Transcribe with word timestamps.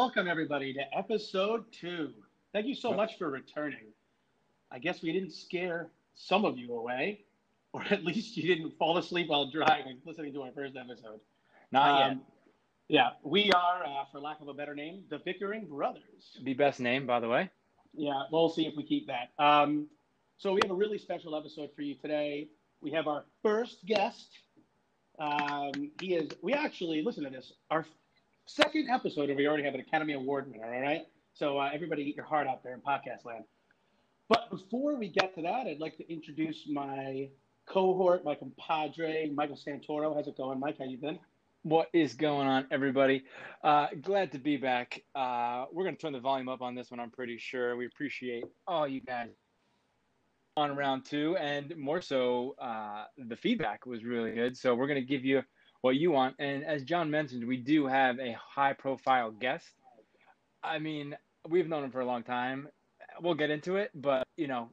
welcome 0.00 0.26
everybody 0.26 0.72
to 0.72 0.80
episode 0.96 1.62
two. 1.72 2.10
Thank 2.54 2.64
you 2.64 2.74
so 2.74 2.90
much 2.94 3.18
for 3.18 3.28
returning. 3.28 3.92
I 4.70 4.78
guess 4.78 5.02
we 5.02 5.12
didn't 5.12 5.34
scare 5.34 5.90
some 6.14 6.46
of 6.46 6.56
you 6.56 6.72
away, 6.72 7.26
or 7.74 7.84
at 7.84 8.02
least 8.02 8.34
you 8.34 8.44
didn't 8.44 8.78
fall 8.78 8.96
asleep 8.96 9.28
while 9.28 9.50
driving 9.50 9.98
listening 10.06 10.32
to 10.32 10.40
our 10.40 10.52
first 10.52 10.74
episode. 10.74 11.20
Not 11.70 12.12
Um, 12.12 12.22
Yeah, 12.88 13.10
we 13.22 13.52
are, 13.52 13.84
uh, 13.84 14.06
for 14.10 14.20
lack 14.20 14.40
of 14.40 14.48
a 14.48 14.54
better 14.54 14.74
name, 14.74 15.04
the 15.10 15.18
Bickering 15.18 15.66
Brothers. 15.66 16.30
yet. 16.34 16.44
The 16.46 16.54
best 16.54 16.80
name, 16.80 17.06
by 17.06 17.20
the 17.20 17.28
way. 17.28 17.50
Yeah, 17.92 18.22
we'll 18.32 18.48
see 18.48 18.66
if 18.66 18.74
we 18.78 18.84
keep 18.84 19.06
that. 19.08 19.32
Um, 19.38 19.86
so 20.38 20.54
we 20.54 20.60
have 20.62 20.70
a 20.70 20.74
really 20.74 20.96
special 20.96 21.36
episode 21.36 21.68
for 21.76 21.82
you 21.82 21.94
today. 21.94 22.48
We 22.80 22.90
have 22.92 23.06
our 23.06 23.26
first 23.42 23.84
guest. 23.84 24.30
Um, 25.18 25.90
he 26.00 26.14
is. 26.14 26.30
We 26.40 26.54
actually 26.54 27.02
listen 27.02 27.22
to 27.24 27.28
this. 27.28 27.52
Our 27.70 27.84
second 28.54 28.88
episode, 28.90 29.28
and 29.28 29.36
we 29.36 29.46
already 29.46 29.64
have 29.64 29.74
an 29.74 29.80
Academy 29.80 30.14
Award 30.14 30.50
winner. 30.50 30.74
All 30.74 30.80
right. 30.80 31.06
So 31.34 31.58
uh, 31.58 31.70
everybody, 31.72 32.04
get 32.04 32.16
your 32.16 32.24
heart 32.24 32.46
out 32.46 32.62
there 32.62 32.74
in 32.74 32.80
podcast 32.80 33.24
land. 33.24 33.44
But 34.28 34.50
before 34.50 34.96
we 34.96 35.08
get 35.08 35.34
to 35.36 35.42
that, 35.42 35.66
I'd 35.66 35.80
like 35.80 35.96
to 35.98 36.12
introduce 36.12 36.68
my 36.68 37.28
cohort, 37.66 38.24
my 38.24 38.34
compadre, 38.34 39.30
Michael 39.34 39.56
Santoro. 39.56 40.14
How's 40.14 40.26
it 40.26 40.36
going, 40.36 40.58
Mike? 40.58 40.78
How 40.78 40.84
you 40.84 40.98
been? 40.98 41.18
What 41.62 41.88
is 41.92 42.14
going 42.14 42.48
on, 42.48 42.66
everybody? 42.70 43.24
Uh, 43.62 43.88
glad 44.00 44.32
to 44.32 44.38
be 44.38 44.56
back. 44.56 45.02
Uh, 45.14 45.66
we're 45.72 45.84
going 45.84 45.94
to 45.94 46.00
turn 46.00 46.12
the 46.12 46.20
volume 46.20 46.48
up 46.48 46.62
on 46.62 46.74
this 46.74 46.90
one, 46.90 47.00
I'm 47.00 47.10
pretty 47.10 47.38
sure. 47.38 47.76
We 47.76 47.86
appreciate 47.86 48.44
all 48.66 48.88
you 48.88 49.00
guys 49.02 49.28
on 50.56 50.74
round 50.74 51.04
two, 51.04 51.36
and 51.36 51.76
more 51.76 52.00
so, 52.00 52.56
uh, 52.60 53.04
the 53.16 53.36
feedback 53.36 53.86
was 53.86 54.04
really 54.04 54.32
good. 54.32 54.56
So 54.56 54.74
we're 54.74 54.86
going 54.86 55.00
to 55.00 55.06
give 55.06 55.24
you 55.24 55.42
what 55.82 55.96
you 55.96 56.10
want. 56.10 56.36
And 56.38 56.64
as 56.64 56.84
John 56.84 57.10
mentioned, 57.10 57.46
we 57.46 57.56
do 57.56 57.86
have 57.86 58.18
a 58.18 58.36
high 58.38 58.72
profile 58.72 59.30
guest. 59.30 59.68
I 60.62 60.78
mean, 60.78 61.16
we've 61.48 61.68
known 61.68 61.84
him 61.84 61.90
for 61.90 62.00
a 62.00 62.04
long 62.06 62.22
time. 62.22 62.68
We'll 63.20 63.34
get 63.34 63.50
into 63.50 63.76
it, 63.76 63.90
but, 63.94 64.26
you 64.36 64.46
know, 64.46 64.70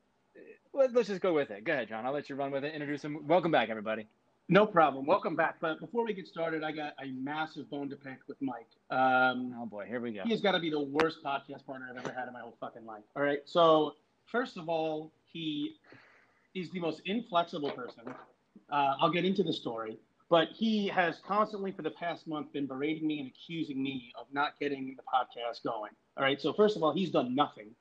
let, 0.73 0.93
let's 0.93 1.07
just 1.07 1.21
go 1.21 1.33
with 1.33 1.51
it. 1.51 1.63
Go 1.63 1.73
ahead, 1.73 1.89
John. 1.89 2.05
I'll 2.05 2.13
let 2.13 2.29
you 2.29 2.35
run 2.35 2.51
with 2.51 2.63
it. 2.63 2.73
Introduce 2.73 3.03
him. 3.03 3.25
Welcome 3.27 3.51
back, 3.51 3.69
everybody. 3.69 4.07
No 4.49 4.65
problem. 4.65 5.05
Welcome 5.05 5.35
back. 5.35 5.57
But 5.59 5.79
before 5.81 6.05
we 6.05 6.13
get 6.13 6.27
started, 6.27 6.63
I 6.63 6.71
got 6.71 6.93
a 7.03 7.07
massive 7.07 7.69
bone 7.69 7.89
to 7.89 7.95
pick 7.97 8.19
with 8.27 8.37
Mike. 8.41 8.67
Um, 8.89 9.53
Oh, 9.57 9.65
boy. 9.65 9.85
Here 9.87 9.99
we 9.99 10.11
go. 10.13 10.23
He 10.23 10.31
has 10.31 10.39
got 10.39 10.53
to 10.53 10.59
be 10.59 10.69
the 10.69 10.79
worst 10.79 11.23
podcast 11.23 11.65
partner 11.65 11.87
I've 11.89 11.97
ever 11.97 12.13
had 12.17 12.27
in 12.27 12.33
my 12.33 12.39
whole 12.41 12.55
fucking 12.59 12.85
life. 12.85 13.03
All 13.15 13.23
right. 13.23 13.39
So, 13.45 13.95
first 14.25 14.57
of 14.57 14.69
all, 14.69 15.11
he 15.25 15.75
is 16.53 16.69
the 16.69 16.79
most 16.79 17.01
inflexible 17.05 17.71
person. 17.71 18.03
Uh, 18.69 18.95
I'll 19.01 19.09
get 19.11 19.25
into 19.25 19.43
the 19.43 19.53
story, 19.53 19.97
but 20.29 20.49
he 20.53 20.87
has 20.87 21.19
constantly, 21.25 21.71
for 21.71 21.81
the 21.81 21.91
past 21.91 22.27
month, 22.27 22.51
been 22.51 22.65
berating 22.67 23.07
me 23.07 23.19
and 23.19 23.29
accusing 23.29 23.81
me 23.81 24.11
of 24.19 24.27
not 24.33 24.59
getting 24.59 24.95
the 24.97 25.03
podcast 25.03 25.63
going. 25.63 25.91
All 26.17 26.23
right. 26.23 26.41
So, 26.41 26.53
first 26.53 26.75
of 26.75 26.83
all, 26.83 26.93
he's 26.93 27.11
done 27.11 27.33
nothing. 27.35 27.71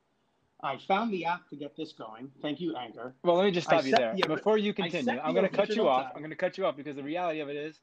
I 0.63 0.79
found 0.89 1.13
the 1.13 1.25
app 1.27 1.49
to 1.51 1.57
get 1.57 1.77
this 1.77 1.93
going. 1.93 2.31
Thank 2.41 2.61
you, 2.61 2.77
Anchor. 2.77 3.15
Well, 3.23 3.37
let 3.37 3.45
me 3.45 3.51
just 3.51 3.69
I 3.69 3.77
stop 3.77 3.85
you 3.85 3.91
set 3.91 3.99
there. 4.01 4.15
the- 4.17 4.37
Before 4.37 4.57
you 4.59 4.73
continue, 4.73 5.19
I'm 5.19 5.35
going 5.35 5.49
to 5.49 5.55
cut 5.55 5.71
you 5.71 5.87
off. 5.89 6.05
time. 6.05 6.13
I'm 6.15 6.21
going 6.23 6.31
to 6.31 6.37
cut 6.37 6.57
you 6.57 6.65
off 6.67 6.77
because 6.77 6.97
the 6.97 7.03
reality 7.03 7.41
of 7.41 7.49
it 7.49 7.57
is 7.57 7.79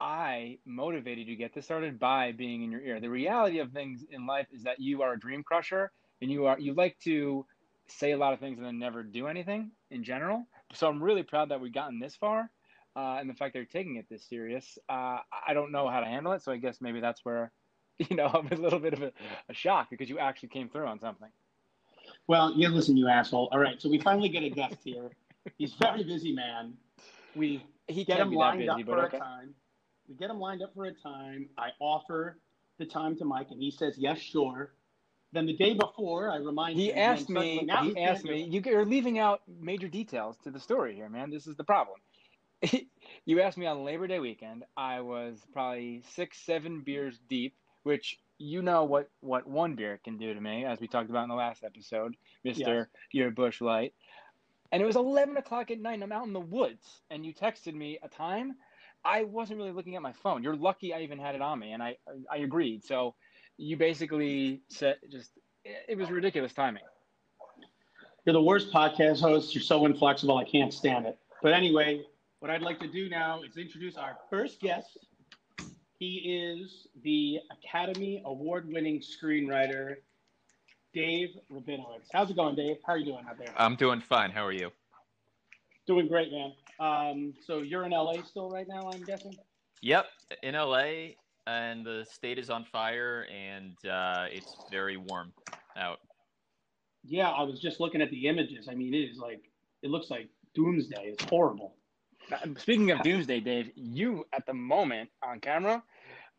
I 0.00 0.58
motivated 0.66 1.28
you 1.28 1.34
to 1.34 1.38
get 1.38 1.54
this 1.54 1.64
started 1.64 1.98
by 1.98 2.32
being 2.32 2.62
in 2.62 2.70
your 2.72 2.80
ear. 2.80 3.00
The 3.00 3.08
reality 3.08 3.60
of 3.60 3.70
things 3.72 4.04
in 4.10 4.26
life 4.26 4.48
is 4.52 4.64
that 4.64 4.80
you 4.80 5.02
are 5.02 5.12
a 5.12 5.18
dream 5.18 5.42
crusher 5.44 5.92
and 6.20 6.30
you 6.30 6.46
are 6.46 6.58
you 6.58 6.74
like 6.74 6.98
to 7.04 7.46
say 7.86 8.12
a 8.12 8.16
lot 8.16 8.32
of 8.32 8.40
things 8.40 8.58
and 8.58 8.66
then 8.66 8.78
never 8.78 9.02
do 9.02 9.26
anything 9.28 9.70
in 9.90 10.02
general. 10.02 10.46
So 10.74 10.88
I'm 10.88 11.02
really 11.02 11.22
proud 11.22 11.50
that 11.50 11.60
we've 11.60 11.72
gotten 11.72 12.00
this 12.00 12.16
far. 12.16 12.50
Uh, 12.94 13.16
and 13.20 13.28
the 13.30 13.34
fact 13.34 13.54
that 13.54 13.58
you're 13.60 13.66
taking 13.66 13.96
it 13.96 14.06
this 14.10 14.24
serious, 14.28 14.78
uh, 14.88 15.18
I 15.46 15.54
don't 15.54 15.72
know 15.72 15.88
how 15.88 16.00
to 16.00 16.06
handle 16.06 16.32
it. 16.32 16.42
So 16.42 16.52
I 16.52 16.58
guess 16.58 16.78
maybe 16.80 17.00
that's 17.00 17.24
where, 17.24 17.52
you 17.98 18.16
know, 18.16 18.26
I'm 18.26 18.48
a 18.52 18.60
little 18.60 18.80
bit 18.80 18.92
of 18.94 19.02
a, 19.02 19.12
a 19.48 19.54
shock 19.54 19.88
because 19.90 20.08
you 20.10 20.18
actually 20.18 20.50
came 20.50 20.68
through 20.68 20.86
on 20.86 21.00
something. 21.00 21.28
Well, 22.26 22.52
yeah, 22.56 22.68
listen, 22.68 22.96
you 22.96 23.08
asshole. 23.08 23.48
All 23.52 23.58
right. 23.58 23.80
So, 23.80 23.88
we 23.88 23.98
finally 23.98 24.28
get 24.28 24.42
a 24.44 24.50
guest 24.50 24.76
here. 24.84 25.10
He's 25.58 25.74
a 25.74 25.78
very 25.78 26.04
busy 26.04 26.32
man. 26.32 26.74
We 27.34 27.64
He 27.88 28.04
get 28.04 28.20
him 28.20 28.32
lined 28.32 28.58
busy, 28.58 28.68
up 28.68 28.84
for 28.84 28.98
okay. 29.06 29.16
a 29.16 29.20
time. 29.20 29.54
We 30.08 30.14
get 30.16 30.30
him 30.30 30.38
lined 30.38 30.62
up 30.62 30.74
for 30.74 30.84
a 30.84 30.92
time. 30.92 31.48
I 31.58 31.70
offer 31.80 32.38
the 32.78 32.86
time 32.86 33.16
to 33.16 33.24
Mike, 33.24 33.48
and 33.50 33.60
he 33.60 33.70
says 33.70 33.96
yes, 33.98 34.18
sure. 34.18 34.74
Then 35.32 35.46
the 35.46 35.56
day 35.56 35.74
before, 35.74 36.30
I 36.30 36.36
remind 36.36 36.78
He 36.78 36.90
him. 36.90 36.98
asked 36.98 37.28
me. 37.30 37.58
He 37.60 37.98
asked 37.98 38.24
me. 38.24 38.44
you're 38.64 38.84
leaving 38.84 39.18
out 39.18 39.40
major 39.48 39.88
details 39.88 40.36
to 40.44 40.50
the 40.50 40.60
story 40.60 40.94
here, 40.94 41.08
man. 41.08 41.30
This 41.30 41.46
is 41.46 41.56
the 41.56 41.64
problem. 41.64 41.98
you 43.24 43.40
asked 43.40 43.58
me 43.58 43.66
on 43.66 43.84
Labor 43.84 44.06
Day 44.06 44.18
weekend. 44.18 44.64
I 44.76 45.00
was 45.00 45.38
probably 45.52 46.02
six, 46.14 46.38
seven 46.38 46.80
beers 46.80 47.18
deep, 47.28 47.54
which 47.82 48.18
you 48.38 48.62
know 48.62 48.84
what 48.84 49.08
what 49.20 49.46
one 49.46 49.74
beer 49.74 50.00
can 50.04 50.18
do 50.18 50.34
to 50.34 50.40
me, 50.40 50.64
as 50.64 50.80
we 50.80 50.88
talked 50.88 51.10
about 51.10 51.24
in 51.24 51.28
the 51.28 51.34
last 51.34 51.64
episode, 51.64 52.16
Mister 52.44 52.88
Your 53.12 53.30
Busch 53.30 53.60
Light. 53.60 53.94
And 54.70 54.82
it 54.82 54.86
was 54.86 54.96
eleven 54.96 55.36
o'clock 55.36 55.70
at 55.70 55.80
night. 55.80 55.94
and 55.94 56.02
I'm 56.02 56.12
out 56.12 56.26
in 56.26 56.32
the 56.32 56.40
woods, 56.40 57.02
and 57.10 57.24
you 57.24 57.34
texted 57.34 57.74
me 57.74 57.98
a 58.02 58.08
time. 58.08 58.54
I 59.04 59.24
wasn't 59.24 59.58
really 59.58 59.72
looking 59.72 59.96
at 59.96 60.02
my 60.02 60.12
phone. 60.12 60.42
You're 60.42 60.56
lucky 60.56 60.94
I 60.94 61.00
even 61.00 61.18
had 61.18 61.34
it 61.34 61.42
on 61.42 61.58
me, 61.58 61.72
and 61.72 61.82
I 61.82 61.96
I 62.30 62.38
agreed. 62.38 62.84
So 62.84 63.14
you 63.58 63.76
basically 63.76 64.62
said 64.68 64.96
just 65.10 65.30
it 65.64 65.96
was 65.96 66.10
ridiculous 66.10 66.52
timing. 66.52 66.82
You're 68.24 68.34
the 68.34 68.42
worst 68.42 68.72
podcast 68.72 69.20
host. 69.20 69.54
You're 69.54 69.62
so 69.62 69.84
inflexible. 69.84 70.38
I 70.38 70.44
can't 70.44 70.72
stand 70.72 71.06
it. 71.06 71.18
But 71.42 71.52
anyway, 71.52 72.04
what 72.42 72.50
I'd 72.50 72.60
like 72.60 72.80
to 72.80 72.88
do 72.88 73.08
now 73.08 73.42
is 73.42 73.56
introduce 73.56 73.96
our 73.96 74.16
first 74.28 74.60
guest. 74.60 75.06
He 76.00 76.58
is 76.60 76.88
the 77.04 77.38
Academy 77.52 78.20
Award 78.24 78.66
winning 78.68 79.00
screenwriter, 79.00 79.94
Dave 80.92 81.28
Rabinowitz. 81.52 82.08
How's 82.12 82.30
it 82.30 82.36
going, 82.36 82.56
Dave? 82.56 82.78
How 82.84 82.94
are 82.94 82.96
you 82.96 83.04
doing 83.04 83.24
out 83.30 83.38
there? 83.38 83.54
I'm 83.56 83.76
doing 83.76 84.00
fine. 84.00 84.32
How 84.32 84.44
are 84.44 84.50
you? 84.50 84.72
Doing 85.86 86.08
great, 86.08 86.32
man. 86.32 86.52
Um, 86.80 87.34
so 87.46 87.58
you're 87.58 87.84
in 87.84 87.92
LA 87.92 88.14
still 88.24 88.50
right 88.50 88.66
now, 88.66 88.90
I'm 88.92 89.04
guessing? 89.04 89.36
Yep, 89.80 90.06
in 90.42 90.56
LA, 90.56 91.12
and 91.46 91.86
the 91.86 92.04
state 92.10 92.40
is 92.40 92.50
on 92.50 92.64
fire, 92.64 93.28
and 93.32 93.76
uh, 93.88 94.26
it's 94.28 94.56
very 94.68 94.96
warm 94.96 95.32
out. 95.76 96.00
Yeah, 97.04 97.28
I 97.28 97.44
was 97.44 97.60
just 97.60 97.78
looking 97.78 98.02
at 98.02 98.10
the 98.10 98.26
images. 98.26 98.66
I 98.68 98.74
mean, 98.74 98.94
it 98.94 99.08
is 99.12 99.18
like, 99.18 99.44
it 99.82 99.90
looks 99.90 100.10
like 100.10 100.28
doomsday. 100.56 101.04
It's 101.04 101.22
horrible. 101.22 101.76
Speaking 102.58 102.90
of 102.90 103.02
Doomsday, 103.04 103.40
Dave, 103.40 103.70
you 103.74 104.24
at 104.32 104.46
the 104.46 104.54
moment 104.54 105.10
on 105.22 105.40
camera, 105.40 105.82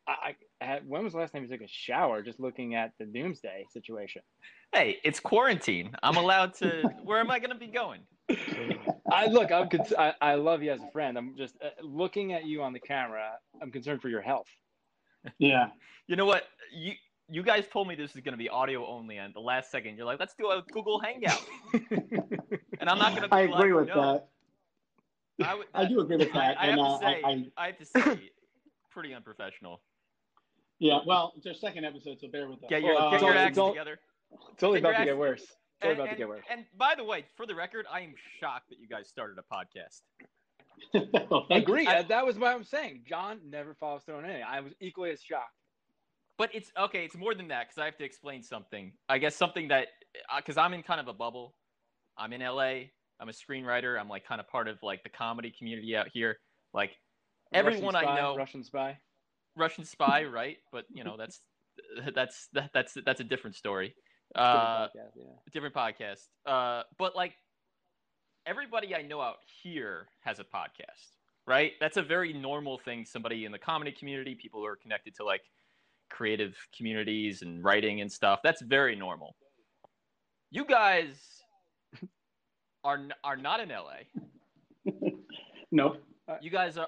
I, 0.08 0.36
I 0.62 0.66
had, 0.66 0.88
when 0.88 1.04
was 1.04 1.14
the 1.14 1.20
last 1.20 1.34
time 1.34 1.44
you 1.44 1.50
took 1.50 1.62
a 1.62 1.68
shower? 1.68 2.22
Just 2.22 2.40
looking 2.40 2.76
at 2.76 2.92
the 3.00 3.06
Doomsday 3.06 3.66
situation. 3.72 4.22
Hey, 4.74 4.98
it's 5.04 5.20
quarantine. 5.20 5.96
I'm 6.04 6.18
allowed 6.18 6.54
to. 6.56 6.90
where 7.04 7.20
am 7.20 7.32
I 7.32 7.40
going 7.40 7.52
to 7.52 7.58
be 7.58 7.68
going? 7.68 8.02
I 9.12 9.28
look, 9.28 9.52
I'm 9.52 9.70
cons- 9.70 9.94
I, 9.98 10.14
I 10.22 10.36
love 10.36 10.64
you 10.64 10.72
as 10.72 10.82
a 10.82 10.92
friend. 10.92 11.18
I'm 11.18 11.36
just 11.38 11.56
uh, 11.64 11.70
looking 11.82 12.34
at 12.34 12.46
you 12.46 12.64
on 12.64 12.74
the 12.74 12.80
camera. 12.80 13.34
I'm 13.62 13.72
concerned 13.72 14.02
for 14.02 14.10
your 14.10 14.22
health. 14.22 14.48
Yeah. 15.38 15.68
You 16.08 16.16
know 16.16 16.26
what? 16.26 16.44
You 16.74 16.94
you 17.30 17.44
guys 17.44 17.66
told 17.72 17.88
me 17.88 17.96
this 17.96 18.16
is 18.16 18.22
going 18.22 18.34
to 18.34 18.38
be 18.38 18.50
audio 18.50 18.86
only, 18.86 19.18
and 19.18 19.34
the 19.34 19.40
last 19.40 19.72
second, 19.72 19.96
you're 19.98 20.06
like, 20.06 20.20
"Let's 20.20 20.36
do 20.38 20.50
a 20.50 20.64
Google 20.72 21.00
Hangout," 21.00 21.42
and 21.74 22.90
I'm 22.90 22.98
not 22.98 23.16
going 23.16 23.30
to. 23.30 23.34
I 23.34 23.42
agree 23.42 23.74
with 23.74 23.88
that. 23.88 24.28
I, 25.44 25.56
would, 25.56 25.68
I 25.74 25.86
do 25.86 26.00
agree 26.00 26.18
with 26.18 26.34
that. 26.34 26.58
I 26.60 26.66
have 26.66 26.70
and, 26.70 26.78
to 26.78 26.84
uh, 26.84 27.00
say, 27.00 27.06
I, 27.24 27.30
I, 27.30 27.46
I 27.58 27.66
have 27.68 27.78
to 27.78 27.86
say, 27.86 28.30
pretty 28.92 29.14
unprofessional. 29.14 29.82
yeah, 30.80 31.00
well, 31.06 31.34
it's 31.38 31.48
our 31.48 31.54
second 31.54 31.86
episode, 31.86 32.20
so 32.20 32.28
bear 32.28 32.48
with 32.48 32.64
us. 32.64 32.70
Get 32.70 32.84
your 32.84 32.96
Well, 32.96 33.08
uh, 33.08 33.12
get 33.12 33.22
your 33.22 33.36
acts 33.38 33.58
together. 33.58 34.00
It's 34.54 34.64
only 34.64 34.78
Figure 34.78 34.90
about 34.92 35.00
to 35.00 35.06
get 35.06 35.18
worse. 35.18 35.42
It's 35.42 35.52
only 35.84 35.94
And, 35.94 36.02
about 36.02 36.12
to 36.12 36.18
get 36.18 36.28
worse. 36.30 36.46
and 36.52 36.66
by 36.78 36.94
the 36.96 37.04
way, 37.04 37.26
for 37.36 37.46
the 37.46 37.56
record, 37.56 37.86
I 37.92 38.02
am 38.02 38.14
shocked 38.40 38.70
that 38.70 38.80
you 38.80 38.88
guys 38.88 39.08
started 39.08 39.38
a 39.40 39.54
podcast. 39.54 40.02
Well. 41.30 41.48
Agree. 41.50 41.88
I- 41.88 42.04
that 42.04 42.26
was 42.26 42.38
what 42.38 42.54
I'm 42.54 42.64
saying. 42.64 43.04
John 43.08 43.40
never 43.50 43.74
follows 43.76 44.02
through 44.06 44.16
on 44.18 44.26
anything. 44.26 44.44
I 44.48 44.60
was 44.60 44.74
equally 44.80 45.12
as 45.12 45.22
shocked. 45.22 45.56
But 46.38 46.50
it's 46.54 46.72
okay. 46.78 47.06
It's 47.06 47.16
more 47.16 47.34
than 47.36 47.48
that 47.50 47.68
because 47.68 47.80
I 47.82 47.86
have 47.86 47.98
to 47.98 48.04
explain 48.04 48.42
something. 48.44 48.92
I 49.08 49.18
guess 49.20 49.36
something 49.36 49.68
that 49.70 49.88
because 50.36 50.58
I'm 50.58 50.74
in 50.74 50.84
kind 50.84 51.00
of 51.00 51.08
a 51.08 51.14
bubble. 51.14 51.56
I'm 52.18 52.34
in 52.34 52.42
LA. 52.42 52.90
I'm 53.20 53.30
a 53.30 53.32
screenwriter. 53.32 54.00
I'm 54.00 54.10
like 54.10 54.26
kind 54.26 54.42
of 54.42 54.48
part 54.48 54.68
of 54.68 54.82
like 54.84 55.04
the 55.04 55.10
comedy 55.10 55.54
community 55.58 55.96
out 55.96 56.08
here. 56.12 56.38
Like 56.74 56.92
everyone 57.54 57.94
Russian 57.94 58.10
I 58.10 58.22
know, 58.22 58.36
Russian 58.36 58.64
spy. 58.64 58.98
Russian 59.56 59.86
spy, 59.86 60.24
right? 60.32 60.58
But 60.72 60.86
you 60.90 61.04
know 61.04 61.16
that's 61.18 61.42
that's 62.14 62.48
that, 62.54 62.72
that's 62.74 62.98
that's 63.06 63.22
a 63.22 63.24
different 63.24 63.56
story. 63.56 63.96
Different 64.36 64.58
Uh, 64.58 64.88
podcast, 64.88 65.12
yeah. 65.16 65.24
different 65.52 65.76
podcast. 65.76 66.28
Uh, 66.46 66.84
but 66.98 67.16
like 67.16 67.34
everybody 68.46 68.96
I 68.96 69.02
know 69.02 69.22
out 69.22 69.38
here 69.62 70.08
has 70.22 70.40
a 70.40 70.44
podcast, 70.44 71.18
right? 71.48 71.74
That's 71.80 71.98
a 71.98 72.02
very 72.02 72.34
normal 72.34 72.78
thing. 72.80 73.06
Somebody 73.06 73.46
in 73.46 73.52
the 73.52 73.60
comedy 73.60 73.92
community, 73.92 74.36
people 74.36 74.60
who 74.60 74.66
are 74.66 74.76
connected 74.76 75.16
to 75.16 75.24
like 75.24 75.42
creative 76.10 76.56
communities 76.76 77.42
and 77.42 77.64
writing 77.64 78.02
and 78.02 78.12
stuff. 78.12 78.40
That's 78.44 78.62
very 78.62 78.96
normal. 78.96 79.36
You 80.52 80.66
guys 80.66 81.43
are 82.84 83.00
are 83.24 83.36
not 83.38 83.60
in 83.60 83.70
LA. 83.70 84.04
no. 85.72 85.98
Uh, 86.28 86.36
you 86.42 86.50
guys 86.52 86.78
are. 86.78 86.88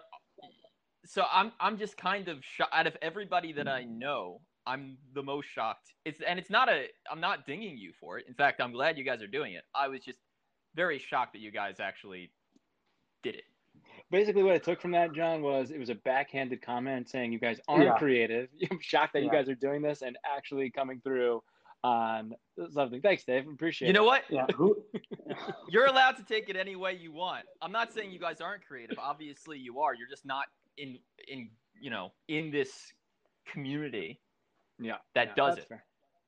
So 1.05 1.23
I'm 1.31 1.51
I'm 1.59 1.77
just 1.77 1.97
kind 1.97 2.27
of 2.27 2.39
sho- 2.43 2.65
out 2.71 2.87
of 2.87 2.95
everybody 3.01 3.53
that 3.53 3.67
I 3.67 3.83
know. 3.83 4.41
I'm 4.67 4.97
the 5.13 5.21
most 5.21 5.47
shocked. 5.53 5.93
It's 6.05 6.19
and 6.27 6.39
it's 6.39 6.49
not 6.49 6.69
a. 6.69 6.85
I'm 7.11 7.19
not 7.21 7.45
dinging 7.45 7.77
you 7.77 7.91
for 7.99 8.17
it. 8.17 8.25
In 8.27 8.33
fact, 8.33 8.61
I'm 8.61 8.71
glad 8.71 8.97
you 8.97 9.03
guys 9.03 9.21
are 9.21 9.27
doing 9.27 9.53
it. 9.53 9.63
I 9.75 9.87
was 9.87 10.01
just 10.03 10.19
very 10.75 10.99
shocked 10.99 11.33
that 11.33 11.39
you 11.39 11.51
guys 11.51 11.79
actually 11.79 12.31
did 13.23 13.35
it. 13.35 13.43
Basically, 14.11 14.43
what 14.43 14.53
I 14.55 14.57
took 14.57 14.81
from 14.81 14.91
that, 14.91 15.13
John, 15.13 15.41
was 15.41 15.69
it 15.71 15.77
was 15.79 15.89
a 15.89 15.95
backhanded 15.95 16.61
comment 16.61 17.09
saying 17.09 17.31
you 17.31 17.39
guys 17.39 17.59
aren't 17.67 17.85
Yeah. 17.85 17.97
creative. 17.97 18.49
I'm 18.71 18.79
shocked 18.81 19.13
that 19.13 19.23
you 19.23 19.29
guys 19.31 19.49
are 19.49 19.55
doing 19.55 19.81
this 19.81 20.01
and 20.01 20.17
actually 20.25 20.69
coming 20.71 20.99
through 21.03 21.43
on 21.85 22.33
something. 22.71 22.99
Thanks, 23.01 23.23
Dave. 23.23 23.47
Appreciate 23.47 23.87
it. 23.87 23.89
You 23.89 23.93
know 23.93 24.03
it. 24.03 24.07
what? 24.07 24.23
Yeah. 24.29 24.45
Who? 24.55 24.75
You're 25.69 25.85
allowed 25.85 26.17
to 26.17 26.23
take 26.23 26.49
it 26.49 26.55
any 26.55 26.75
way 26.75 26.93
you 26.93 27.11
want. 27.11 27.45
I'm 27.61 27.71
not 27.71 27.93
saying 27.93 28.11
you 28.11 28.19
guys 28.19 28.41
aren't 28.41 28.65
creative. 28.65 28.97
Obviously, 28.99 29.59
you 29.59 29.79
are. 29.81 29.93
You're 29.93 30.09
just 30.09 30.25
not 30.25 30.45
in 30.77 30.97
in 31.27 31.49
you 31.79 31.91
know 31.91 32.11
in 32.27 32.49
this 32.51 32.71
community 33.45 34.19
Yeah, 34.79 34.95
that 35.13 35.27
yeah, 35.29 35.33
does 35.35 35.57
it. 35.59 35.67
fair. 35.69 35.83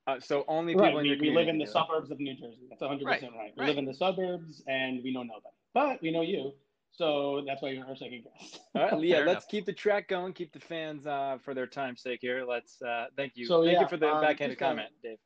Uh, 0.06 0.20
so 0.20 0.46
only 0.48 0.76
Right. 0.76 0.86
people 0.86 1.00
in 1.00 1.04
We, 1.04 1.10
your 1.10 1.20
we 1.20 1.30
live 1.32 1.48
in 1.50 1.58
the 1.58 1.66
suburbs 1.66 2.12
of 2.12 2.20
New 2.20 2.36
Jersey. 2.36 2.68
That's 2.70 2.82
100 2.82 3.06
percent 3.06 3.34
right. 3.36 3.52
We 3.58 3.62
right. 3.62 3.68
live 3.70 3.78
in 3.80 3.86
the 3.86 3.94
suburbs 3.96 4.64
and 4.68 5.04
we 5.04 5.12
know 5.12 5.24
nobody, 5.24 5.56
but 5.74 6.02
we 6.02 6.12
know 6.12 6.22
you. 6.22 6.54
So 6.92 7.44
that's 7.46 7.62
why 7.62 7.70
you're 7.70 7.86
our 7.86 7.96
second 7.96 8.24
guest. 8.24 8.60
All 8.76 8.82
right, 8.90 9.04
yeah, 9.04 9.18
Fair 9.18 9.26
let's 9.26 9.44
enough. 9.46 9.48
keep 9.50 9.66
the 9.66 9.74
track 9.74 10.08
going. 10.08 10.34
Keep 10.34 10.54
the 10.54 10.60
fans 10.60 11.06
uh, 11.06 11.38
for 11.44 11.54
their 11.54 11.68
time's 11.68 12.02
sake 12.02 12.20
here. 12.22 12.46
Let's 12.48 12.82
uh, 12.82 13.08
thank 13.18 13.34
you. 13.36 13.46
So, 13.46 13.64
thank 13.64 13.74
yeah, 13.74 13.82
you 13.82 13.88
for 13.88 13.98
the 13.98 14.10
um, 14.10 14.22
backhanded 14.22 14.58
comment, 14.58 14.90
Dave. 15.04 15.18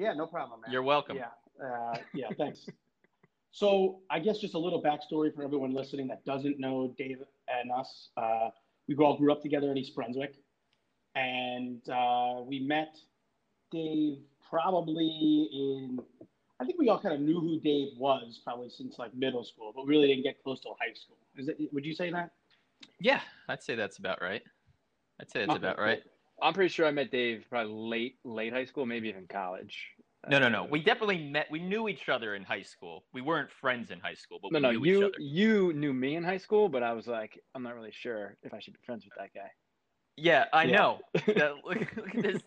Yeah, 0.00 0.14
no 0.14 0.26
problem, 0.26 0.62
man. 0.62 0.72
You're 0.72 0.82
welcome. 0.82 1.16
Yeah, 1.16 1.26
uh, 1.62 1.96
yeah, 2.14 2.28
thanks. 2.38 2.66
so 3.52 4.00
I 4.10 4.18
guess 4.18 4.38
just 4.38 4.54
a 4.54 4.58
little 4.58 4.82
backstory 4.82 5.34
for 5.34 5.44
everyone 5.44 5.74
listening 5.74 6.08
that 6.08 6.24
doesn't 6.24 6.58
know 6.58 6.94
Dave 6.96 7.18
and 7.48 7.70
us. 7.70 8.08
Uh, 8.16 8.48
we 8.88 8.96
all 8.96 9.16
grew 9.16 9.30
up 9.30 9.42
together 9.42 9.70
in 9.70 9.76
East 9.76 9.94
Brunswick, 9.94 10.36
and 11.14 11.86
uh, 11.90 12.40
we 12.42 12.60
met 12.60 12.96
Dave 13.70 14.18
probably 14.48 15.48
in. 15.52 16.00
I 16.60 16.64
think 16.64 16.78
we 16.78 16.88
all 16.88 16.98
kind 16.98 17.14
of 17.14 17.20
knew 17.20 17.38
who 17.38 17.60
Dave 17.60 17.88
was 17.98 18.40
probably 18.42 18.70
since 18.70 18.98
like 18.98 19.14
middle 19.14 19.44
school, 19.44 19.72
but 19.76 19.84
really 19.84 20.08
didn't 20.08 20.24
get 20.24 20.42
close 20.42 20.60
till 20.60 20.76
high 20.80 20.94
school. 20.94 21.18
Is 21.36 21.48
it? 21.48 21.58
Would 21.72 21.84
you 21.84 21.94
say 21.94 22.10
that? 22.10 22.30
Yeah, 23.00 23.20
I'd 23.48 23.62
say 23.62 23.74
that's 23.74 23.98
about 23.98 24.22
right. 24.22 24.42
I'd 25.20 25.30
say 25.30 25.40
that's 25.40 25.50
Okay, 25.50 25.58
about 25.58 25.78
right. 25.78 26.02
I'm 26.42 26.54
pretty 26.54 26.68
sure 26.72 26.86
I 26.86 26.90
met 26.90 27.10
Dave 27.10 27.44
probably 27.50 27.72
late 27.72 28.18
late 28.24 28.52
high 28.52 28.64
school, 28.64 28.86
maybe 28.86 29.08
even 29.08 29.26
college. 29.26 29.76
No, 30.28 30.38
no, 30.38 30.48
no. 30.50 30.64
Uh, 30.64 30.66
We 30.66 30.82
definitely 30.82 31.18
met. 31.30 31.46
We 31.50 31.60
knew 31.60 31.88
each 31.88 32.08
other 32.08 32.34
in 32.34 32.42
high 32.44 32.62
school. 32.62 33.04
We 33.14 33.22
weren't 33.22 33.50
friends 33.50 33.90
in 33.90 34.00
high 34.00 34.14
school, 34.14 34.38
but 34.42 34.52
no, 34.52 34.58
we 34.58 34.62
no. 34.62 34.70
knew 34.72 34.78
each 34.84 34.86
You 34.86 35.06
other. 35.06 35.14
you 35.18 35.72
knew 35.72 35.92
me 35.94 36.16
in 36.16 36.24
high 36.24 36.36
school, 36.38 36.68
but 36.68 36.82
I 36.82 36.92
was 36.92 37.06
like, 37.06 37.40
I'm 37.54 37.62
not 37.62 37.74
really 37.74 37.92
sure 37.92 38.36
if 38.42 38.52
I 38.52 38.60
should 38.60 38.74
be 38.74 38.80
friends 38.84 39.04
with 39.04 39.14
that 39.18 39.32
guy. 39.34 39.50
Yeah, 40.16 40.44
I 40.52 40.64
Yeah. 40.64 40.76
know. 40.76 41.00
That- 41.26 41.54
look, 41.64 41.96
look 41.96 42.14
at 42.14 42.22
this. 42.22 42.42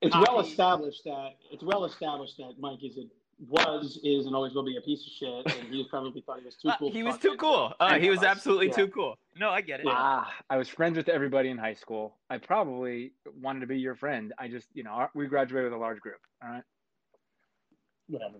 It's 0.00 0.14
Hockey- 0.14 0.30
well 0.30 0.40
established 0.40 1.02
that 1.04 1.30
it's 1.50 1.64
well 1.64 1.84
established 1.84 2.36
that 2.36 2.52
Mike 2.60 2.84
is 2.84 2.96
a 2.98 3.06
was 3.46 3.98
is 4.02 4.26
and 4.26 4.34
always 4.34 4.52
will 4.54 4.64
be 4.64 4.76
a 4.76 4.80
piece 4.80 5.06
of 5.06 5.12
shit, 5.12 5.56
and 5.56 5.68
he 5.72 5.86
probably 5.88 6.20
thought 6.22 6.40
he 6.40 6.44
was 6.44 6.56
too 6.56 6.68
Uh, 6.70 6.76
cool. 6.78 6.90
he 6.90 6.98
to 6.98 7.04
was 7.04 7.18
too 7.18 7.36
cool. 7.36 7.72
Uh, 7.78 7.98
he 7.98 8.10
was 8.10 8.18
us. 8.20 8.24
absolutely 8.24 8.66
Yeah. 8.68 8.72
too 8.74 8.88
cool. 8.88 9.16
No, 9.36 9.50
I 9.50 9.60
get 9.60 9.80
it. 9.80 9.86
Yeah. 9.86 9.92
Ah, 9.94 10.34
I 10.50 10.56
was 10.56 10.68
friends 10.68 10.96
with 10.96 11.08
everybody 11.08 11.48
in 11.50 11.56
high 11.58 11.74
school. 11.74 12.18
I 12.30 12.38
probably 12.38 13.12
wanted 13.40 13.60
to 13.60 13.66
be 13.68 13.78
your 13.78 13.94
friend. 13.94 14.32
I 14.38 14.48
just, 14.48 14.66
you 14.74 14.82
know, 14.82 15.08
we 15.14 15.26
graduated 15.28 15.70
with 15.70 15.78
a 15.78 15.80
large 15.80 16.00
group. 16.00 16.20
All 16.42 16.48
right. 16.50 16.64
whatever. 18.08 18.38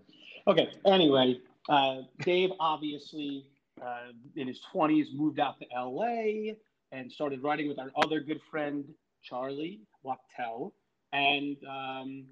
Okay. 0.48 0.70
Anyway, 0.86 1.40
uh, 1.68 2.02
Dave 2.20 2.50
obviously 2.58 3.46
uh, 3.80 4.12
in 4.34 4.48
his 4.48 4.60
twenties 4.72 5.08
moved 5.14 5.38
out 5.38 5.58
to 5.60 5.66
L.A. 5.72 6.56
and 6.90 7.12
started 7.12 7.42
writing 7.42 7.68
with 7.68 7.78
our 7.78 7.92
other 8.02 8.18
good 8.20 8.40
friend 8.50 8.84
Charlie 9.22 9.82
Wachtel, 10.02 10.74
and 11.12 11.56
um, 11.68 12.24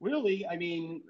really, 0.00 0.46
I 0.46 0.56
mean, 0.56 1.02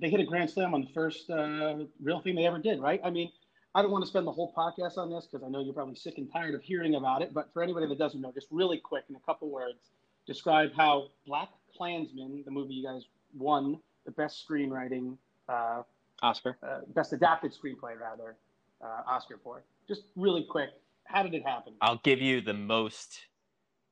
they 0.00 0.10
hit 0.10 0.20
a 0.20 0.24
grand 0.24 0.50
slam 0.50 0.74
on 0.74 0.82
the 0.82 0.90
first 0.92 1.30
uh, 1.30 1.84
real 2.02 2.20
thing 2.20 2.34
they 2.34 2.46
ever 2.46 2.58
did, 2.58 2.80
right? 2.80 3.00
I 3.04 3.10
mean. 3.10 3.30
I 3.72 3.82
don't 3.82 3.92
want 3.92 4.02
to 4.02 4.08
spend 4.08 4.26
the 4.26 4.32
whole 4.32 4.52
podcast 4.52 4.98
on 4.98 5.10
this 5.10 5.28
because 5.30 5.46
I 5.46 5.48
know 5.48 5.60
you're 5.60 5.72
probably 5.72 5.94
sick 5.94 6.18
and 6.18 6.28
tired 6.32 6.56
of 6.56 6.62
hearing 6.62 6.96
about 6.96 7.22
it. 7.22 7.32
But 7.32 7.52
for 7.52 7.62
anybody 7.62 7.86
that 7.86 7.98
doesn't 7.98 8.20
know, 8.20 8.32
just 8.32 8.48
really 8.50 8.78
quick 8.78 9.04
in 9.08 9.14
a 9.14 9.20
couple 9.20 9.48
words, 9.48 9.90
describe 10.26 10.72
how 10.76 11.08
Black 11.24 11.50
Klansman, 11.76 12.42
the 12.44 12.50
movie 12.50 12.74
you 12.74 12.84
guys 12.84 13.04
won 13.32 13.78
the 14.04 14.10
best 14.10 14.44
screenwriting, 14.44 15.16
uh, 15.48 15.82
Oscar. 16.22 16.58
uh, 16.62 16.80
best 16.88 17.12
adapted 17.12 17.52
screenplay 17.52 17.98
rather, 17.98 18.36
uh, 18.82 19.02
Oscar 19.06 19.38
for. 19.42 19.62
Just 19.86 20.02
really 20.16 20.46
quick, 20.50 20.70
how 21.04 21.22
did 21.22 21.34
it 21.34 21.46
happen? 21.46 21.74
I'll 21.80 22.00
give 22.02 22.20
you 22.20 22.40
the 22.40 22.54
most 22.54 23.20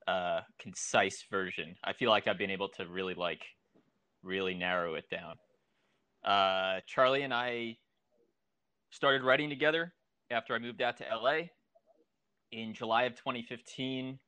uh, 0.06 0.40
concise 0.58 1.24
version. 1.30 1.76
I 1.84 1.92
feel 1.92 2.10
like 2.10 2.26
I've 2.26 2.38
been 2.38 2.50
able 2.50 2.68
to 2.70 2.86
really 2.86 3.14
like 3.14 3.42
really 4.28 4.54
narrow 4.54 4.94
it 4.94 5.08
down. 5.10 5.34
Uh, 6.24 6.80
Charlie 6.86 7.22
and 7.22 7.32
I 7.34 7.78
started 8.90 9.22
writing 9.22 9.48
together 9.48 9.92
after 10.30 10.54
I 10.54 10.58
moved 10.58 10.82
out 10.82 10.96
to 10.98 11.04
LA 11.04 11.48
in 12.52 12.74
July 12.74 13.04
of 13.04 13.16
2015. 13.16 14.18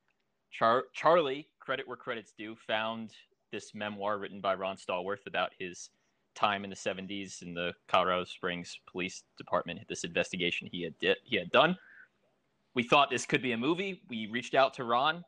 Char- 0.51 0.85
Charlie, 0.93 1.47
credit 1.59 1.87
where 1.87 1.95
credit's 1.95 2.33
due, 2.37 2.55
found 2.67 3.11
this 3.51 3.73
memoir 3.73 4.17
written 4.17 4.41
by 4.41 4.55
Ron 4.55 4.75
Stallworth 4.75 5.27
about 5.27 5.51
his 5.57 5.89
time 6.33 6.63
in 6.63 6.69
the 6.69 6.75
70s 6.75 7.41
in 7.41 7.53
the 7.53 7.73
Colorado 7.87 8.25
Springs 8.25 8.77
Police 8.91 9.23
Department. 9.37 9.79
This 9.87 10.03
investigation 10.03 10.67
he 10.71 10.83
had 10.83 10.97
di- 10.99 11.15
he 11.23 11.37
had 11.37 11.51
done 11.51 11.77
we 12.73 12.83
thought 12.83 13.09
this 13.09 13.25
could 13.25 13.41
be 13.41 13.51
a 13.51 13.57
movie. 13.57 14.01
We 14.09 14.27
reached 14.27 14.55
out 14.55 14.73
to 14.75 14.83
Ron. 14.83 15.23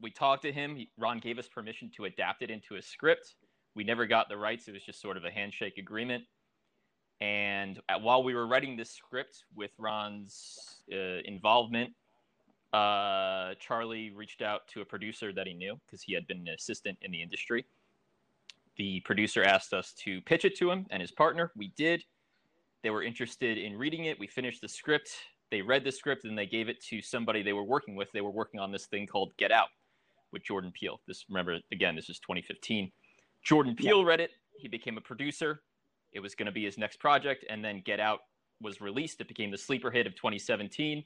We 0.00 0.10
talked 0.10 0.42
to 0.42 0.52
him. 0.52 0.76
He, 0.76 0.90
Ron 0.98 1.18
gave 1.18 1.38
us 1.38 1.48
permission 1.48 1.90
to 1.96 2.04
adapt 2.04 2.42
it 2.42 2.50
into 2.50 2.76
a 2.76 2.82
script. 2.82 3.34
We 3.74 3.84
never 3.84 4.06
got 4.06 4.28
the 4.28 4.36
rights. 4.36 4.68
It 4.68 4.72
was 4.72 4.82
just 4.82 5.00
sort 5.00 5.16
of 5.16 5.24
a 5.24 5.30
handshake 5.30 5.78
agreement. 5.78 6.24
And 7.20 7.80
at, 7.88 8.02
while 8.02 8.22
we 8.22 8.34
were 8.34 8.46
writing 8.46 8.76
this 8.76 8.90
script 8.90 9.44
with 9.54 9.70
Ron's 9.78 10.82
uh, 10.92 11.22
involvement, 11.24 11.92
uh, 12.72 13.54
Charlie 13.58 14.10
reached 14.10 14.42
out 14.42 14.68
to 14.68 14.82
a 14.82 14.84
producer 14.84 15.32
that 15.32 15.46
he 15.46 15.54
knew 15.54 15.80
because 15.86 16.02
he 16.02 16.12
had 16.12 16.26
been 16.26 16.40
an 16.40 16.48
assistant 16.48 16.98
in 17.00 17.10
the 17.10 17.22
industry. 17.22 17.64
The 18.76 19.00
producer 19.00 19.42
asked 19.42 19.72
us 19.72 19.94
to 20.04 20.20
pitch 20.22 20.44
it 20.44 20.56
to 20.58 20.70
him 20.70 20.86
and 20.90 21.00
his 21.00 21.10
partner. 21.10 21.52
We 21.56 21.72
did. 21.76 22.04
They 22.82 22.90
were 22.90 23.02
interested 23.02 23.56
in 23.56 23.78
reading 23.78 24.04
it. 24.04 24.18
We 24.18 24.26
finished 24.26 24.60
the 24.60 24.68
script 24.68 25.10
they 25.50 25.62
read 25.62 25.84
the 25.84 25.92
script 25.92 26.24
and 26.24 26.36
they 26.36 26.46
gave 26.46 26.68
it 26.68 26.82
to 26.86 27.00
somebody 27.00 27.42
they 27.42 27.52
were 27.52 27.64
working 27.64 27.94
with. 27.94 28.10
They 28.12 28.20
were 28.20 28.30
working 28.30 28.60
on 28.60 28.72
this 28.72 28.86
thing 28.86 29.06
called 29.06 29.32
Get 29.36 29.52
Out 29.52 29.68
with 30.32 30.42
Jordan 30.44 30.72
Peele. 30.72 31.00
This 31.06 31.24
remember 31.28 31.58
again, 31.72 31.94
this 31.96 32.08
is 32.08 32.18
2015. 32.20 32.90
Jordan 33.42 33.74
Peele 33.76 34.04
read 34.04 34.20
it. 34.20 34.30
He 34.58 34.68
became 34.68 34.96
a 34.98 35.00
producer. 35.00 35.62
It 36.12 36.20
was 36.20 36.34
going 36.34 36.46
to 36.46 36.52
be 36.52 36.64
his 36.64 36.78
next 36.78 36.98
project, 36.98 37.44
and 37.48 37.64
then 37.64 37.82
Get 37.84 38.00
Out 38.00 38.20
was 38.62 38.80
released. 38.80 39.20
It 39.20 39.28
became 39.28 39.50
the 39.50 39.58
sleeper 39.58 39.90
hit 39.90 40.06
of 40.06 40.14
2017. 40.14 41.04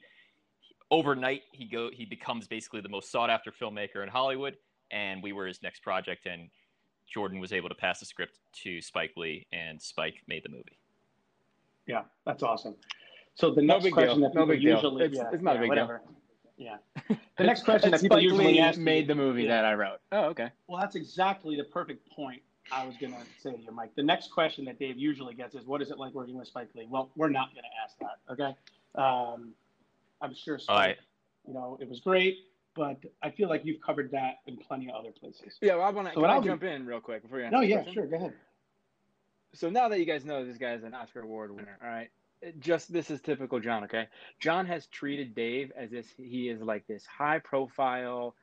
Overnight, 0.89 1.41
he 1.51 1.65
go 1.65 1.89
he 1.91 2.05
becomes 2.05 2.47
basically 2.47 2.81
the 2.81 2.89
most 2.89 3.11
sought 3.11 3.29
after 3.29 3.51
filmmaker 3.51 4.03
in 4.03 4.09
Hollywood, 4.09 4.57
and 4.91 5.21
we 5.23 5.31
were 5.33 5.47
his 5.47 5.61
next 5.61 5.81
project. 5.83 6.25
And 6.25 6.49
Jordan 7.07 7.39
was 7.39 7.53
able 7.53 7.69
to 7.69 7.75
pass 7.75 7.99
the 7.99 8.05
script 8.05 8.39
to 8.63 8.81
Spike 8.81 9.13
Lee, 9.17 9.47
and 9.51 9.81
Spike 9.81 10.15
made 10.27 10.43
the 10.43 10.49
movie. 10.49 10.77
Yeah, 11.87 12.03
that's 12.25 12.43
awesome. 12.43 12.75
So 13.35 13.51
the 13.53 13.61
No 13.61 13.75
next 13.75 13.85
big 13.85 13.93
question 13.93 14.19
deal. 14.19 14.29
that 14.29 14.35
No 14.35 14.41
people 14.41 14.55
big 14.55 14.61
deal. 14.61 14.75
usually 14.75 15.05
It's- 15.05 15.17
yeah, 15.17 15.29
it's 15.33 15.43
not 15.43 15.55
a 15.55 15.59
yeah, 15.59 15.61
big 15.61 15.71
deal. 15.73 15.99
Whatever. 16.61 16.79
Yeah. 17.09 17.15
The 17.37 17.43
next 17.47 17.63
question 17.63 17.89
that 17.91 18.01
people 18.01 18.17
Spike 18.17 18.23
usually 18.23 18.45
Lee 18.45 18.59
ask 18.59 18.77
made 18.77 19.07
the 19.07 19.15
movie 19.15 19.43
Yeah. 19.43 19.49
that 19.61 19.65
I 19.65 19.73
wrote. 19.73 19.99
Oh, 20.11 20.25
okay. 20.25 20.49
Well, 20.67 20.79
that's 20.79 20.95
exactly 20.95 21.55
the 21.55 21.63
perfect 21.63 22.07
point 22.11 22.41
I 22.71 22.85
was 22.85 22.95
going 22.97 23.13
to 23.13 23.19
say 23.41 23.51
to 23.53 23.57
you, 23.59 23.71
Mike. 23.71 23.95
The 23.95 24.03
next 24.03 24.29
question 24.31 24.65
that 24.65 24.77
Dave 24.77 24.95
usually 24.97 25.33
gets 25.33 25.55
is, 25.55 25.65
"What 25.65 25.81
is 25.81 25.89
it 25.89 25.97
like 25.97 26.13
working 26.13 26.35
with 26.37 26.47
Spike 26.47 26.69
Lee?" 26.75 26.85
Well, 26.87 27.09
we're 27.15 27.29
not 27.29 27.49
going 27.53 27.63
to 27.63 27.69
ask 27.83 27.97
that. 27.99 28.19
Okay. 28.33 28.55
Um, 28.93 29.53
I'm 30.21 30.35
sure. 30.35 30.59
Spike, 30.59 30.69
All 30.75 30.79
right. 30.79 30.97
You 31.47 31.53
know, 31.55 31.77
it 31.81 31.89
was 31.89 31.99
great, 31.99 32.37
but 32.75 32.97
I 33.23 33.31
feel 33.31 33.49
like 33.49 33.65
you've 33.65 33.81
covered 33.81 34.11
that 34.11 34.35
in 34.45 34.57
plenty 34.57 34.87
of 34.89 34.95
other 34.95 35.11
places. 35.11 35.57
Yeah, 35.61 35.75
well, 35.77 35.87
I 35.87 35.89
want 35.89 36.09
to. 36.09 36.13
So 36.13 36.21
can 36.21 36.29
I 36.29 36.33
I'll 36.33 36.41
do- 36.41 36.49
jump 36.49 36.63
in 36.63 36.85
real 36.85 36.99
quick 37.01 37.23
before 37.23 37.39
you 37.39 37.45
answer 37.45 37.57
No, 37.57 37.61
yeah, 37.63 37.77
question? 37.77 37.93
sure. 37.93 38.05
Go 38.05 38.17
ahead. 38.17 38.33
So 39.53 39.69
now 39.71 39.87
that 39.89 39.99
you 39.99 40.05
guys 40.05 40.23
know 40.25 40.45
this 40.45 40.57
guy's 40.57 40.83
an 40.83 40.93
Oscar 40.93 41.21
Award 41.21 41.51
winner, 41.55 41.77
all 41.83 41.89
right. 41.89 42.09
Just 42.59 42.91
this 42.91 43.11
is 43.11 43.21
typical 43.21 43.59
John, 43.59 43.83
okay? 43.83 44.07
John 44.39 44.65
has 44.65 44.87
treated 44.87 45.35
Dave 45.35 45.71
as 45.75 45.93
if 45.93 46.07
he 46.17 46.49
is 46.49 46.61
like 46.61 46.87
this 46.87 47.05
high 47.05 47.39
profile, 47.39 48.35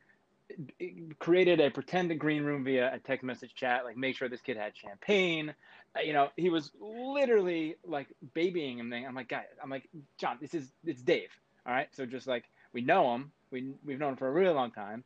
created 1.18 1.60
a 1.60 1.70
pretend 1.70 2.18
green 2.18 2.44
room 2.44 2.64
via 2.64 2.94
a 2.94 2.98
text 2.98 3.24
message 3.24 3.54
chat, 3.54 3.84
like 3.84 3.96
make 3.96 4.16
sure 4.16 4.28
this 4.28 4.40
kid 4.40 4.56
had 4.56 4.76
champagne. 4.76 5.54
Uh, 5.96 6.00
You 6.00 6.12
know, 6.12 6.28
he 6.36 6.48
was 6.48 6.70
literally 6.80 7.76
like 7.84 8.08
babying 8.34 8.78
him. 8.78 8.92
I'm 8.92 9.14
like, 9.14 9.28
guy, 9.28 9.44
I'm 9.62 9.70
like, 9.70 9.88
John, 10.16 10.38
this 10.40 10.54
is 10.54 10.72
it's 10.84 11.02
Dave, 11.02 11.30
all 11.66 11.72
right. 11.72 11.88
So 11.92 12.06
just 12.06 12.26
like 12.26 12.44
we 12.72 12.80
know 12.82 13.14
him, 13.14 13.32
we 13.50 13.72
we've 13.84 13.98
known 13.98 14.10
him 14.10 14.16
for 14.16 14.28
a 14.28 14.32
really 14.32 14.54
long 14.54 14.70
time. 14.70 15.04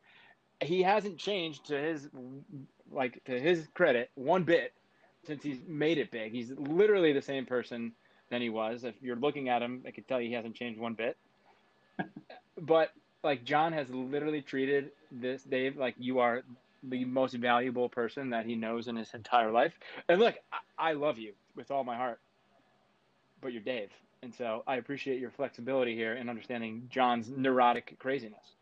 He 0.61 0.83
hasn't 0.83 1.19
changed 1.19 1.67
to 1.67 1.79
his 1.81 2.09
like 2.91 3.25
to 3.25 3.41
his 3.41 3.67
credit 3.75 4.11
one 4.15 4.45
bit 4.45 4.75
since 5.27 5.43
he's 5.43 5.61
made 5.67 5.99
it 5.99 6.11
big. 6.11 6.33
He's 6.33 6.51
literally 6.51 7.13
the 7.13 7.23
same 7.23 7.47
person 7.47 7.93
than 8.33 8.43
he 8.43 8.49
was. 8.49 8.83
If 8.83 8.95
you're 9.03 9.15
looking 9.15 9.51
at 9.51 9.63
him, 9.63 9.83
I 9.87 9.91
could 9.91 10.09
tell 10.09 10.21
you 10.21 10.29
he 10.29 10.35
hasn't 10.35 10.57
changed 10.57 10.81
one 10.81 10.95
bit. 10.95 11.17
but 12.61 12.91
like 13.23 13.45
John 13.45 13.73
has 13.75 13.89
literally 13.91 14.41
treated 14.41 14.91
this 15.13 15.45
Dave 15.45 15.77
like 15.77 15.95
you 15.99 16.19
are 16.19 16.43
the 16.83 17.05
most 17.05 17.35
valuable 17.35 17.89
person 17.91 18.31
that 18.31 18.47
he 18.47 18.57
knows 18.57 18.89
in 18.89 18.97
his 18.97 19.13
entire 19.15 19.53
life. 19.53 19.75
And 20.09 20.19
look, 20.19 20.35
I, 20.51 20.91
I 20.91 20.93
love 20.95 21.19
you 21.19 21.35
with 21.55 21.71
all 21.71 21.85
my 21.85 21.95
heart, 21.95 22.21
but 23.41 23.53
you're 23.53 23.63
Dave. 23.63 23.91
And 24.23 24.35
so 24.35 24.65
I 24.67 24.77
appreciate 24.77 25.21
your 25.21 25.31
flexibility 25.31 25.95
here 25.95 26.15
and 26.15 26.31
understanding 26.31 26.89
John's 26.91 27.29
neurotic 27.29 27.97
craziness. 27.99 28.55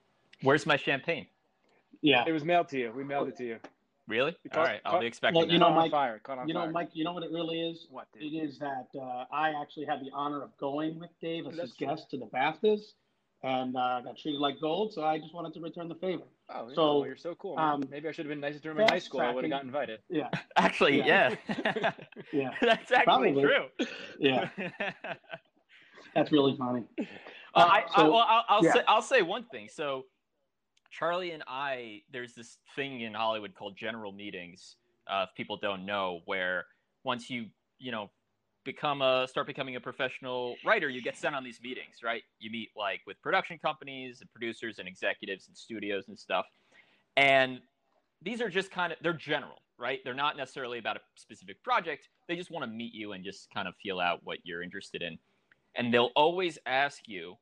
Where's 0.43 0.67
my 0.67 0.77
champagne? 0.77 1.27
Yeah. 2.03 2.25
It 2.27 2.33
was 2.33 2.45
mailed 2.45 2.69
to 2.71 2.79
you. 2.79 2.93
We 2.95 3.05
mailed 3.05 3.29
it 3.29 3.37
to 3.37 3.45
you. 3.45 3.59
Really? 4.11 4.33
It 4.45 4.51
All 4.53 4.65
caught- 4.65 4.67
right, 4.69 4.81
I'll 4.85 4.93
caught- 4.93 5.01
be 5.03 5.07
expecting 5.07 5.37
Well, 5.39 5.47
that. 5.47 5.53
you 5.53 5.59
know, 5.61 5.71
Mike- 5.73 5.91
fire. 5.93 6.21
On 6.29 6.49
You 6.49 6.55
know, 6.55 6.61
fire. 6.63 6.71
Mike, 6.73 6.91
you 6.95 7.05
know 7.05 7.13
what 7.13 7.23
it 7.23 7.31
really 7.31 7.61
is? 7.71 7.87
What, 7.91 8.09
It 8.17 8.31
dude? 8.31 8.43
is 8.45 8.59
that 8.59 8.89
uh, 9.01 9.25
I 9.33 9.53
actually 9.61 9.87
had 9.87 10.01
the 10.01 10.11
honor 10.13 10.43
of 10.43 10.57
going 10.59 10.99
with 10.99 11.11
Dave 11.21 11.47
as 11.47 11.57
That's 11.57 11.69
his 11.71 11.77
true. 11.77 11.87
guest 11.87 12.11
to 12.11 12.19
the 12.19 12.27
BAFTAs 12.27 12.81
and 13.43 13.75
uh, 13.77 14.01
got 14.03 14.19
treated 14.19 14.39
like 14.41 14.61
gold, 14.61 14.93
so 14.93 15.03
I 15.05 15.19
just 15.19 15.33
wanted 15.33 15.55
to 15.55 15.61
return 15.61 15.89
the 15.89 15.95
favor. 15.95 16.25
Oh, 16.53 16.69
yeah, 16.69 16.75
So, 16.75 16.99
well, 16.99 17.07
you're 17.07 17.17
so 17.17 17.35
cool. 17.37 17.57
Um, 17.59 17.85
Maybe 17.89 18.09
I 18.09 18.13
should 18.13 18.27
have 18.27 18.31
been 18.31 18.41
nicer 18.41 18.59
to 18.59 18.71
him 18.73 18.79
in 18.81 18.83
high 18.89 18.95
fast 18.95 19.07
school. 19.07 19.21
I 19.21 19.31
would 19.31 19.45
have 19.45 19.51
tracking- 19.51 19.71
got 19.71 19.81
invited. 19.81 20.01
Yeah, 20.11 20.29
Actually, 20.57 20.99
yeah. 20.99 21.37
Yeah. 21.49 21.93
yeah, 22.33 22.51
That's 22.61 22.91
actually 22.91 23.33
Probably. 23.33 23.43
true. 23.43 23.67
yeah. 24.19 24.49
That's 26.15 26.33
really 26.33 26.57
funny. 26.57 26.85
Uh, 26.99 27.05
I, 27.55 27.63
I, 27.63 27.85
So- 27.97 28.11
well, 28.11 28.27
I'll, 28.29 28.45
I'll 28.49 28.65
yeah. 28.65 28.73
say 28.73 28.81
I'll 28.89 29.03
say 29.03 29.23
one 29.23 29.45
thing. 29.45 29.69
So, 29.73 30.05
Charlie 30.91 31.33
and 31.33 31.43
I, 31.47 32.03
there's 32.13 32.35
this 32.35 32.59
thing 32.77 33.03
in 33.03 33.15
Hollywood 33.15 33.55
called 33.55 33.77
general 33.77 34.13
meetings. 34.13 34.77
Uh, 35.09 35.27
if 35.29 35.35
people 35.37 35.57
don't 35.57 35.87
know, 35.87 36.21
where 36.27 36.67
once 37.05 37.31
you 37.31 37.47
you 37.79 37.91
know 37.93 38.11
become 38.65 39.01
a 39.03 39.27
start 39.29 39.47
becoming 39.47 39.77
a 39.77 39.81
professional 39.81 40.57
writer, 40.65 40.89
you 40.89 41.03
get 41.03 41.17
sent 41.17 41.35
on 41.35 41.43
these 41.43 41.61
meetings, 41.63 42.03
right? 42.05 42.23
You 42.39 42.51
meet 42.51 42.71
like 42.77 43.01
with 43.07 43.21
production 43.23 43.59
companies 43.59 44.21
and 44.21 44.31
producers 44.33 44.79
and 44.79 44.87
executives 44.87 45.49
and 45.49 45.57
studios 45.57 46.09
and 46.09 46.19
stuff, 46.19 46.47
and 47.17 47.61
these 48.23 48.41
are 48.41 48.51
just 48.51 48.71
kind 48.71 48.93
of 48.93 48.99
they're 49.03 49.13
general, 49.13 49.63
right? 49.79 50.01
They're 50.05 50.15
not 50.15 50.37
necessarily 50.37 50.79
about 50.79 50.97
a 50.97 51.01
specific 51.15 51.63
project. 51.63 52.09
They 52.29 52.37
just 52.37 52.51
want 52.51 52.65
to 52.65 52.71
meet 52.71 52.95
you 52.95 53.13
and 53.13 53.25
just 53.25 53.49
kind 53.53 53.67
of 53.67 53.75
feel 53.83 53.99
out 54.01 54.21
what 54.25 54.39
you're 54.45 54.63
interested 54.63 55.03
in 55.03 55.19
and 55.75 55.93
they'll 55.93 56.11
always 56.17 56.59
ask 56.67 57.07
you 57.07 57.37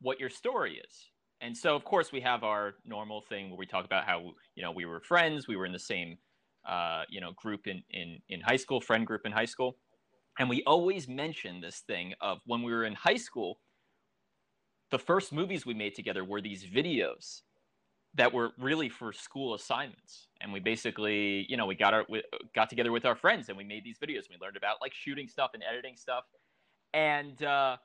what 0.00 0.20
your 0.20 0.30
story 0.30 0.80
is. 0.88 1.10
And 1.40 1.56
so, 1.56 1.76
of 1.76 1.84
course, 1.84 2.12
we 2.12 2.20
have 2.22 2.44
our 2.44 2.74
normal 2.84 3.20
thing 3.20 3.50
where 3.50 3.58
we 3.58 3.66
talk 3.66 3.84
about 3.84 4.04
how 4.04 4.32
you 4.54 4.62
know 4.62 4.72
we 4.72 4.86
were 4.86 5.00
friends, 5.00 5.46
we 5.46 5.56
were 5.56 5.66
in 5.66 5.72
the 5.72 5.78
same 5.78 6.16
uh, 6.66 7.02
you 7.08 7.20
know 7.20 7.32
group 7.36 7.66
in, 7.66 7.82
in 7.90 8.18
in 8.28 8.40
high 8.40 8.56
school, 8.56 8.80
friend 8.80 9.06
group 9.06 9.22
in 9.24 9.32
high 9.32 9.44
school, 9.44 9.76
and 10.38 10.48
we 10.48 10.62
always 10.66 11.08
mention 11.08 11.60
this 11.60 11.80
thing 11.80 12.14
of 12.20 12.38
when 12.46 12.62
we 12.62 12.72
were 12.72 12.84
in 12.84 12.94
high 12.94 13.16
school. 13.16 13.58
The 14.90 14.98
first 14.98 15.32
movies 15.32 15.66
we 15.66 15.74
made 15.74 15.94
together 15.94 16.24
were 16.24 16.40
these 16.40 16.64
videos 16.64 17.42
that 18.14 18.32
were 18.32 18.52
really 18.56 18.88
for 18.88 19.12
school 19.12 19.54
assignments, 19.54 20.28
and 20.40 20.52
we 20.52 20.60
basically 20.60 21.44
you 21.50 21.58
know 21.58 21.66
we 21.66 21.74
got 21.74 21.92
our 21.92 22.06
we 22.08 22.22
got 22.54 22.70
together 22.70 22.92
with 22.92 23.04
our 23.04 23.16
friends 23.16 23.50
and 23.50 23.58
we 23.58 23.64
made 23.64 23.84
these 23.84 23.98
videos. 23.98 24.30
We 24.30 24.36
learned 24.40 24.56
about 24.56 24.76
like 24.80 24.94
shooting 24.94 25.28
stuff 25.28 25.50
and 25.52 25.62
editing 25.68 25.96
stuff 25.96 26.24
and 26.96 27.42
uh, 27.42 27.76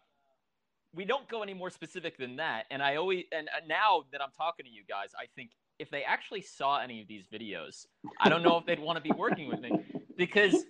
we 0.93 1.05
don't 1.05 1.27
go 1.27 1.41
any 1.41 1.53
more 1.53 1.69
specific 1.69 2.17
than 2.17 2.36
that. 2.38 2.65
And 2.71 2.81
I 2.81 2.95
always 2.95 3.25
and 3.31 3.48
uh, 3.50 3.65
now 3.67 4.03
that 4.12 4.21
I'm 4.21 4.31
talking 4.38 4.65
to 4.65 4.71
you 4.71 4.83
guys, 4.88 5.10
I 5.17 5.25
think 5.36 5.51
if 5.79 5.89
they 5.89 6.03
actually 6.03 6.41
saw 6.41 6.79
any 6.79 7.01
of 7.01 7.07
these 7.07 7.25
videos, 7.27 7.86
I 8.19 8.29
don't 8.29 8.43
know 8.43 8.57
if 8.57 8.65
they'd 8.65 8.79
want 8.79 8.98
to 8.98 9.01
be 9.01 9.12
working 9.12 9.48
with 9.48 9.60
me 9.60 9.71
because 10.17 10.65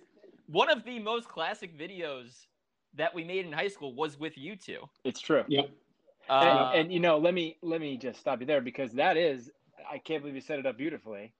one 0.46 0.70
of 0.70 0.84
the 0.84 0.98
most 0.98 1.28
classic 1.28 1.78
videos 1.78 2.46
that 2.94 3.14
we 3.14 3.24
made 3.24 3.46
in 3.46 3.52
high 3.52 3.68
school 3.68 3.94
was 3.94 4.18
with 4.18 4.36
you 4.36 4.56
two. 4.56 4.88
It's 5.04 5.20
true. 5.20 5.44
Yep. 5.48 5.70
Uh, 6.28 6.70
and, 6.72 6.80
and 6.80 6.92
you 6.92 7.00
know, 7.00 7.18
let 7.18 7.34
me 7.34 7.58
let 7.62 7.80
me 7.80 7.96
just 7.96 8.20
stop 8.20 8.40
you 8.40 8.46
there 8.46 8.60
because 8.60 8.92
that 8.92 9.16
is 9.16 9.50
I 9.90 9.98
can't 9.98 10.22
believe 10.22 10.34
you 10.34 10.40
set 10.40 10.58
it 10.58 10.66
up 10.66 10.78
beautifully. 10.78 11.34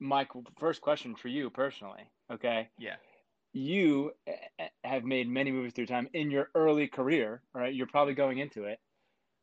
Mike, 0.00 0.30
first 0.58 0.80
question 0.80 1.14
for 1.14 1.28
you 1.28 1.48
personally, 1.48 2.02
okay? 2.30 2.68
yeah, 2.76 2.96
You 3.52 4.12
eh, 4.26 4.68
have 4.84 5.04
made 5.04 5.28
many 5.28 5.52
movies 5.52 5.72
through 5.74 5.86
time 5.86 6.08
in 6.14 6.30
your 6.30 6.50
early 6.54 6.88
career, 6.88 7.42
right? 7.54 7.74
You're 7.74 7.86
probably 7.86 8.14
going 8.14 8.38
into 8.38 8.64
it. 8.64 8.80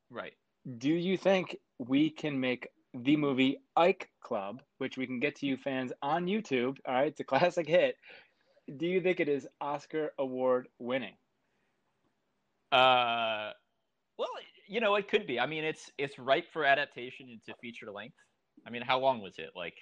right. 0.09 0.33
Do 0.77 0.89
you 0.89 1.17
think 1.17 1.57
we 1.79 2.09
can 2.09 2.39
make 2.39 2.67
the 2.93 3.15
movie 3.17 3.57
Ike 3.75 4.09
Club, 4.21 4.61
which 4.77 4.97
we 4.97 5.07
can 5.07 5.19
get 5.19 5.35
to 5.37 5.45
you 5.45 5.57
fans 5.57 5.93
on 6.01 6.25
YouTube? 6.25 6.77
All 6.87 6.93
right, 6.95 7.07
it's 7.07 7.19
a 7.19 7.23
classic 7.25 7.67
hit. 7.67 7.95
Do 8.77 8.85
you 8.85 9.01
think 9.01 9.19
it 9.19 9.29
is 9.29 9.47
Oscar 9.61 10.13
award 10.19 10.67
winning? 10.79 11.15
Uh, 12.71 13.51
well, 14.17 14.29
you 14.67 14.79
know, 14.79 14.95
it 14.95 15.07
could 15.07 15.25
be. 15.25 15.39
I 15.39 15.45
mean, 15.47 15.63
it's 15.63 15.91
it's 15.97 16.19
ripe 16.19 16.51
for 16.51 16.65
adaptation 16.65 17.29
into 17.29 17.57
feature 17.61 17.91
length. 17.91 18.17
I 18.67 18.69
mean, 18.69 18.83
how 18.83 18.99
long 18.99 19.21
was 19.21 19.39
it? 19.39 19.51
Like 19.55 19.75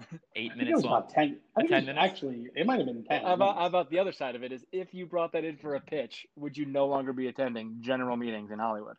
eight 0.00 0.06
I 0.06 0.36
think 0.36 0.52
it 0.52 0.56
minutes 0.56 0.82
long. 0.82 0.92
about 0.98 1.10
ten. 1.10 1.38
I 1.56 1.60
think 1.60 1.70
10 1.70 1.86
minutes? 1.86 2.04
actually 2.04 2.46
it 2.54 2.66
might 2.66 2.78
have 2.78 2.86
been 2.86 3.04
ten. 3.04 3.22
How 3.22 3.34
about, 3.34 3.56
how 3.56 3.66
about 3.66 3.90
the 3.90 3.98
other 3.98 4.12
side 4.12 4.34
of 4.34 4.42
it 4.42 4.52
is 4.52 4.64
if 4.72 4.92
you 4.92 5.06
brought 5.06 5.32
that 5.32 5.44
in 5.44 5.56
for 5.56 5.74
a 5.74 5.80
pitch, 5.80 6.26
would 6.36 6.56
you 6.56 6.66
no 6.66 6.86
longer 6.86 7.12
be 7.12 7.28
attending 7.28 7.76
general 7.80 8.16
meetings 8.16 8.50
in 8.50 8.58
Hollywood? 8.58 8.96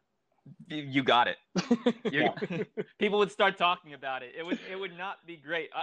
You- 0.67 0.83
You 0.83 1.03
got 1.03 1.27
it. 1.27 1.37
Yeah. 2.11 2.33
people 2.99 3.19
would 3.19 3.31
start 3.31 3.57
talking 3.57 3.93
about 3.93 4.23
it. 4.23 4.33
It 4.37 4.45
would 4.45 4.59
it 4.71 4.79
would 4.79 4.97
not 4.97 5.17
be 5.25 5.37
great. 5.37 5.69
Uh, 5.75 5.81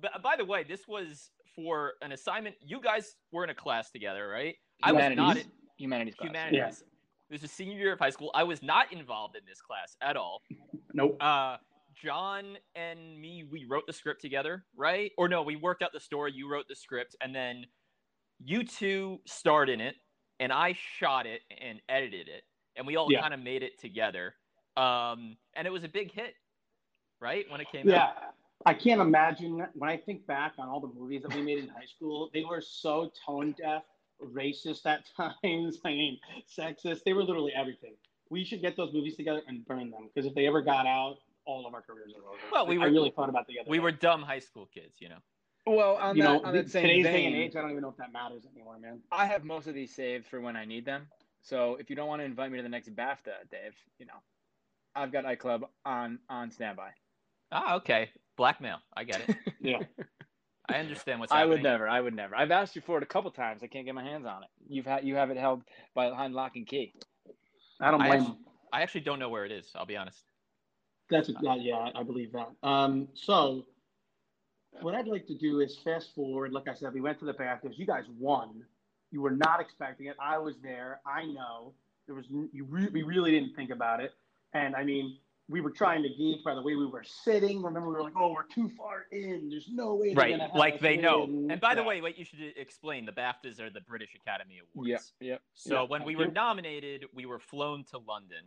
but 0.00 0.22
by 0.22 0.36
the 0.36 0.44
way, 0.44 0.64
this 0.64 0.86
was 0.88 1.30
for 1.54 1.92
an 2.02 2.12
assignment. 2.12 2.54
You 2.60 2.80
guys 2.80 3.16
were 3.32 3.42
in 3.44 3.50
a 3.50 3.54
class 3.54 3.90
together, 3.90 4.28
right? 4.28 4.54
I 4.82 4.92
was 4.92 5.16
not 5.16 5.36
in 5.38 5.44
Humanities 5.78 6.14
class. 6.14 6.28
humanities. 6.28 6.84
This 7.30 7.42
was 7.42 7.50
senior 7.50 7.76
year 7.76 7.92
of 7.92 7.98
high 7.98 8.10
school. 8.10 8.30
I 8.34 8.44
was 8.44 8.62
not 8.62 8.92
involved 8.92 9.34
in 9.36 9.42
this 9.48 9.60
class 9.60 9.96
at 10.00 10.16
all. 10.16 10.42
nope. 10.94 11.16
Uh, 11.20 11.56
John 12.02 12.56
and 12.74 13.20
me, 13.20 13.44
we 13.50 13.64
wrote 13.68 13.84
the 13.86 13.92
script 13.92 14.20
together, 14.20 14.64
right? 14.76 15.12
Or 15.16 15.28
no, 15.28 15.42
we 15.42 15.56
worked 15.56 15.82
out 15.82 15.92
the 15.92 16.00
story. 16.00 16.32
You 16.34 16.50
wrote 16.50 16.66
the 16.68 16.74
script, 16.76 17.16
and 17.20 17.34
then 17.34 17.64
you 18.44 18.64
two 18.64 19.20
starred 19.26 19.68
in 19.70 19.80
it, 19.80 19.96
and 20.40 20.52
I 20.52 20.74
shot 20.98 21.26
it 21.26 21.40
and 21.60 21.80
edited 21.88 22.28
it, 22.28 22.44
and 22.76 22.86
we 22.86 22.96
all 22.96 23.10
Yeah. 23.10 23.22
kind 23.22 23.32
of 23.32 23.40
made 23.40 23.62
it 23.62 23.78
together. 23.80 24.36
Um, 24.76 25.38
and 25.54 25.66
it 25.66 25.70
was 25.70 25.84
a 25.84 25.88
big 25.88 26.12
hit, 26.12 26.34
right? 27.20 27.48
When 27.50 27.60
it 27.60 27.68
came 27.70 27.88
out. 27.88 27.92
Yeah. 27.92 28.02
out. 28.04 28.34
I 28.64 28.74
can't 28.74 29.00
imagine 29.00 29.66
when 29.74 29.88
I 29.90 29.96
think 29.96 30.26
back 30.26 30.54
on 30.58 30.68
all 30.68 30.80
the 30.80 30.88
movies 30.88 31.22
that 31.22 31.32
we 31.34 31.40
made 31.42 31.58
in 31.58 31.68
high 31.68 31.84
school, 31.86 32.30
they 32.34 32.42
were 32.44 32.60
so 32.60 33.10
tone 33.24 33.52
deaf, 33.52 33.84
racist 34.20 34.86
at 34.86 35.04
times. 35.16 35.80
I 35.84 35.90
mean, 35.90 36.18
sexist. 36.48 37.04
They 37.04 37.12
were 37.12 37.22
literally 37.22 37.52
everything. 37.54 37.96
We 38.28 38.44
should 38.44 38.60
get 38.60 38.76
those 38.76 38.92
movies 38.92 39.14
together 39.16 39.42
and 39.46 39.64
burn 39.66 39.90
them 39.90 40.08
because 40.12 40.26
if 40.26 40.34
they 40.34 40.46
ever 40.46 40.62
got 40.62 40.86
out, 40.86 41.18
all 41.46 41.66
of 41.66 41.74
our 41.74 41.82
careers 41.82 42.12
are 42.16 42.28
over. 42.28 42.38
Well, 42.52 42.66
we 42.66 42.76
I 42.76 42.86
were- 42.86 42.90
really 42.92 43.10
thought 43.10 43.28
about 43.28 43.46
the 43.46 43.60
other. 43.60 43.70
We 43.70 43.78
day. 43.78 43.82
were 43.82 43.92
dumb 43.92 44.22
high 44.22 44.38
school 44.40 44.66
kids, 44.72 44.96
you 45.00 45.08
know. 45.08 45.18
Well, 45.68 45.96
on 45.96 46.16
you 46.16 46.22
that, 46.22 46.28
know, 46.28 46.40
on 46.44 46.54
that 46.54 46.70
same 46.70 46.82
today's 46.82 47.04
vein, 47.04 47.12
day 47.14 47.26
and 47.26 47.34
age, 47.36 47.56
I 47.56 47.60
don't 47.62 47.70
even 47.70 47.82
know 47.82 47.88
if 47.88 47.96
that 47.96 48.12
matters 48.12 48.44
anymore, 48.54 48.78
man. 48.78 49.00
I 49.10 49.26
have 49.26 49.42
most 49.44 49.66
of 49.66 49.74
these 49.74 49.92
saved 49.94 50.26
for 50.26 50.40
when 50.40 50.54
I 50.56 50.64
need 50.64 50.84
them. 50.84 51.08
So 51.42 51.76
if 51.76 51.90
you 51.90 51.96
don't 51.96 52.06
want 52.08 52.20
to 52.20 52.24
invite 52.24 52.50
me 52.52 52.58
to 52.58 52.62
the 52.62 52.68
next 52.68 52.94
BAFTA, 52.94 53.48
Dave, 53.50 53.74
you 53.98 54.06
know, 54.06 54.20
I've 54.94 55.10
got 55.12 55.24
iClub 55.24 55.62
on 55.84 56.18
on 56.28 56.50
standby. 56.50 56.90
Ah, 57.52 57.74
okay. 57.76 58.10
Blackmail. 58.36 58.78
I 58.96 59.04
get 59.04 59.28
it. 59.28 59.36
Yeah. 59.60 59.78
I 60.68 60.74
understand 60.78 61.20
what's 61.20 61.32
happening. 61.32 61.50
I 61.50 61.54
would 61.54 61.62
never. 61.62 61.88
I 61.88 62.00
would 62.00 62.14
never. 62.14 62.34
I've 62.36 62.50
asked 62.50 62.74
you 62.76 62.82
for 62.82 62.96
it 62.98 63.02
a 63.02 63.06
couple 63.06 63.30
times. 63.30 63.62
I 63.62 63.68
can't 63.68 63.84
get 63.86 63.94
my 63.94 64.02
hands 64.02 64.26
on 64.26 64.42
it. 64.42 64.48
You've 64.68 64.86
had 64.86 65.04
you 65.04 65.14
have 65.16 65.30
it 65.30 65.36
held 65.36 65.62
by 65.94 66.08
behind 66.10 66.34
lock 66.34 66.52
and 66.56 66.66
key. 66.66 66.92
I 67.80 67.90
don't 67.90 68.00
I 68.02 68.08
blame 68.08 68.20
actually- 68.22 68.38
I 68.72 68.82
actually 68.82 69.00
don't 69.02 69.18
know 69.20 69.28
where 69.28 69.44
it 69.44 69.52
is. 69.52 69.70
I'll 69.76 69.86
be 69.86 69.96
honest. 69.96 70.24
That's 71.10 71.28
a, 71.28 71.34
yeah, 71.40 71.54
yeah, 71.56 71.90
I 71.94 72.02
believe 72.02 72.32
that. 72.32 72.48
Um, 72.62 73.08
so 73.14 73.64
what 74.80 74.94
I'd 74.94 75.06
like 75.06 75.26
to 75.28 75.34
do 75.38 75.60
is 75.60 75.78
fast 75.84 76.14
forward. 76.14 76.52
Like 76.52 76.68
I 76.68 76.74
said, 76.74 76.92
we 76.92 77.00
went 77.00 77.18
to 77.20 77.24
the 77.24 77.32
BAFTAs. 77.34 77.78
You 77.78 77.86
guys 77.86 78.04
won. 78.18 78.64
You 79.12 79.20
were 79.22 79.30
not 79.30 79.60
expecting 79.60 80.06
it. 80.06 80.16
I 80.20 80.38
was 80.38 80.56
there. 80.62 81.00
I 81.06 81.24
know 81.24 81.72
there 82.06 82.14
was. 82.16 82.26
You 82.52 82.64
re- 82.68 82.88
we 82.92 83.02
really 83.02 83.30
didn't 83.30 83.54
think 83.54 83.70
about 83.70 84.00
it. 84.00 84.12
And 84.52 84.74
I 84.74 84.82
mean, 84.82 85.18
we 85.48 85.60
were 85.60 85.70
trying 85.70 86.02
to 86.02 86.08
gauge 86.08 86.42
by 86.44 86.54
the 86.56 86.60
way 86.62 86.74
we 86.74 86.86
were 86.86 87.04
sitting. 87.04 87.62
Remember, 87.62 87.88
we 87.88 87.94
were 87.94 88.02
like, 88.02 88.14
"Oh, 88.18 88.32
we're 88.32 88.42
too 88.52 88.68
far 88.76 89.06
in. 89.12 89.48
There's 89.48 89.68
no 89.70 89.94
way." 89.94 90.12
they're 90.12 90.36
Right, 90.38 90.54
like 90.56 90.80
they 90.80 90.96
know. 90.96 91.22
in." 91.24 91.50
And 91.52 91.60
by 91.60 91.74
the 91.76 91.82
Yeah. 91.82 91.86
way, 91.86 92.00
what 92.00 92.18
you 92.18 92.24
should 92.24 92.40
explain, 92.56 93.06
the 93.06 93.12
BAFTAs 93.12 93.60
are 93.60 93.70
the 93.70 93.80
British 93.80 94.14
Academy 94.16 94.58
Awards. 94.74 94.88
Yep. 94.90 95.00
Yep. 95.20 95.42
So 95.54 95.74
Yeah, 95.82 95.88
when 95.88 96.04
we 96.04 96.16
were 96.16 96.26
nominated, 96.26 97.06
we 97.14 97.26
were 97.26 97.38
flown 97.38 97.84
to 97.84 97.98
London 97.98 98.44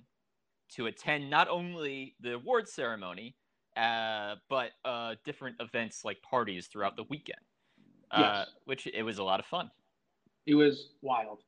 to 0.76 0.88
attend 0.88 1.30
not 1.30 1.48
only 1.48 2.16
the 2.22 2.34
awards 2.36 2.72
ceremony, 2.74 3.36
uh, 3.78 4.36
but 4.50 4.72
uh, 4.86 5.16
different 5.26 5.56
events 5.60 6.04
like 6.04 6.22
parties 6.22 6.68
throughout 6.68 6.96
the 6.96 7.04
weekend. 7.10 7.40
Uh, 8.12 8.44
Yes. 8.46 8.48
which 8.66 8.88
it 8.88 9.04
was 9.04 9.20
a 9.20 9.24
lot 9.24 9.40
of 9.40 9.46
fun. 9.46 9.70
It 10.48 10.56
was 10.56 10.94
wild. 11.04 11.44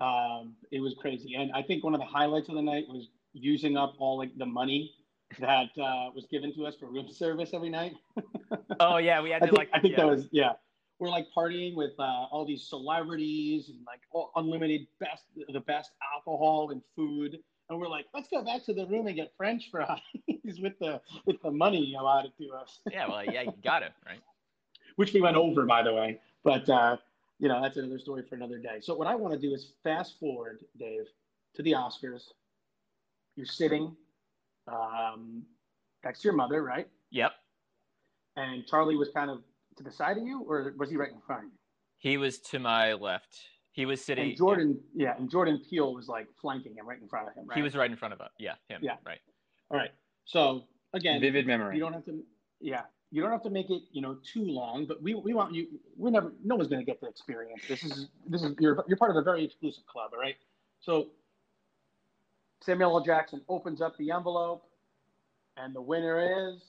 Um, 0.00 0.54
it 0.70 0.80
was 0.80 0.94
crazy, 0.94 1.34
and 1.34 1.50
I 1.52 1.62
think 1.62 1.82
one 1.82 1.94
of 1.94 2.00
the 2.00 2.06
highlights 2.06 2.48
of 2.48 2.54
the 2.54 2.62
night 2.62 2.84
was 2.88 3.08
using 3.32 3.76
up 3.76 3.94
all 3.98 4.16
like 4.16 4.30
the 4.38 4.46
money 4.46 4.94
that 5.40 5.68
uh, 5.78 6.10
was 6.14 6.26
given 6.30 6.54
to 6.54 6.64
us 6.66 6.76
for 6.78 6.86
room 6.86 7.08
service 7.10 7.50
every 7.52 7.70
night. 7.70 7.94
Oh 8.78 8.96
yeah, 8.96 9.20
we 9.20 9.30
had 9.30 9.42
I 9.42 9.46
to 9.46 9.52
think, 9.52 9.58
like. 9.58 9.68
I 9.74 9.80
think 9.80 9.92
yeah. 9.92 10.04
that 10.04 10.06
was 10.06 10.28
yeah. 10.32 10.52
We're 11.00 11.10
like 11.10 11.26
partying 11.36 11.74
with 11.76 11.92
uh, 11.98 12.02
all 12.30 12.46
these 12.46 12.66
celebrities 12.68 13.68
and 13.68 13.78
like 13.86 14.00
all, 14.10 14.30
unlimited 14.36 14.86
best 15.00 15.24
the 15.52 15.60
best 15.60 15.90
alcohol 16.14 16.70
and 16.70 16.80
food. 16.96 17.38
And 17.70 17.78
we're 17.78 17.88
like, 17.88 18.06
let's 18.12 18.28
go 18.28 18.42
back 18.42 18.64
to 18.64 18.74
the 18.74 18.84
room 18.86 19.06
and 19.06 19.16
get 19.16 19.32
French 19.36 19.70
fries 19.70 20.00
with 20.60 20.78
the 20.80 21.00
with 21.24 21.40
the 21.42 21.50
money 21.50 21.94
allotted 21.98 22.32
to 22.38 22.50
us. 22.50 22.80
Yeah, 22.90 23.08
well, 23.08 23.24
yeah, 23.24 23.42
you 23.42 23.52
got 23.64 23.82
it 23.82 23.92
right. 24.04 24.20
Which 24.96 25.14
we 25.14 25.20
went 25.20 25.36
over, 25.36 25.64
by 25.64 25.82
the 25.82 25.94
way, 25.94 26.20
but 26.42 26.68
uh, 26.68 26.96
you 27.38 27.48
know 27.48 27.62
that's 27.62 27.76
another 27.76 27.98
story 27.98 28.24
for 28.28 28.34
another 28.34 28.58
day. 28.58 28.78
So 28.80 28.94
what 28.94 29.06
I 29.06 29.14
want 29.14 29.32
to 29.32 29.38
do 29.40 29.54
is 29.54 29.72
fast 29.84 30.18
forward, 30.18 30.64
Dave, 30.78 31.06
to 31.54 31.62
the 31.62 31.72
Oscars. 31.72 32.24
You're 33.36 33.46
sitting 33.46 33.96
um, 34.66 35.44
next 36.04 36.22
to 36.22 36.28
your 36.28 36.34
mother, 36.34 36.62
right? 36.62 36.88
Yep. 37.10 37.32
And 38.36 38.66
Charlie 38.66 38.96
was 38.96 39.10
kind 39.14 39.30
of 39.30 39.42
to 39.76 39.84
the 39.84 39.92
side 39.92 40.18
of 40.18 40.24
you, 40.24 40.44
or 40.46 40.74
was 40.76 40.90
he 40.90 40.96
right 40.96 41.12
in 41.12 41.20
front 41.24 41.44
of 41.44 41.50
you? 41.50 41.58
He 41.98 42.16
was 42.16 42.38
to 42.40 42.58
my 42.58 42.94
left. 42.94 43.38
He 43.72 43.86
was 43.86 44.04
sitting. 44.04 44.30
And 44.30 44.36
Jordan, 44.36 44.80
yeah, 44.94 45.14
and 45.16 45.30
Jordan 45.30 45.62
Peele 45.68 45.94
was 45.94 46.08
like 46.08 46.26
flanking 46.40 46.74
him 46.74 46.86
right 46.88 47.00
in 47.00 47.08
front 47.08 47.28
of 47.28 47.34
him. 47.34 47.46
Right? 47.46 47.56
He 47.56 47.62
was 47.62 47.76
right 47.76 47.90
in 47.90 47.96
front 47.96 48.14
of 48.14 48.20
him. 48.20 48.28
Yeah, 48.38 48.54
him. 48.68 48.80
Yeah. 48.82 48.96
Right. 49.06 49.20
All 49.70 49.76
right. 49.76 49.90
So 50.24 50.64
again, 50.92 51.20
Vivid 51.20 51.46
memory. 51.46 51.76
you 51.76 51.80
don't 51.80 51.92
have 51.92 52.04
to. 52.06 52.22
Yeah, 52.60 52.82
you 53.10 53.22
don't 53.22 53.30
have 53.30 53.42
to 53.44 53.50
make 53.50 53.70
it, 53.70 53.82
you 53.92 54.02
know, 54.02 54.16
too 54.24 54.44
long. 54.44 54.86
But 54.86 55.02
we, 55.02 55.14
we 55.14 55.34
want 55.34 55.54
you. 55.54 55.66
We're 55.96 56.10
never. 56.10 56.32
No 56.44 56.56
one's 56.56 56.68
going 56.68 56.80
to 56.80 56.84
get 56.84 57.00
to 57.00 57.06
experience 57.08 57.62
this. 57.68 57.84
Is 57.84 58.08
this 58.26 58.42
is 58.42 58.54
you're 58.58 58.84
you're 58.88 58.98
part 58.98 59.10
of 59.12 59.16
a 59.16 59.22
very 59.22 59.44
exclusive 59.44 59.86
club, 59.86 60.10
all 60.12 60.20
right? 60.20 60.36
So 60.80 61.08
Samuel 62.60 62.98
L. 62.98 63.04
Jackson 63.04 63.40
opens 63.48 63.80
up 63.80 63.96
the 63.98 64.10
envelope, 64.10 64.64
and 65.56 65.74
the 65.74 65.80
winner 65.80 66.50
is 66.50 66.60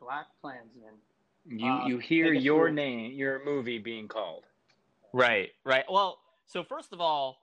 Black 0.00 0.26
Klansman. 0.40 0.94
You 1.46 1.66
Uh, 1.70 1.86
you 1.86 1.98
hear 1.98 2.32
your 2.32 2.68
through. 2.68 2.74
name, 2.74 3.12
your 3.12 3.44
movie 3.44 3.78
being 3.78 4.08
called. 4.08 4.44
Right. 5.14 5.50
Right. 5.64 5.84
Well, 5.88 6.18
so 6.44 6.64
first 6.64 6.92
of 6.92 7.00
all, 7.00 7.38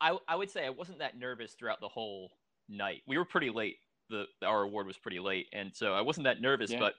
I 0.00 0.16
I 0.26 0.36
would 0.36 0.50
say 0.50 0.64
I 0.64 0.70
wasn't 0.70 0.98
that 1.00 1.18
nervous 1.18 1.52
throughout 1.52 1.80
the 1.80 1.88
whole 1.88 2.30
night. 2.68 3.02
We 3.06 3.18
were 3.18 3.26
pretty 3.26 3.50
late. 3.50 3.76
The 4.08 4.24
our 4.44 4.62
award 4.62 4.86
was 4.86 4.96
pretty 4.96 5.20
late, 5.20 5.48
and 5.52 5.70
so 5.74 5.92
I 5.92 6.00
wasn't 6.00 6.24
that 6.24 6.40
nervous. 6.40 6.70
Yeah. 6.70 6.78
But 6.78 6.94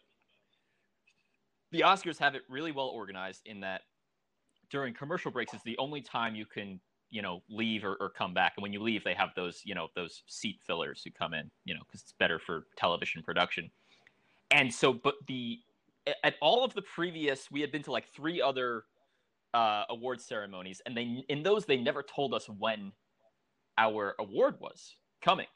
the 1.72 1.82
Oscars 1.82 2.20
have 2.20 2.36
it 2.36 2.44
really 2.50 2.72
well 2.72 2.88
organized 2.88 3.42
in 3.46 3.62
that 3.62 3.82
during 4.70 4.94
commercial 4.94 5.32
breaks 5.32 5.54
is 5.56 5.62
the 5.66 5.78
only 5.80 6.02
time 6.02 6.36
you 6.36 6.46
can 6.46 6.80
you 7.10 7.24
know 7.24 7.42
leave 7.50 7.84
or, 7.84 7.98
or 8.00 8.10
come 8.10 8.34
back 8.34 8.54
and 8.56 8.64
when 8.64 8.72
you 8.72 8.82
leave 8.82 9.04
they 9.04 9.14
have 9.14 9.30
those 9.36 9.62
you 9.66 9.76
know 9.76 9.90
those 9.96 10.24
seat 10.28 10.60
fillers 10.66 11.02
who 11.04 11.12
come 11.12 11.34
in 11.34 11.52
you 11.66 11.74
know 11.74 11.82
because 11.86 12.02
it's 12.02 12.14
better 12.14 12.40
for 12.40 12.68
television 12.78 13.22
production 13.22 13.70
and 14.52 14.74
so 14.74 14.94
but 14.94 15.16
the 15.28 15.60
at 16.24 16.36
all 16.42 16.64
of 16.64 16.74
the 16.74 16.82
previous 16.82 17.52
we 17.52 17.60
had 17.60 17.70
been 17.70 17.84
to 17.84 17.92
like 17.92 18.08
three 18.16 18.42
other 18.42 18.86
uh, 19.54 19.84
award 19.90 20.22
ceremonies 20.22 20.82
and 20.86 20.96
they 20.96 21.24
in 21.30 21.44
those 21.44 21.66
they 21.66 21.78
never 21.78 22.04
told 22.04 22.34
us 22.34 22.48
when 22.48 22.92
our 23.78 24.16
award 24.20 24.56
was 24.60 24.96
coming 25.24 25.48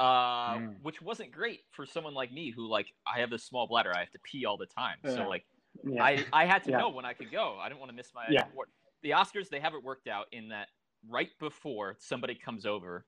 uh, 0.00 0.56
Mm. 0.56 0.74
which 0.82 1.00
wasn't 1.00 1.30
great 1.30 1.60
for 1.70 1.86
someone 1.86 2.14
like 2.14 2.32
me 2.32 2.50
who 2.50 2.68
like 2.68 2.88
i 3.06 3.20
have 3.20 3.30
this 3.30 3.44
small 3.44 3.66
bladder 3.68 3.92
i 3.94 4.00
have 4.00 4.10
to 4.10 4.18
pee 4.30 4.44
all 4.44 4.56
the 4.56 4.66
time 4.66 4.96
Yeah. 5.04 5.14
so 5.14 5.28
like 5.28 5.44
Yeah. 5.84 6.02
I, 6.02 6.24
I 6.32 6.44
had 6.46 6.62
to 6.64 6.70
Yeah. 6.70 6.78
know 6.78 6.88
when 6.90 7.04
I 7.04 7.14
could 7.14 7.32
go. 7.32 7.58
I 7.60 7.68
didn't 7.68 7.80
want 7.80 7.90
to 7.90 7.96
miss 7.96 8.12
my 8.14 8.26
award. 8.52 8.68
The 9.02 9.10
Oscars, 9.10 9.48
they 9.48 9.58
have 9.58 9.74
it 9.74 9.82
worked 9.82 10.06
out 10.06 10.26
in 10.30 10.48
that 10.50 10.68
right 11.08 11.30
before 11.40 11.96
somebody 11.98 12.34
comes 12.36 12.64
over 12.64 13.06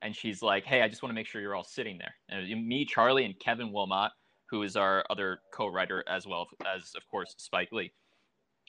and 0.00 0.16
she's 0.16 0.40
like, 0.40 0.64
hey, 0.64 0.80
I 0.82 0.88
just 0.88 1.02
want 1.02 1.10
to 1.10 1.14
make 1.14 1.26
sure 1.26 1.42
you're 1.42 1.54
all 1.54 1.62
sitting 1.78 1.98
there. 1.98 2.14
And 2.30 2.66
me, 2.66 2.86
Charlie, 2.86 3.26
and 3.26 3.38
Kevin 3.38 3.70
Willmott, 3.70 4.10
who 4.50 4.62
is 4.62 4.76
our 4.76 5.04
other 5.10 5.40
co 5.52 5.66
writer, 5.66 6.02
as 6.08 6.26
well 6.26 6.46
as, 6.66 6.92
of 6.96 7.06
course, 7.10 7.34
Spike 7.36 7.68
Lee. 7.70 7.92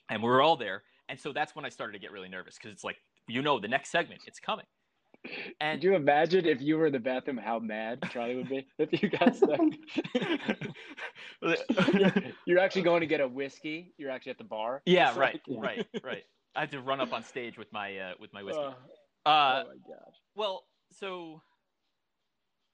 And 0.08 0.22
we 0.22 0.28
were 0.28 0.40
all 0.42 0.56
there. 0.56 0.82
And 1.08 1.18
so 1.18 1.32
that's 1.32 1.54
when 1.54 1.64
I 1.64 1.68
started 1.68 1.92
to 1.94 1.98
get 1.98 2.12
really 2.12 2.28
nervous 2.28 2.56
because 2.56 2.72
it's 2.72 2.84
like, 2.84 2.96
you 3.28 3.42
know, 3.42 3.58
the 3.58 3.68
next 3.68 3.90
segment, 3.90 4.22
it's 4.26 4.40
coming. 4.40 4.66
And 5.60 5.80
Could 5.80 5.84
you 5.84 5.94
imagine 5.96 6.46
if 6.46 6.60
you 6.62 6.78
were 6.78 6.86
in 6.86 6.92
the 6.92 6.98
bathroom 7.00 7.38
how 7.38 7.58
mad 7.58 7.98
Charlie 8.12 8.36
would 8.36 8.48
be 8.48 8.66
if 8.78 9.02
you 9.02 9.08
got 9.08 9.34
stuck? 9.34 9.60
you're, 11.42 12.12
you're 12.46 12.58
actually 12.58 12.82
going 12.82 13.00
to 13.00 13.06
get 13.06 13.20
a 13.20 13.26
whiskey. 13.28 13.92
You're 13.98 14.10
actually 14.10 14.30
at 14.30 14.38
the 14.38 14.44
bar. 14.44 14.82
yeah, 14.86 15.18
right, 15.18 15.40
Yeah. 15.46 15.60
right, 15.60 15.86
right. 16.04 16.24
I 16.54 16.60
had 16.60 16.70
to 16.72 16.80
run 16.80 17.00
up 17.00 17.12
on 17.12 17.22
stage 17.22 17.58
with 17.58 17.72
my 17.72 17.96
uh, 17.98 18.12
with 18.20 18.32
my 18.32 18.42
whiskey. 18.42 18.62
Uh, 18.62 19.28
Uh, 19.28 19.64
oh 19.64 19.68
my 19.68 19.94
gosh. 19.94 20.14
Well, 20.34 20.64
so 20.92 21.42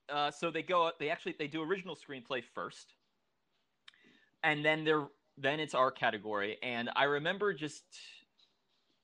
uh, 0.09 0.31
so 0.31 0.51
they 0.51 0.63
go 0.63 0.91
they 0.99 1.11
actually 1.11 1.35
they 1.39 1.49
do 1.49 1.63
original 1.63 1.97
screenplay 1.97 2.43
first. 2.55 2.95
And 4.43 4.65
then 4.65 4.85
they're 4.85 5.07
then 5.37 5.61
it's 5.61 5.75
our 5.75 5.91
category 5.91 6.59
and 6.63 6.91
I 6.95 7.05
remember 7.05 7.53
just 7.53 7.85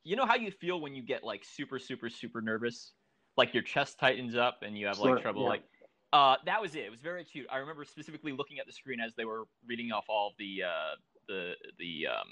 you 0.05 0.17
know 0.17 0.27
how 0.27 0.37
you 0.37 0.51
feel 0.51 0.81
when 0.81 0.95
you 0.95 1.03
get 1.03 1.25
like 1.25 1.45
super 1.45 1.79
super 1.79 2.09
super 2.09 2.41
nervous? 2.41 2.93
Like 3.37 3.55
your 3.55 3.63
chest 3.63 3.99
tightens 3.99 4.37
up 4.37 4.59
and 4.63 4.77
you 4.77 4.87
have 4.87 4.97
Sure, 4.97 5.15
like 5.15 5.23
trouble 5.23 5.43
yeah. 5.43 5.49
like 5.49 5.63
uh, 6.13 6.37
that 6.45 6.61
was 6.61 6.75
it. 6.75 6.81
It 6.81 6.91
was 6.91 7.01
very 7.01 7.25
cute. 7.25 7.47
I 7.53 7.59
remember 7.59 7.85
specifically 7.85 8.33
looking 8.33 8.59
at 8.59 8.67
the 8.67 8.73
screen 8.73 9.01
as 9.01 9.15
they 9.15 9.25
were 9.25 9.45
reading 9.67 9.93
off 9.93 10.07
all 10.09 10.29
of 10.29 10.35
the 10.39 10.65
uh, 10.65 10.97
the 11.29 11.53
the 11.79 12.09
um, 12.09 12.29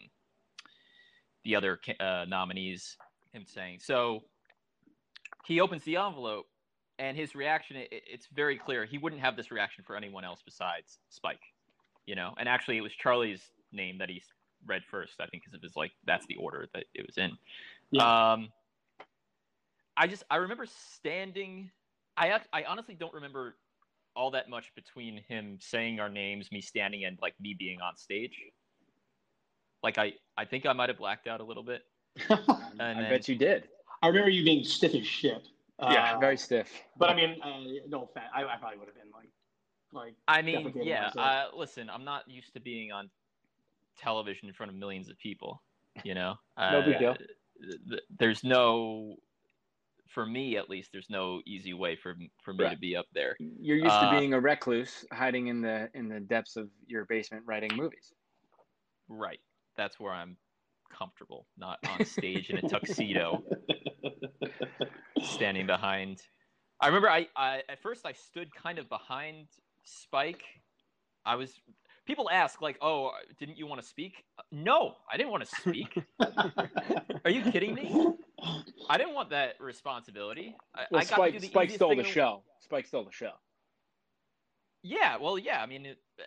the 1.44 1.54
other 1.54 1.78
uh, 2.00 2.24
nominees. 2.28 2.96
Him 3.32 3.44
saying 3.46 3.78
so. 3.80 4.24
He 5.46 5.60
opens 5.60 5.84
the 5.84 5.96
envelope, 5.96 6.46
and 6.98 7.16
his 7.16 7.34
reaction 7.34 7.76
it, 7.76 7.88
it's 7.90 8.26
very 8.34 8.56
clear. 8.58 8.84
He 8.84 8.98
wouldn't 8.98 9.22
have 9.22 9.36
this 9.36 9.50
reaction 9.50 9.84
for 9.86 9.96
anyone 9.96 10.24
else 10.24 10.42
besides 10.44 10.98
Spike, 11.08 11.40
you 12.06 12.16
know. 12.16 12.34
And 12.38 12.48
actually, 12.48 12.78
it 12.78 12.82
was 12.82 12.92
Charlie's 12.92 13.52
name 13.72 13.98
that 13.98 14.08
he 14.08 14.22
read 14.66 14.82
first. 14.90 15.14
I 15.20 15.26
think 15.26 15.42
because 15.44 15.54
it 15.54 15.62
was 15.62 15.76
like 15.76 15.92
that's 16.06 16.26
the 16.26 16.36
order 16.36 16.66
that 16.74 16.84
it 16.94 17.06
was 17.06 17.16
in. 17.18 17.30
Um, 18.00 18.48
I 19.96 20.06
just 20.06 20.22
I 20.30 20.36
remember 20.36 20.66
standing. 20.66 21.70
I 22.16 22.38
I 22.52 22.64
honestly 22.64 22.94
don't 22.94 23.14
remember 23.14 23.56
all 24.16 24.30
that 24.32 24.48
much 24.50 24.72
between 24.74 25.22
him 25.28 25.58
saying 25.60 26.00
our 26.00 26.08
names, 26.08 26.50
me 26.50 26.60
standing, 26.60 27.04
and 27.04 27.18
like 27.22 27.34
me 27.40 27.54
being 27.58 27.80
on 27.80 27.96
stage. 27.96 28.34
Like 29.82 29.98
I 29.98 30.14
I 30.36 30.44
think 30.44 30.66
I 30.66 30.72
might 30.72 30.88
have 30.88 30.98
blacked 30.98 31.26
out 31.28 31.40
a 31.40 31.44
little 31.44 31.62
bit. 31.62 31.82
And 32.80 32.82
I 32.82 33.00
then- 33.02 33.10
bet 33.10 33.28
you 33.28 33.36
did. 33.36 33.68
I 34.02 34.06
remember 34.06 34.30
you 34.30 34.44
being 34.44 34.62
stiff 34.62 34.94
as 34.94 35.04
shit. 35.04 35.48
yeah, 35.82 36.14
Uh, 36.14 36.18
very 36.20 36.36
stiff. 36.36 36.70
But 36.96 37.10
I 37.10 37.16
mean, 37.16 37.36
uh, 37.42 37.58
no 37.88 38.04
offense. 38.04 38.26
I, 38.32 38.44
I 38.44 38.56
probably 38.56 38.78
would 38.78 38.86
have 38.86 38.94
been 38.94 39.10
like, 39.12 39.28
like. 39.92 40.14
I 40.28 40.40
mean, 40.42 40.72
yeah. 40.80 41.08
Uh, 41.16 41.46
listen, 41.56 41.90
I'm 41.90 42.04
not 42.04 42.22
used 42.28 42.52
to 42.54 42.60
being 42.60 42.92
on 42.92 43.10
television 43.98 44.48
in 44.48 44.54
front 44.54 44.70
of 44.70 44.76
millions 44.76 45.08
of 45.08 45.18
people. 45.18 45.62
You 46.04 46.14
know, 46.14 46.34
No 46.58 46.82
big 46.82 46.96
Uh, 46.96 46.98
deal. 46.98 47.14
th- 47.16 47.80
th- 47.88 48.02
There's 48.18 48.44
no, 48.44 49.16
for 50.08 50.24
me 50.24 50.56
at 50.56 50.70
least, 50.70 50.90
there's 50.92 51.10
no 51.10 51.42
easy 51.46 51.74
way 51.74 51.96
for 51.96 52.14
for 52.42 52.54
me 52.54 52.64
Right. 52.64 52.70
to 52.74 52.78
be 52.78 52.96
up 52.96 53.06
there. 53.12 53.36
You're 53.38 53.76
used 53.78 53.90
uh, 53.90 54.10
to 54.12 54.18
being 54.18 54.32
a 54.34 54.40
recluse, 54.40 55.04
hiding 55.12 55.48
in 55.48 55.60
the 55.60 55.90
in 55.94 56.08
the 56.08 56.20
depths 56.20 56.56
of 56.56 56.70
your 56.86 57.04
basement 57.06 57.44
writing 57.46 57.70
movies. 57.74 58.12
Right. 59.08 59.40
That's 59.76 59.98
where 59.98 60.12
I'm 60.12 60.36
comfortable, 60.90 61.46
not 61.56 61.78
on 61.88 62.04
stage 62.04 62.50
in 62.50 62.58
a 62.58 62.62
tuxedo, 62.68 63.42
standing 65.22 65.66
behind. 65.66 66.22
I 66.80 66.86
remember 66.86 67.10
I, 67.10 67.26
I 67.36 67.62
at 67.68 67.80
first 67.82 68.06
I 68.06 68.12
stood 68.12 68.54
kind 68.54 68.78
of 68.78 68.88
behind 68.88 69.48
Spike. 69.84 70.44
I 71.24 71.34
was 71.36 71.60
people 72.08 72.28
ask 72.30 72.60
like, 72.60 72.76
"Oh, 72.80 73.06
uh, 73.06 73.10
didn't 73.38 73.56
you 73.56 73.68
want 73.68 73.80
to 73.80 73.86
speak?" 73.86 74.24
Uh, 74.36 74.42
no, 74.50 74.96
I 75.12 75.16
didn't 75.16 75.30
want 75.30 75.44
to 75.48 75.54
speak. 75.54 76.02
Are 77.24 77.30
you 77.30 77.42
kidding 77.52 77.74
me? 77.74 77.94
I 78.90 78.98
didn't 78.98 79.14
want 79.14 79.30
that 79.30 79.54
responsibility. 79.60 80.56
I, 80.74 80.86
Well, 80.90 81.00
I 81.00 81.04
got 81.04 81.14
Spike 81.14 81.32
to 81.34 81.38
do 81.38 81.46
the 81.46 81.46
Spike 81.52 81.70
stole 81.70 81.90
thing 81.90 81.98
the 81.98 82.04
in 82.04 82.10
show. 82.10 82.42
Spike 82.60 82.86
stole 82.86 83.04
the 83.04 83.12
show. 83.12 83.30
Yeah, 84.82 85.16
well, 85.18 85.38
yeah. 85.38 85.62
I 85.62 85.66
mean, 85.66 85.86
it, 85.86 85.98
uh, 86.18 86.24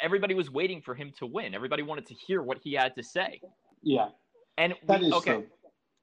everybody 0.00 0.34
was 0.34 0.50
waiting 0.50 0.80
for 0.80 0.94
him 0.94 1.12
to 1.18 1.26
win. 1.26 1.54
Everybody 1.54 1.82
wanted 1.82 2.06
to 2.06 2.14
hear 2.14 2.42
what 2.42 2.58
he 2.62 2.72
had 2.74 2.94
to 2.96 3.02
say. 3.02 3.40
yeah, 3.82 4.08
And 4.58 4.74
that 4.86 5.00
we, 5.00 5.06
is 5.06 5.12
okay, 5.14 5.32
true. 5.32 5.46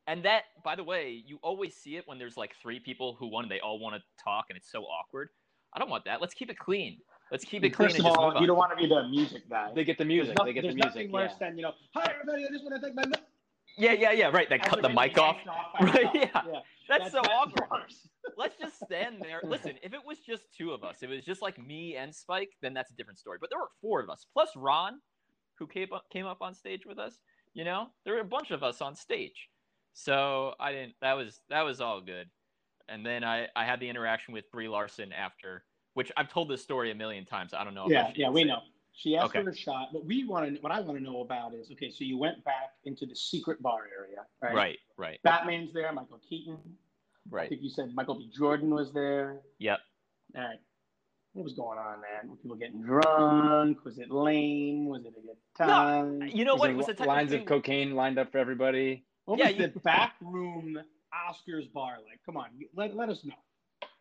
and 0.07 0.23
that, 0.25 0.43
by 0.63 0.75
the 0.75 0.83
way, 0.83 1.23
you 1.25 1.39
always 1.41 1.75
see 1.75 1.95
it 1.95 2.07
when 2.07 2.17
there's 2.19 2.37
like 2.37 2.55
three 2.61 2.79
people 2.79 3.15
who 3.19 3.27
won. 3.27 3.45
and 3.45 3.51
They 3.51 3.59
all 3.61 3.79
want 3.79 3.95
to 3.95 4.01
talk, 4.23 4.45
and 4.49 4.57
it's 4.57 4.71
so 4.71 4.83
awkward. 4.83 5.29
I 5.73 5.79
don't 5.79 5.89
want 5.89 6.05
that. 6.05 6.21
Let's 6.21 6.33
keep 6.33 6.49
it 6.49 6.57
clean. 6.59 6.99
Let's 7.31 7.43
keep 7.43 7.63
it 7.63 7.71
clean 7.71 7.89
First 7.89 7.99
of 7.99 8.05
all, 8.05 8.39
you 8.39 8.47
don't 8.47 8.57
want 8.57 8.71
to 8.71 8.77
be 8.77 8.87
the 8.87 9.07
music 9.07 9.49
guy. 9.49 9.71
They 9.73 9.83
get 9.83 9.97
the 9.97 10.05
music. 10.05 10.35
no- 10.37 10.45
they 10.45 10.53
get 10.53 10.61
the 10.61 10.67
there's 10.67 10.75
music. 10.75 10.89
nothing 10.95 11.07
Yeah. 11.09 11.13
worse 11.13 11.33
than 11.39 11.57
you 11.57 11.63
know. 11.63 11.73
Hi 11.93 12.13
everybody, 12.13 12.45
I 12.45 12.49
just 12.51 12.63
want 12.63 12.81
to 12.81 12.87
take 12.87 12.95
my. 12.95 13.05
mi-" 13.05 13.13
yeah, 13.77 13.91
yeah, 13.93 14.11
yeah. 14.11 14.27
Right. 14.27 14.49
They 14.49 14.57
cut 14.59 14.81
the 14.81 14.89
mic 14.89 15.15
getting 15.15 15.49
off. 15.49 15.65
Right, 15.81 16.05
yeah. 16.13 16.29
yeah. 16.33 16.59
That's, 16.89 17.11
so 17.11 17.19
awkward. 17.19 17.69
worse. 17.69 18.07
Let's 18.37 18.55
just 18.57 18.81
stand 18.81 19.21
there. 19.21 19.41
Listen, 19.43 19.73
if 19.83 19.93
it 19.93 19.99
was 20.05 20.19
just 20.19 20.43
two 20.57 20.71
of 20.71 20.83
us, 20.85 21.03
if 21.03 21.09
it 21.09 21.15
was 21.15 21.25
just 21.25 21.41
like 21.41 21.57
me 21.59 21.97
and 21.97 22.15
Spike, 22.15 22.51
then 22.61 22.73
that's 22.73 22.91
a 22.91 22.95
different 22.95 23.19
story. 23.19 23.37
But 23.41 23.49
there 23.49 23.59
were 23.59 23.69
four 23.81 23.99
of 24.01 24.09
us, 24.09 24.25
plus 24.31 24.49
Ron, 24.55 24.99
who 25.55 25.67
came 25.67 25.91
up, 25.93 26.05
came 26.11 26.25
up 26.25 26.41
on 26.41 26.53
stage 26.53 26.85
with 26.85 26.97
us. 26.97 27.19
You 27.53 27.65
know, 27.65 27.87
there 28.05 28.13
were 28.13 28.21
a 28.21 28.25
bunch 28.25 28.51
of 28.51 28.63
us 28.63 28.81
on 28.81 28.95
stage. 28.95 29.49
So 29.93 30.53
I 30.59 30.71
didn't. 30.71 30.93
That 31.01 31.13
was 31.13 31.41
that 31.49 31.63
was 31.63 31.81
all 31.81 31.99
good. 32.01 32.29
And 32.87 33.05
then 33.05 33.23
I 33.25 33.47
I 33.55 33.65
had 33.65 33.79
the 33.81 33.89
interaction 33.89 34.33
with 34.33 34.49
Brie 34.51 34.69
Larson 34.69 35.11
after, 35.11 35.65
which 35.97 36.11
I've 36.15 36.29
told 36.29 36.47
this 36.47 36.61
story 36.61 36.91
a 36.91 36.95
million 36.95 37.25
times. 37.25 37.55
I 37.55 37.63
don't 37.63 37.73
know. 37.73 37.87
Yeah, 37.89 38.11
yeah, 38.15 38.29
we 38.29 38.41
it. 38.43 38.45
know. 38.45 38.59
She 38.93 39.17
asked 39.17 39.35
Okay. 39.35 39.41
for 39.43 39.49
a 39.49 39.55
shot, 39.55 39.89
but 39.91 40.05
we 40.05 40.25
want 40.25 40.55
to. 40.55 40.61
What 40.61 40.71
I 40.71 40.79
want 40.79 40.99
to 40.99 41.03
know 41.03 41.21
about 41.21 41.55
is 41.55 41.71
okay. 41.71 41.89
So 41.89 42.03
you 42.03 42.19
went 42.19 42.43
back 42.45 42.73
into 42.85 43.07
the 43.07 43.15
secret 43.15 43.59
bar 43.63 43.79
area, 43.97 44.19
right? 44.43 44.53
Right, 44.53 44.77
right. 44.95 45.19
Batman's 45.23 45.73
there, 45.73 45.91
Michael 45.91 46.19
Keaton. 46.29 46.57
Right. 47.31 47.45
I 47.47 47.49
think 47.49 47.63
you 47.63 47.69
said 47.71 47.95
Michael 47.95 48.13
B. 48.15 48.29
Jordan 48.35 48.69
was 48.69 48.93
there. 48.93 49.41
Yep. 49.57 49.79
All 50.35 50.41
right. 50.43 50.57
What 51.33 51.43
was 51.43 51.53
going 51.53 51.79
on, 51.79 51.99
man? 52.01 52.29
Were 52.29 52.35
people 52.35 52.57
getting 52.57 52.81
drunk? 52.83 53.83
Was 53.83 53.97
it 53.97 54.11
lame? 54.11 54.85
Was 54.85 55.03
it 55.05 55.13
a 55.17 55.21
good 55.21 55.37
time? 55.57 56.19
No, 56.19 56.25
You 56.27 56.45
know 56.45 56.53
Was 56.53 56.59
what? 56.61 56.69
It 56.69 56.75
was 56.77 56.85
the 56.85 57.03
lines 57.05 57.33
of 57.33 57.45
cocaine 57.45 57.95
lined 57.95 58.19
up 58.19 58.31
for 58.31 58.37
everybody. 58.37 59.03
What 59.25 59.39
Yeah, 59.39 59.47
was 59.47 59.55
you- 59.57 59.67
the 59.67 59.79
back 59.79 60.13
room 60.21 60.79
Oscars 61.11 61.71
bar 61.73 61.97
like? 62.07 62.19
Come 62.25 62.37
on, 62.37 62.49
let, 62.75 62.95
let 62.95 63.09
us 63.09 63.23
know. 63.23 63.33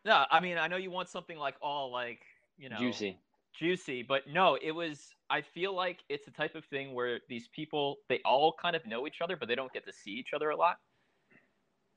No, 0.07 0.23
I 0.31 0.39
mean, 0.39 0.57
I 0.57 0.67
know 0.67 0.77
you 0.77 0.89
want 0.89 1.09
something 1.09 1.37
like 1.37 1.55
all 1.61 1.91
like 1.91 2.21
you 2.57 2.69
know 2.69 2.77
Juicy. 2.79 3.19
juicy, 3.53 4.03
but 4.03 4.23
no, 4.27 4.57
it 4.61 4.71
was. 4.71 5.09
I 5.29 5.41
feel 5.41 5.75
like 5.75 5.99
it's 6.07 6.23
the 6.25 6.31
type 6.31 6.55
of 6.55 6.63
thing 6.65 6.93
where 6.93 7.19
these 7.27 7.49
people 7.49 7.97
they 8.07 8.21
all 8.23 8.55
kind 8.59 8.75
of 8.75 8.85
know 8.85 9.05
each 9.05 9.19
other, 9.21 9.35
but 9.35 9.49
they 9.49 9.55
don't 9.55 9.71
get 9.73 9.85
to 9.85 9.93
see 9.93 10.11
each 10.11 10.29
other 10.33 10.49
a 10.49 10.55
lot. 10.55 10.77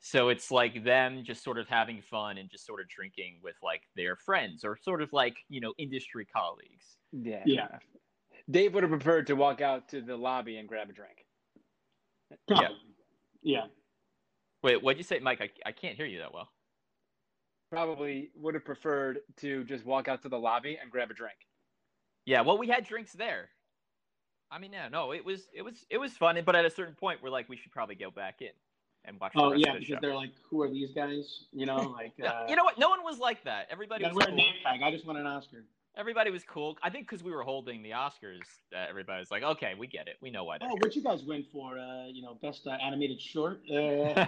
So 0.00 0.28
it's 0.30 0.50
like 0.50 0.82
them 0.82 1.22
just 1.24 1.44
sort 1.44 1.58
of 1.58 1.68
having 1.68 2.02
fun 2.02 2.38
and 2.38 2.50
just 2.50 2.66
sort 2.66 2.80
of 2.80 2.88
drinking 2.88 3.38
with 3.44 3.54
like 3.62 3.82
their 3.94 4.16
friends 4.16 4.64
or 4.64 4.76
sort 4.82 5.02
of 5.02 5.12
like 5.12 5.36
you 5.48 5.60
know 5.60 5.72
industry 5.78 6.26
colleagues. 6.26 6.96
Yeah. 7.12 7.42
Yeah. 7.46 7.68
Dave 8.50 8.74
would 8.74 8.82
have 8.82 8.90
preferred 8.90 9.28
to 9.28 9.34
walk 9.36 9.60
out 9.60 9.88
to 9.90 10.00
the 10.00 10.16
lobby 10.16 10.56
and 10.56 10.68
grab 10.68 10.90
a 10.90 10.92
drink. 10.92 11.24
Probably. 12.48 12.76
Yeah. 13.42 13.66
Wait, 14.64 14.82
what'd 14.82 14.98
you 14.98 15.04
say, 15.04 15.20
Mike? 15.20 15.40
I, 15.40 15.50
I 15.64 15.72
can't 15.72 15.96
hear 15.96 16.06
you 16.06 16.18
that 16.18 16.34
well. 16.34 16.48
Probably 17.70 18.30
would 18.34 18.54
have 18.54 18.64
preferred 18.64 19.20
to 19.38 19.62
just 19.64 19.84
walk 19.86 20.08
out 20.08 20.22
to 20.22 20.28
the 20.28 20.38
lobby 20.38 20.76
and 20.80 20.90
grab 20.90 21.10
a 21.10 21.14
drink. 21.14 21.36
Yeah, 22.26 22.40
well, 22.40 22.58
we 22.58 22.66
had 22.68 22.84
drinks 22.84 23.12
there. 23.12 23.48
I 24.50 24.58
mean, 24.58 24.72
yeah, 24.72 24.88
no, 24.88 25.12
it 25.12 25.24
was 25.24 25.46
it 25.54 25.62
was 25.62 25.86
it 25.88 25.98
was 25.98 26.12
fun, 26.12 26.40
but 26.44 26.56
at 26.56 26.64
a 26.64 26.70
certain 26.70 26.94
point, 26.94 27.20
we're 27.22 27.30
like, 27.30 27.48
we 27.48 27.56
should 27.56 27.70
probably 27.70 27.94
go 27.94 28.10
back 28.10 28.42
in 28.42 28.48
and 29.04 29.20
watch. 29.20 29.34
The 29.34 29.40
Oh 29.40 29.50
rest 29.52 29.60
yeah, 29.64 29.68
of 29.68 29.74
the 29.74 29.80
because 29.80 29.94
show. 29.94 29.98
they're 30.02 30.16
like, 30.16 30.32
who 30.42 30.60
are 30.62 30.68
these 30.68 30.90
guys? 30.92 31.44
You 31.52 31.66
know, 31.66 31.76
like. 31.96 32.12
Yeah, 32.18 32.30
Uh, 32.30 32.46
you 32.48 32.56
know 32.56 32.64
what? 32.64 32.76
No 32.76 32.88
one 32.90 33.04
was 33.04 33.18
like 33.20 33.44
that. 33.44 33.68
Everybody 33.70 34.02
gotta 34.02 34.14
was 34.16 34.24
wear 34.26 34.26
a 34.26 34.30
cool. 34.30 34.36
name 34.36 34.54
tag. 34.64 34.80
I 34.82 34.90
just 34.90 35.06
want 35.06 35.18
an 35.18 35.26
Oscar. 35.28 35.64
Everybody 35.96 36.30
was 36.30 36.44
cool. 36.44 36.78
I 36.82 36.90
think 36.90 37.08
because 37.08 37.24
we 37.24 37.32
were 37.32 37.42
holding 37.42 37.82
the 37.82 37.90
Oscars, 37.90 38.42
uh, 38.72 38.86
everybody 38.88 39.18
was 39.18 39.30
like, 39.30 39.42
okay, 39.42 39.74
we 39.76 39.86
get 39.88 40.06
it. 40.06 40.16
We 40.20 40.30
know 40.30 40.44
why 40.44 40.58
they're 40.58 40.68
Oh, 40.70 40.76
what 40.76 40.94
you 40.94 41.02
guys 41.02 41.24
win 41.24 41.44
for? 41.52 41.78
Uh, 41.78 42.06
you 42.06 42.22
know, 42.22 42.34
best 42.40 42.66
uh, 42.66 42.70
animated 42.70 43.20
short. 43.20 43.60
Uh, 43.68 43.74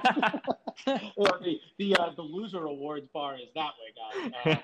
or 1.17 1.39
the 1.41 1.61
the, 1.79 1.97
uh, 1.97 2.11
the 2.17 2.23
loser 2.23 2.65
awards 2.65 3.07
bar 3.15 3.37
is 3.37 3.49
that 3.55 3.73
way, 3.79 4.33
guys. 4.45 4.61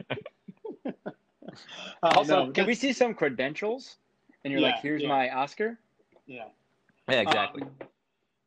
Uh, 0.85 0.91
uh, 2.03 2.13
Also, 2.17 2.47
no, 2.47 2.53
can 2.53 2.67
we 2.67 2.75
see 2.75 2.93
some 2.93 3.15
credentials? 3.15 3.97
And 4.45 4.53
you're 4.53 4.61
Yeah, 4.61 4.69
like, 4.69 4.81
here's 4.81 5.03
yeah. 5.03 5.09
my 5.09 5.31
Oscar. 5.31 5.79
Yeah. 6.27 6.45
yeah, 7.09 7.21
exactly. 7.21 7.63
Um, 7.63 7.71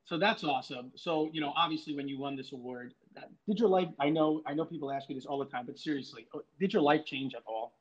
so 0.06 0.18
that's 0.18 0.44
awesome. 0.44 0.92
So 0.96 1.30
you 1.32 1.40
know, 1.40 1.54
obviously, 1.56 1.96
when 1.96 2.10
you 2.10 2.20
won 2.20 2.36
this 2.36 2.52
award, 2.52 2.94
uh, 3.16 3.22
did 3.48 3.60
your 3.60 3.70
life? 3.70 3.88
I 3.98 4.10
know, 4.10 4.42
I 4.46 4.54
know, 4.54 4.66
people 4.66 4.92
ask 4.92 5.08
you 5.08 5.16
this 5.16 5.26
all 5.26 5.40
the 5.40 5.46
time, 5.46 5.66
but 5.66 5.80
seriously, 5.80 6.28
uh, 6.36 6.40
did 6.60 6.74
your 6.74 6.82
life 6.82 7.06
change 7.06 7.34
at 7.34 7.44
all? 7.48 7.74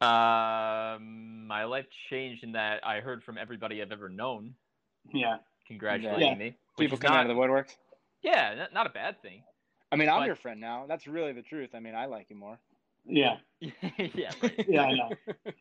Um, 0.00 1.46
my 1.46 1.64
life 1.64 1.86
changed 2.08 2.42
in 2.42 2.52
that 2.52 2.80
I 2.86 3.00
heard 3.00 3.22
from 3.22 3.36
everybody 3.36 3.82
I've 3.82 3.92
ever 3.92 4.08
known 4.08 4.54
Yeah. 5.12 5.38
congratulating 5.66 6.28
Yeah. 6.28 6.34
me. 6.34 6.56
People 6.78 6.96
come 6.96 7.12
not, 7.12 7.20
out 7.24 7.30
of 7.30 7.36
the 7.36 7.40
woodworks. 7.40 7.76
Yeah, 8.22 8.54
not, 8.54 8.72
not 8.72 8.86
a 8.86 8.90
bad 8.90 9.20
thing. 9.22 9.42
I 9.92 9.96
mean, 9.96 10.08
I'm 10.08 10.20
But- 10.20 10.26
your 10.26 10.36
friend 10.36 10.60
now. 10.60 10.86
That's 10.86 11.06
really 11.06 11.32
the 11.32 11.42
truth. 11.42 11.70
I 11.74 11.80
mean, 11.80 11.94
I 11.94 12.06
like 12.06 12.30
you 12.30 12.36
more. 12.36 12.58
Yeah. 13.04 13.38
yeah, 13.60 14.32
right. 14.42 14.64
Yeah, 14.68 14.82
I 14.82 14.92
know. 14.94 15.10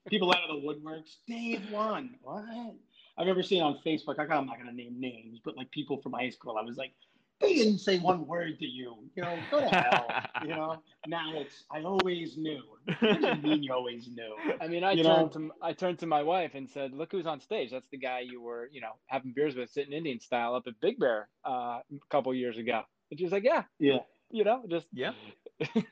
People 0.07 0.31
out 0.31 0.49
of 0.49 0.61
the 0.61 0.67
woodworks. 0.67 1.17
Dave 1.27 1.69
won. 1.71 2.15
What? 2.21 2.43
I 2.45 3.21
remember 3.21 3.43
seeing 3.43 3.61
on 3.61 3.79
Facebook. 3.85 4.19
I, 4.19 4.23
I'm 4.23 4.45
not 4.45 4.55
going 4.57 4.69
to 4.69 4.75
name 4.75 4.99
names, 4.99 5.39
but 5.43 5.57
like 5.57 5.69
people 5.71 5.97
from 6.01 6.13
high 6.13 6.29
school. 6.29 6.57
I 6.57 6.63
was 6.63 6.77
like, 6.77 6.93
they 7.41 7.53
didn't 7.55 7.79
say 7.79 7.99
one 7.99 8.25
word 8.27 8.59
to 8.59 8.65
you. 8.65 8.97
You 9.15 9.23
know, 9.23 9.37
go 9.51 9.59
to 9.61 9.67
hell. 9.69 10.07
you 10.41 10.49
know. 10.49 10.81
Now 11.07 11.31
it's 11.35 11.63
I 11.71 11.81
always 11.83 12.37
knew. 12.37 12.61
What 12.99 13.21
do 13.21 13.27
you 13.27 13.35
mean 13.41 13.63
you 13.63 13.73
always 13.73 14.07
knew? 14.09 14.35
I 14.61 14.67
mean, 14.67 14.83
I 14.83 14.91
You 14.93 15.03
turned 15.03 15.35
know- 15.35 15.47
to 15.49 15.51
I 15.61 15.73
turned 15.73 15.99
to 15.99 16.05
my 16.07 16.21
wife 16.23 16.51
and 16.55 16.69
said, 16.69 16.93
"Look 16.93 17.11
who's 17.11 17.27
on 17.27 17.39
stage. 17.39 17.71
That's 17.71 17.87
the 17.89 17.97
guy 17.97 18.19
you 18.21 18.41
were, 18.41 18.69
you 18.71 18.81
know, 18.81 18.93
having 19.07 19.31
beers 19.33 19.55
with, 19.55 19.69
sitting 19.69 19.93
Indian 19.93 20.19
style 20.19 20.53
up 20.55 20.67
at 20.67 20.79
Big 20.81 20.99
Bear 20.99 21.29
uh, 21.45 21.79
a 21.79 21.83
couple 22.09 22.33
years 22.33 22.57
ago." 22.57 22.81
And 23.11 23.19
she 23.19 23.23
was 23.25 23.31
like, 23.33 23.43
"Yeah, 23.43 23.63
Yeah. 23.79 23.99
you 24.31 24.43
know, 24.43 24.63
just 24.69 24.87
Yeah. 24.91 25.13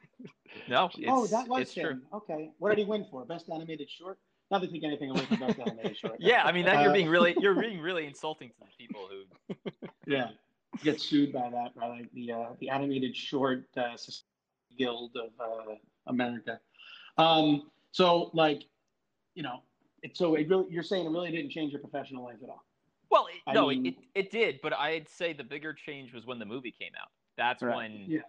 No, 0.69 0.85
it's, 0.85 0.97
oh, 1.07 1.27
that 1.27 1.47
was 1.47 1.61
it's 1.63 1.73
him. 1.73 1.83
true. 1.83 2.01
Okay. 2.19 2.51
What 2.57 2.69
did 2.69 2.79
he 2.79 2.85
win 2.85 3.05
for? 3.11 3.23
Best 3.25 3.49
animated 3.49 3.89
short. 3.89 4.17
Not 4.49 4.61
to 4.61 4.67
take 4.67 4.83
anything 4.83 5.11
away 5.11 5.21
from 5.25 5.37
best 5.39 5.59
animated 5.59 5.97
short. 5.97 6.15
Yeah, 6.19 6.43
I 6.43 6.51
mean 6.51 6.65
that 6.65 6.81
you're 6.81 6.91
Uh, 6.91 6.93
being 6.93 7.09
really 7.09 7.35
you're 7.41 7.53
being 7.59 7.79
really 7.79 8.05
insulting 8.05 8.49
to 8.49 8.55
the 8.61 8.65
people 8.85 9.07
who 9.09 9.55
Yeah. 10.07 10.29
Get 10.83 11.01
sued 11.01 11.33
by 11.33 11.49
that 11.49 11.75
by 11.75 11.87
like 11.87 12.11
the 12.13 12.31
uh, 12.31 12.45
the 12.59 12.69
animated 12.69 13.15
short 13.15 13.65
uh, 13.77 13.95
guild 14.77 15.15
of 15.17 15.29
uh, 15.39 15.73
America. 16.07 16.59
Um, 17.17 17.71
so 17.91 18.29
like, 18.33 18.63
you 19.33 19.41
know, 19.43 19.61
it, 20.03 20.15
so 20.15 20.35
it 20.35 20.47
really 20.49 20.65
you're 20.69 20.83
saying 20.83 21.05
it 21.05 21.09
really 21.09 21.31
didn't 21.31 21.49
change 21.51 21.71
your 21.71 21.81
professional 21.81 22.23
life 22.23 22.37
at 22.43 22.49
all. 22.49 22.63
Well, 23.09 23.27
it, 23.27 23.53
no, 23.53 23.67
mean- 23.69 23.85
it, 23.87 23.89
it 24.13 24.25
it 24.25 24.31
did, 24.31 24.59
but 24.61 24.73
I'd 24.73 25.07
say 25.09 25.33
the 25.33 25.43
bigger 25.43 25.73
change 25.73 26.13
was 26.13 26.25
when 26.25 26.37
the 26.39 26.45
movie 26.45 26.71
came 26.77 26.91
out. 27.01 27.09
That's 27.37 27.63
Right. 27.63 27.75
when 27.75 28.05
Yeah. 28.07 28.19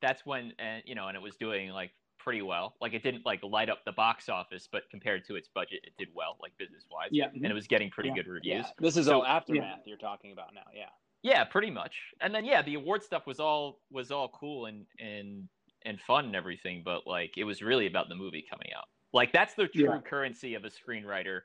that's 0.00 0.24
when 0.24 0.52
and 0.58 0.82
you 0.86 0.94
know, 0.94 1.08
and 1.08 1.16
it 1.16 1.20
was 1.22 1.36
doing 1.36 1.70
like 1.70 1.90
pretty 2.18 2.40
well. 2.42 2.74
Like 2.80 2.94
it 2.94 3.02
didn't 3.02 3.26
like 3.26 3.42
light 3.42 3.68
up 3.68 3.84
the 3.84 3.92
box 3.92 4.28
office, 4.30 4.66
but 4.70 4.88
compared 4.90 5.26
to 5.26 5.36
its 5.36 5.48
budget, 5.48 5.80
it 5.84 5.92
did 5.98 6.08
well, 6.14 6.36
like 6.40 6.52
business 6.58 6.84
wise. 6.90 7.08
Yeah. 7.10 7.26
And 7.34 7.44
it 7.44 7.52
was 7.52 7.66
getting 7.66 7.90
pretty 7.90 8.10
Yeah. 8.10 8.14
good 8.22 8.28
reviews. 8.28 8.66
this 8.78 8.96
is 8.96 9.06
So- 9.06 9.16
all 9.20 9.26
aftermath 9.26 9.80
you're 9.84 9.98
talking 9.98 10.32
about 10.32 10.54
now." 10.54 10.62
Yeah. 10.74 10.88
Yeah, 11.24 11.42
pretty 11.42 11.70
much. 11.70 11.96
And 12.20 12.34
then 12.34 12.44
yeah, 12.44 12.60
the 12.62 12.74
award 12.74 13.02
stuff 13.02 13.26
was 13.26 13.40
all 13.40 13.80
was 13.90 14.10
all 14.12 14.28
cool 14.28 14.66
and 14.66 14.86
and 15.00 15.48
and 15.86 15.98
fun 16.00 16.26
and 16.26 16.36
everything, 16.36 16.82
but 16.84 17.06
like 17.06 17.32
it 17.38 17.44
was 17.44 17.62
really 17.62 17.86
about 17.86 18.08
the 18.10 18.14
movie 18.14 18.44
coming 18.48 18.68
out. 18.76 18.84
Like 19.14 19.32
that's 19.32 19.54
the 19.54 19.66
true 19.66 19.84
Yeah. 19.94 20.00
currency 20.02 20.54
of 20.54 20.64
a 20.64 20.68
screenwriter 20.70 21.40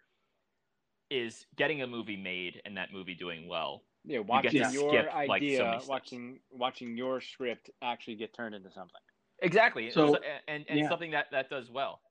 is 1.10 1.46
getting 1.56 1.82
a 1.82 1.88
movie 1.88 2.18
made 2.18 2.62
and 2.66 2.76
that 2.78 2.92
movie 2.92 3.16
doing 3.16 3.48
well. 3.48 3.86
Yeah, 4.04 4.18
get 4.20 4.28
watching 4.28 4.52
to 4.52 4.72
your 4.72 4.90
skip, 4.90 5.06
like, 5.14 5.28
so 5.28 5.34
idea, 5.34 5.80
watching 5.88 6.40
watching 6.52 6.98
your 6.98 7.22
script 7.22 7.70
actually 7.82 8.16
get 8.16 8.34
turned 8.34 8.56
into 8.56 8.72
something. 8.72 9.02
Exactly. 9.42 9.92
So- 9.92 10.14
So, 10.14 10.20
and 10.50 10.66
and 10.68 10.80
yeah. 10.80 10.90
something 10.90 11.12
that 11.12 11.28
that 11.32 11.50
does 11.50 11.70
well. 11.72 12.02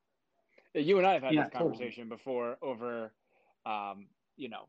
You 0.75 0.97
and 0.99 1.07
I 1.07 1.13
have 1.15 1.23
had 1.23 1.35
Yeah, 1.35 1.45
this 1.45 1.53
totally. 1.53 1.71
conversation 1.73 2.09
before 2.09 2.57
over, 2.63 3.13
um, 3.67 4.09
you 4.37 4.49
know, 4.49 4.69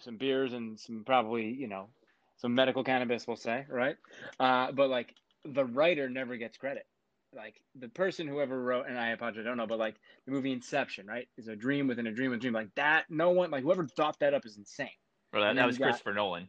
some 0.00 0.16
beers 0.16 0.52
and 0.52 0.78
some 0.78 1.02
probably, 1.04 1.46
you 1.46 1.68
know, 1.68 1.88
some 2.36 2.54
medical 2.54 2.82
cannabis, 2.84 3.26
we'll 3.26 3.36
say, 3.36 3.66
right? 3.68 3.96
Uh, 4.38 4.72
but 4.72 4.88
like 4.88 5.14
the 5.44 5.64
writer 5.64 6.08
never 6.08 6.36
gets 6.36 6.56
credit. 6.56 6.86
Like 7.34 7.60
the 7.78 7.88
person 7.88 8.26
whoever 8.26 8.60
wrote, 8.60 8.86
and 8.88 8.98
I 8.98 9.10
apologize, 9.10 9.42
I 9.46 9.48
don't 9.48 9.56
know, 9.56 9.66
but 9.66 9.78
like 9.78 9.94
the 10.26 10.32
movie 10.32 10.52
Inception, 10.52 11.06
right, 11.06 11.28
is 11.36 11.48
a 11.48 11.54
dream 11.54 11.86
within 11.86 12.06
a 12.06 12.12
dream 12.12 12.30
within 12.30 12.38
a 12.40 12.42
dream. 12.42 12.54
Like 12.54 12.74
that, 12.74 13.04
no 13.08 13.30
one, 13.30 13.50
like 13.50 13.62
whoever 13.62 13.86
thought 13.86 14.18
that 14.20 14.34
up 14.34 14.44
is 14.46 14.56
insane. 14.56 14.88
Well, 15.32 15.42
that, 15.42 15.50
And 15.50 15.58
that 15.58 15.66
was 15.66 15.76
you 15.76 15.80
got- 15.84 15.90
Christopher 15.90 16.14
Nolan. 16.14 16.48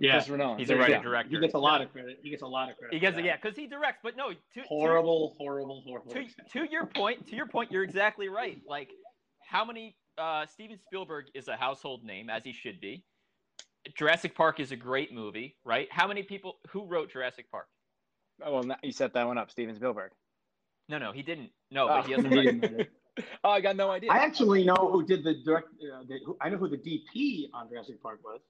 Yeah. 0.00 0.12
Christopher 0.14 0.36
Nolan. 0.38 0.58
He's 0.58 0.68
There 0.68 0.76
a 0.76 0.80
writer 0.80 0.96
go. 0.96 1.02
director. 1.02 1.30
He 1.30 1.40
gets 1.40 1.54
a 1.54 1.58
lot 1.58 1.80
of 1.80 1.90
credit. 1.92 2.18
He 2.22 2.28
gets 2.30 2.42
a 2.42 2.46
lot 2.46 2.68
of 2.70 2.76
credit. 2.76 2.92
He 2.94 3.00
gets 3.00 3.16
that. 3.16 3.24
yeah, 3.24 3.36
because 3.40 3.56
he 3.56 3.66
directs. 3.68 4.00
But 4.02 4.16
no, 4.16 4.30
to, 4.32 4.36
to- 4.56 4.66
Horrible, 4.68 5.34
horrible, 5.38 5.82
horrible. 5.86 6.10
to, 6.10 6.24
to 6.52 6.70
your 6.70 6.84
point, 6.86 7.26
to 7.28 7.36
your 7.36 7.46
point, 7.46 7.70
you're 7.72 7.84
exactly 7.84 8.28
right. 8.28 8.60
Like, 8.68 8.90
how 9.46 9.64
many? 9.64 9.94
Uh, 10.18 10.46
Steven 10.46 10.78
Spielberg 10.78 11.26
is 11.34 11.48
a 11.48 11.56
household 11.56 12.04
name, 12.04 12.28
as 12.28 12.42
he 12.44 12.52
should 12.52 12.80
be. 12.80 13.04
Jurassic 13.96 14.34
Park 14.34 14.60
is 14.60 14.72
a 14.72 14.76
great 14.76 15.12
movie, 15.12 15.56
right? 15.64 15.88
How 15.90 16.06
many 16.08 16.22
people 16.22 16.56
who 16.70 16.84
wrote 16.84 17.10
Jurassic 17.12 17.50
Park? 17.50 17.68
Oh, 18.44 18.52
well, 18.60 18.76
you 18.82 18.92
set 18.92 19.14
that 19.14 19.26
one 19.26 19.38
up, 19.38 19.50
Steven 19.50 19.74
Spielberg. 19.74 20.12
No, 20.88 20.98
no, 20.98 21.12
he 21.12 21.22
didn't. 21.22 21.50
No, 21.70 21.84
Oh. 21.84 21.88
but 21.88 22.06
he 22.06 22.12
hasn't 22.12 22.32
He 22.32 22.38
written. 22.38 22.60
didn't 22.60 22.76
write. 22.78 22.88
Oh, 23.42 23.50
I 23.50 23.60
got 23.60 23.74
no 23.74 23.90
idea. 23.90 24.12
I 24.12 24.18
actually 24.18 24.62
know 24.64 24.76
who 24.76 25.04
did 25.04 25.24
the 25.24 25.34
direct. 25.44 25.66
Uh, 25.82 26.04
the, 26.06 26.20
who, 26.24 26.36
I 26.40 26.48
know 26.50 26.56
who 26.56 26.68
the 26.68 26.76
DP 26.76 27.48
on 27.52 27.68
Jurassic 27.68 28.00
Park 28.00 28.20
was. 28.22 28.40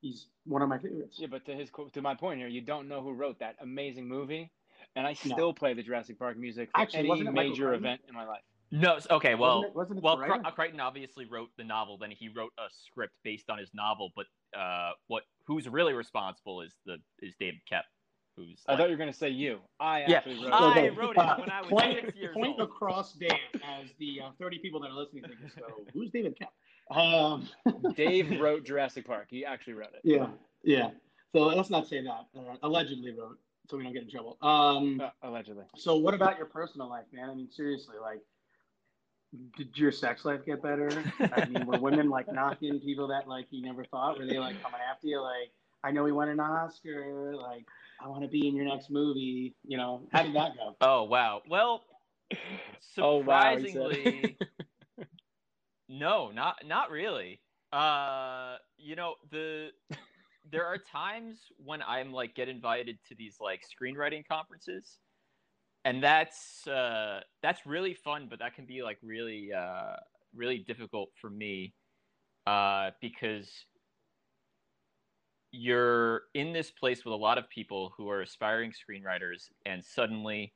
He's 0.00 0.26
one 0.44 0.62
of 0.62 0.68
my 0.68 0.78
favorites. 0.78 1.16
Yeah, 1.18 1.26
but 1.28 1.44
to 1.46 1.54
his 1.56 1.70
to 1.92 2.00
my 2.02 2.14
point 2.14 2.38
here, 2.38 2.46
you 2.46 2.60
don't 2.60 2.86
know 2.86 3.02
who 3.02 3.12
wrote 3.14 3.40
that 3.40 3.56
amazing 3.60 4.06
movie, 4.06 4.52
and 4.94 5.08
I 5.08 5.16
No. 5.24 5.32
still 5.34 5.52
play 5.52 5.74
the 5.74 5.82
Jurassic 5.82 6.20
Park 6.20 6.36
music 6.36 6.70
for 6.72 6.80
Actually, 6.82 7.00
any 7.00 7.08
wasn't 7.08 7.28
it 7.30 7.32
Michael 7.32 7.50
major 7.50 7.74
event 7.74 8.00
in 8.08 8.14
my 8.14 8.24
life. 8.24 8.42
No, 8.72 8.96
s- 8.96 9.06
okay, 9.10 9.34
well, 9.34 9.58
wasn't 9.74 9.98
it, 9.98 10.02
wasn't 10.02 10.28
it 10.28 10.30
well, 10.30 10.42
the 10.42 10.50
Crichton 10.50 10.80
obviously 10.80 11.26
wrote 11.26 11.50
the 11.58 11.64
novel. 11.64 11.98
Then 11.98 12.10
he 12.10 12.28
wrote 12.28 12.52
a 12.58 12.64
script 12.86 13.12
based 13.22 13.50
on 13.50 13.58
his 13.58 13.70
novel. 13.74 14.10
But 14.16 14.26
uh, 14.58 14.92
what 15.08 15.24
who's 15.46 15.68
really 15.68 15.92
responsible 15.92 16.62
is 16.62 16.72
the 16.86 16.96
is 17.20 17.34
David 17.38 17.60
Koepp, 17.70 17.82
who's 18.36 18.62
I 18.66 18.72
like- 18.72 18.78
thought 18.80 18.84
you 18.88 18.94
were 18.94 18.98
going 18.98 19.12
to 19.12 19.16
say 19.18 19.28
you. 19.28 19.60
I 19.78 20.00
Yeah, 20.06 20.16
actually 20.18 20.42
wrote 20.42 20.52
I 20.54 20.78
it. 20.80 20.96
wrote 20.96 21.16
it 21.16 21.38
when 21.38 21.50
I 21.50 21.60
was 21.60 21.70
point, 21.70 21.98
six 22.06 22.16
years 22.16 22.34
point 22.34 22.58
old. 22.58 22.60
across 22.62 23.12
Dan 23.12 23.30
as 23.62 23.90
the 23.98 24.20
uh, 24.24 24.30
30 24.38 24.58
people 24.60 24.80
that 24.80 24.88
are 24.90 24.94
listening 24.94 25.24
to 25.24 25.28
this. 25.42 25.52
So, 25.54 25.62
who's 25.92 26.10
David 26.10 26.36
Koepp? 26.40 26.96
Um, 26.96 27.48
Dave 27.94 28.40
wrote 28.40 28.64
Jurassic 28.64 29.06
Park. 29.06 29.26
He 29.30 29.44
actually 29.44 29.74
wrote 29.74 29.90
it. 29.94 30.00
yeah, 30.02 30.28
yeah. 30.64 30.90
So 31.34 31.42
let's 31.46 31.70
not 31.70 31.86
say 31.88 32.02
that. 32.02 32.26
Uh, 32.36 32.56
allegedly 32.62 33.10
wrote, 33.12 33.38
so 33.70 33.76
we 33.76 33.84
don't 33.84 33.92
get 33.92 34.02
in 34.02 34.10
trouble. 34.10 34.36
Um, 34.42 35.00
Uh, 35.00 35.10
allegedly. 35.22 35.64
so 35.76 35.96
what 35.96 36.14
about 36.14 36.36
your 36.38 36.46
personal 36.46 36.88
life, 36.88 37.04
man? 37.12 37.28
I 37.30 37.34
mean, 37.34 37.50
seriously, 37.50 37.96
like, 38.00 38.20
did 39.56 39.76
your 39.76 39.92
sex 39.92 40.24
life 40.24 40.44
get 40.44 40.62
better? 40.62 40.90
I 41.32 41.46
mean, 41.46 41.66
were 41.66 41.78
women 41.80 42.08
like 42.08 42.32
knocking 42.32 42.80
people 42.80 43.08
that 43.08 43.28
like 43.28 43.46
you 43.50 43.62
never 43.62 43.84
thought? 43.84 44.18
Were 44.18 44.26
they 44.26 44.38
like 44.38 44.60
coming 44.62 44.80
after 44.90 45.06
you? 45.06 45.20
Like, 45.20 45.50
I 45.84 45.90
know 45.90 46.04
he 46.04 46.12
won 46.12 46.28
an 46.28 46.40
Oscar. 46.40 47.34
Like, 47.34 47.66
I 48.00 48.08
want 48.08 48.22
to 48.22 48.28
be 48.28 48.46
in 48.46 48.54
your 48.54 48.66
next 48.66 48.90
movie. 48.90 49.54
You 49.66 49.76
know, 49.78 50.02
how 50.12 50.22
did 50.22 50.34
that 50.34 50.56
go? 50.56 50.76
Oh 50.80 51.04
wow. 51.04 51.42
Well, 51.48 51.82
Oh, 52.98 53.18
wow, 53.18 53.56
surprisingly, 53.56 54.36
no, 55.88 56.30
not 56.30 56.56
not 56.66 56.90
really. 56.90 57.40
Uh, 57.72 58.56
you 58.76 58.96
know 58.96 59.14
the 59.30 59.70
there 60.50 60.66
are 60.66 60.78
times 60.78 61.38
when 61.56 61.82
I'm 61.82 62.12
like 62.12 62.34
get 62.34 62.48
invited 62.48 62.98
to 63.08 63.14
these 63.14 63.36
like 63.40 63.62
screenwriting 63.62 64.26
conferences, 64.26 64.98
and 65.84 66.02
that's 66.02 66.66
uh, 66.66 67.20
that's 67.42 67.66
really 67.66 67.94
fun, 67.94 68.26
but 68.28 68.38
that 68.38 68.54
can 68.54 68.66
be 68.66 68.82
like 68.82 68.98
really 69.02 69.52
uh, 69.52 69.96
really 70.34 70.58
difficult 70.58 71.10
for 71.20 71.30
me 71.30 71.74
uh, 72.46 72.90
because 73.00 73.50
you're 75.50 76.22
in 76.34 76.52
this 76.52 76.70
place 76.70 77.04
with 77.04 77.12
a 77.12 77.16
lot 77.16 77.36
of 77.38 77.48
people 77.50 77.92
who 77.96 78.08
are 78.08 78.22
aspiring 78.22 78.72
screenwriters, 78.72 79.50
and 79.66 79.84
suddenly 79.84 80.54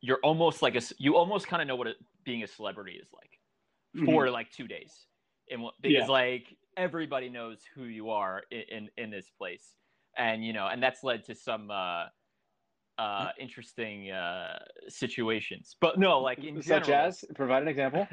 you're 0.00 0.20
almost 0.22 0.62
like 0.62 0.74
a 0.74 0.82
you 0.98 1.16
almost 1.16 1.46
kind 1.46 1.62
of 1.62 1.68
know 1.68 1.76
what 1.76 1.86
it, 1.86 1.96
being 2.24 2.42
a 2.42 2.46
celebrity 2.46 2.92
is 3.00 3.08
like 3.12 3.38
for 4.04 4.30
like 4.30 4.50
two 4.50 4.66
days, 4.66 5.06
and 5.50 5.62
what- 5.62 5.74
because 5.80 6.04
Mm-hmm. 6.04 6.10
Yeah. 6.10 6.12
like 6.12 6.56
everybody 6.76 7.28
knows 7.28 7.58
who 7.74 7.84
you 7.84 8.10
are 8.10 8.42
in, 8.50 8.62
in 8.70 8.88
in 8.96 9.10
this 9.10 9.30
place, 9.38 9.76
and 10.16 10.44
you 10.44 10.52
know, 10.52 10.66
and 10.66 10.82
that's 10.82 11.04
led 11.04 11.24
to 11.24 11.34
some 11.34 11.70
uh, 11.70 12.06
uh, 12.98 13.28
interesting 13.40 14.10
uh, 14.10 14.58
situations. 14.88 15.76
But 15.80 15.98
no, 15.98 16.20
like 16.20 16.38
in 16.38 16.62
Such 16.62 16.86
general, 16.86 17.08
as, 17.08 17.24
provide 17.34 17.62
an 17.62 17.68
example. 17.68 18.06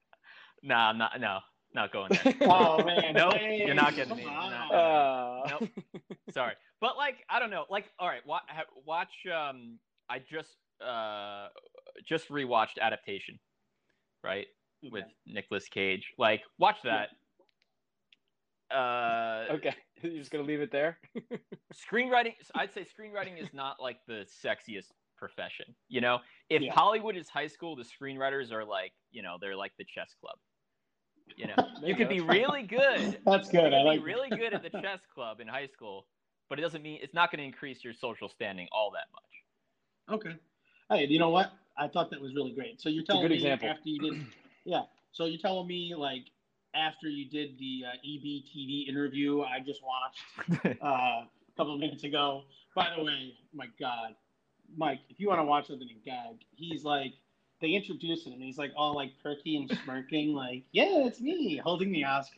nah, 0.62 0.90
I'm 0.90 0.98
not 0.98 1.20
no, 1.20 1.38
not 1.74 1.92
going 1.92 2.10
there. 2.22 2.34
Oh 2.42 2.82
man, 2.84 3.14
Nope, 3.14 3.34
you're 3.40 3.74
not 3.74 3.94
getting 3.94 4.16
me. 4.16 4.24
not. 4.24 4.72
Uh, 4.72 5.48
Nope. 5.60 5.70
Sorry, 6.32 6.54
but 6.80 6.96
like 6.96 7.16
I 7.28 7.38
don't 7.38 7.50
know. 7.50 7.64
Like 7.70 7.86
all 7.98 8.08
right, 8.08 8.24
wa- 8.26 8.40
ha- 8.48 8.64
watch. 8.86 9.12
Um, 9.26 9.78
I 10.08 10.18
just 10.18 10.56
uh 10.86 11.48
just 12.06 12.28
rewatched 12.28 12.78
Adaptation, 12.80 13.38
right, 14.22 14.46
with 14.90 15.04
Nicolas 15.26 15.68
Cage. 15.68 16.12
Like 16.18 16.42
watch 16.58 16.76
that. 16.84 17.08
Uh, 18.74 19.44
okay, 19.52 19.74
you're 20.12 20.18
just 20.18 20.30
gonna 20.30 20.44
leave 20.44 20.60
it 20.60 20.70
there. 20.70 20.98
screenwriting. 21.74 22.34
I'd 22.54 22.72
say 22.72 22.82
screenwriting 22.82 23.40
is 23.42 23.52
not 23.52 23.80
like 23.80 23.98
the 24.06 24.26
sexiest 24.44 24.90
profession. 25.16 25.74
You 25.88 26.00
know, 26.00 26.18
if 26.50 26.62
Yeah. 26.62 26.72
Hollywood 26.72 27.16
is 27.16 27.28
high 27.28 27.46
school, 27.46 27.76
the 27.76 27.84
screenwriters 27.84 28.52
are 28.52 28.64
like, 28.64 28.92
you 29.10 29.22
know, 29.22 29.36
they're 29.40 29.56
like 29.56 29.72
the 29.78 29.84
chess 29.84 30.14
club. 30.20 30.36
You 31.36 31.46
know, 31.48 31.54
you 31.82 31.94
could 31.94 32.08
be 32.08 32.20
really 32.20 32.62
good 32.62 33.18
That's 33.24 33.48
good. 33.50 33.72
I 33.72 33.82
like 33.82 34.04
really 34.04 34.28
good 34.28 34.52
at 34.52 34.62
the 34.62 34.70
chess 34.70 35.00
club 35.12 35.40
in 35.40 35.48
high 35.48 35.66
school, 35.66 36.06
but 36.48 36.58
it 36.58 36.62
doesn't 36.62 36.82
mean 36.82 36.98
it's 37.02 37.14
not 37.14 37.30
going 37.30 37.38
to 37.38 37.44
increase 37.44 37.82
your 37.82 37.94
social 37.94 38.28
standing 38.28 38.68
all 38.72 38.90
that 38.92 39.06
much. 39.12 40.20
Okay. 40.20 40.36
Hey, 40.90 41.06
you 41.06 41.18
know 41.18 41.30
what? 41.30 41.52
I 41.78 41.88
thought 41.88 42.10
that 42.10 42.20
was 42.20 42.34
really 42.34 42.52
great. 42.52 42.80
So 42.80 42.88
you're 42.88 43.04
telling 43.04 43.28
me 43.28 43.36
example. 43.36 43.68
after 43.68 43.88
you 43.88 43.98
did, 43.98 44.26
yeah. 44.64 44.82
So 45.12 45.24
you're 45.24 45.40
telling 45.40 45.66
me 45.66 45.94
like 45.96 46.26
after 46.74 47.08
you 47.08 47.28
did 47.28 47.58
the 47.58 47.84
uh, 47.86 47.92
EB 48.04 48.44
TV 48.54 48.88
interview 48.88 49.42
I 49.42 49.60
just 49.60 49.80
watched 49.82 50.76
uh, 50.82 50.86
a 50.86 51.28
couple 51.56 51.74
of 51.74 51.80
minutes 51.80 52.04
ago. 52.04 52.42
By 52.74 52.88
the 52.96 53.04
way, 53.04 53.34
my 53.54 53.66
God, 53.80 54.14
Mike, 54.76 55.00
if 55.08 55.20
you 55.20 55.28
want 55.28 55.40
to 55.40 55.44
watch 55.44 55.68
something 55.68 55.88
in 55.88 55.98
gag, 56.04 56.38
he's 56.56 56.84
like 56.84 57.14
they 57.60 57.68
introduced 57.70 58.26
him 58.26 58.34
and 58.34 58.42
he's 58.42 58.58
like 58.58 58.72
all 58.76 58.94
like 58.94 59.12
perky 59.22 59.56
and 59.56 59.70
smirking, 59.84 60.34
like 60.34 60.64
yeah, 60.72 61.06
it's 61.06 61.20
me 61.20 61.60
holding 61.62 61.92
the 61.92 62.04
Oscar, 62.04 62.36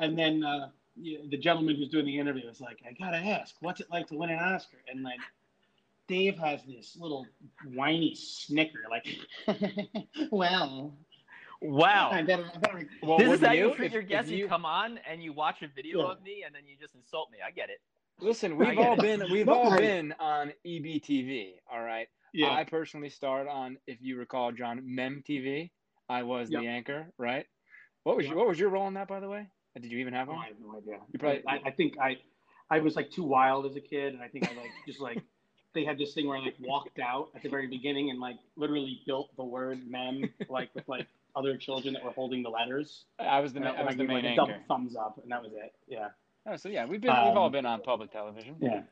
and 0.00 0.18
then 0.18 0.44
uh, 0.44 0.68
the 0.96 1.38
gentleman 1.38 1.76
who's 1.76 1.88
doing 1.88 2.06
the 2.06 2.18
interview 2.18 2.48
is 2.48 2.60
like, 2.60 2.80
I 2.88 2.92
gotta 2.92 3.18
ask, 3.18 3.54
what's 3.60 3.80
it 3.80 3.88
like 3.90 4.08
to 4.08 4.16
win 4.16 4.30
an 4.30 4.38
Oscar? 4.38 4.78
And 4.88 5.02
like. 5.02 5.20
Dave 6.08 6.36
has 6.38 6.60
this 6.64 6.96
little 7.00 7.26
whiny 7.64 8.14
snicker, 8.14 8.80
like, 8.90 9.06
well, 10.30 10.92
I 11.62 11.66
Wow. 11.66 12.22
better, 12.26 12.50
I 12.54 12.58
better. 12.58 12.88
Well, 13.02 13.18
this 13.18 13.24
is 13.26 13.30
wouldn't 13.30 13.46
how 13.46 13.52
you, 13.52 13.68
you? 13.68 13.74
treat 13.74 13.86
If- 13.86 13.92
your 13.92 14.02
if 14.02 14.08
guests. 14.08 14.30
You... 14.30 14.38
you- 14.38 14.48
come 14.48 14.64
on 14.64 14.98
and 15.08 15.22
you 15.22 15.32
watch 15.32 15.62
a 15.62 15.68
video 15.68 16.00
Yeah. 16.06 16.12
of 16.12 16.22
me 16.22 16.42
and 16.44 16.54
then 16.54 16.62
you 16.66 16.76
just 16.80 16.94
insult 16.94 17.30
me. 17.30 17.38
I 17.46 17.50
get 17.50 17.70
it. 17.70 17.80
Listen, 18.20 18.56
we've 18.56 18.78
all 18.78 18.94
it. 18.94 19.00
been 19.00 19.22
we've 19.32 19.48
all 19.48 19.76
been 19.76 20.12
on 20.20 20.52
EBTV. 20.66 21.54
All 21.72 21.82
right. 21.82 22.08
Yeah, 22.34 22.50
I 22.50 22.64
personally 22.64 23.10
starred 23.10 23.46
on, 23.48 23.76
if 23.86 23.98
you 24.00 24.16
recall, 24.16 24.52
John 24.52 24.80
Mem 24.84 25.22
TV. 25.28 25.70
I 26.08 26.22
was 26.22 26.50
Yep. 26.50 26.62
the 26.62 26.68
anchor, 26.68 27.12
right? 27.18 27.46
What 28.04 28.16
was 28.16 28.24
Yep. 28.24 28.30
your, 28.30 28.38
what 28.38 28.48
was 28.48 28.58
your 28.58 28.68
role 28.70 28.88
in 28.88 28.94
that, 28.94 29.08
by 29.08 29.20
the 29.20 29.28
way? 29.28 29.46
Uh, 29.76 29.80
did 29.80 29.90
you 29.92 29.98
even 29.98 30.14
have 30.14 30.28
No, 30.28 30.34
one? 30.34 30.44
I 30.44 30.48
have 30.48 30.60
no 30.60 30.76
idea. 30.78 31.00
You 31.12 31.18
probably- 31.18 31.42
I, 31.46 31.60
I 31.66 31.70
think 31.70 31.98
I, 31.98 32.16
I 32.70 32.78
was 32.80 32.96
like 32.96 33.10
too 33.10 33.22
wild 33.24 33.66
as 33.66 33.76
a 33.76 33.80
kid, 33.80 34.14
and 34.14 34.22
I 34.22 34.28
think 34.28 34.50
I 34.50 34.54
like 34.54 34.70
just 34.86 35.00
like 35.00 35.22
they 35.74 35.84
had 35.84 35.98
this 35.98 36.12
thing 36.14 36.26
where 36.26 36.36
I 36.38 36.40
like 36.40 36.56
walked 36.60 36.98
out 36.98 37.28
at 37.34 37.42
the 37.42 37.48
very 37.48 37.66
beginning 37.66 38.10
and 38.10 38.18
like 38.20 38.36
literally 38.56 39.00
built 39.06 39.34
the 39.36 39.44
word 39.44 39.80
"mem" 39.88 40.24
like 40.48 40.74
with 40.74 40.88
like 40.88 41.06
other 41.34 41.56
children 41.56 41.94
that 41.94 42.04
were 42.04 42.10
holding 42.12 42.42
the 42.42 42.50
letters. 42.50 43.04
I 43.18 43.40
was 43.40 43.52
the 43.52 43.58
And 43.58 43.66
ma- 43.66 43.72
I, 43.72 43.74
I 43.74 43.82
was 43.84 43.86
like, 43.88 43.96
the 43.98 44.02
gave, 44.04 44.08
main 44.08 44.24
like 44.24 44.36
double 44.36 44.52
anchor. 44.52 44.64
thumbs 44.68 44.96
up, 44.96 45.18
and 45.22 45.30
that 45.32 45.42
was 45.42 45.52
it. 45.52 45.74
Yeah, 45.88 46.08
Oh, 46.46 46.56
so 46.56 46.68
yeah, 46.68 46.84
we've 46.84 47.00
been 47.00 47.12
we've 47.24 47.36
all 47.36 47.46
Um, 47.46 47.52
been 47.52 47.66
on 47.66 47.80
public 47.82 48.10
television. 48.10 48.56
yeah, 48.60 48.82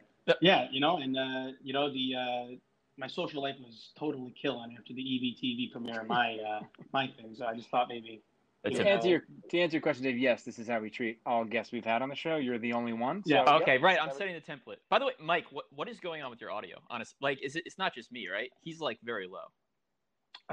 yeah. 0.41 0.69
You 0.71 0.81
know, 0.81 0.99
and 0.99 1.17
uh, 1.19 1.53
you 1.63 1.73
know 1.73 1.91
the 1.93 2.15
uh, 2.15 2.57
my 2.97 3.07
social 3.09 3.43
life 3.43 3.57
was 3.59 3.93
totally 3.99 4.33
killing 4.41 4.77
after 4.79 4.93
the 4.95 5.01
E 5.03 5.37
EBTV 5.43 5.73
premiere 5.73 6.01
of 6.03 6.07
my 6.09 6.37
uh, 6.39 6.61
my 6.93 7.07
thing. 7.09 7.35
So 7.35 7.47
I 7.47 7.55
just 7.55 7.69
thought 7.71 7.89
maybe 7.89 8.23
To 8.67 8.71
Yeah. 8.73 8.81
it. 8.83 8.87
answer 8.87 9.09
your 9.09 9.23
to 9.51 9.59
answer 9.59 9.77
your 9.77 9.83
question, 9.83 10.05
Dave, 10.05 10.19
yes, 10.19 10.43
this 10.45 10.59
is 10.59 10.69
how 10.69 10.79
we 10.81 10.91
treat 10.91 11.19
all 11.27 11.45
guests 11.45 11.73
we've 11.73 11.85
had 11.85 12.03
on 12.03 12.09
the 12.09 12.15
show. 12.15 12.37
You're 12.37 12.59
the 12.59 12.73
only 12.73 12.93
one. 12.93 13.25
So, 13.25 13.31
Yeah. 13.35 13.45
yep, 13.53 13.63
Okay, 13.63 13.79
right. 13.79 13.99
I'm 14.01 14.13
setting 14.13 14.35
the 14.35 14.41
template. 14.41 14.77
By 14.91 14.99
the 15.01 15.07
way, 15.07 15.13
Mike, 15.19 15.47
what, 15.51 15.65
what 15.75 15.89
is 15.89 15.99
going 15.99 16.23
on 16.23 16.31
with 16.31 16.41
your 16.41 16.51
audio? 16.53 16.79
Honest, 16.89 17.17
like, 17.21 17.43
is 17.43 17.57
it? 17.57 17.65
It's 17.67 17.79
not 17.79 17.95
just 17.95 18.13
me, 18.13 18.29
right? 18.29 18.51
He's 18.63 18.81
like 18.81 18.99
very 19.03 19.27
low. 19.27 19.49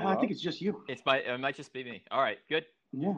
I 0.05 0.15
think 0.15 0.31
it's 0.31 0.41
just 0.41 0.61
you. 0.61 0.83
It's 0.87 1.01
my. 1.05 1.17
It 1.19 1.39
might 1.39 1.55
just 1.55 1.73
be 1.73 1.83
me. 1.83 2.03
All 2.11 2.21
right, 2.21 2.37
good. 2.49 2.65
Yeah. 2.91 3.13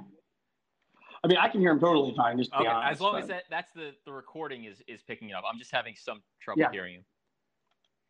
I 1.23 1.27
mean, 1.27 1.37
I 1.37 1.49
can 1.49 1.59
hear 1.59 1.71
him 1.71 1.79
totally 1.79 2.13
fine. 2.15 2.37
Just 2.37 2.51
to 2.51 2.59
be 2.59 2.63
Okay, 2.63 2.71
honest, 2.73 2.91
as 2.93 3.01
long 3.01 3.13
but- 3.13 3.21
as 3.23 3.27
that 3.27 3.43
that's 3.49 3.71
the 3.71 3.93
the 4.05 4.11
recording 4.11 4.65
is 4.65 4.81
is 4.87 5.01
picking 5.01 5.29
it 5.29 5.33
up. 5.33 5.43
I'm 5.51 5.57
just 5.59 5.71
having 5.71 5.95
some 5.95 6.21
trouble 6.39 6.61
Yeah. 6.61 6.71
hearing 6.71 6.93
you. 6.95 7.03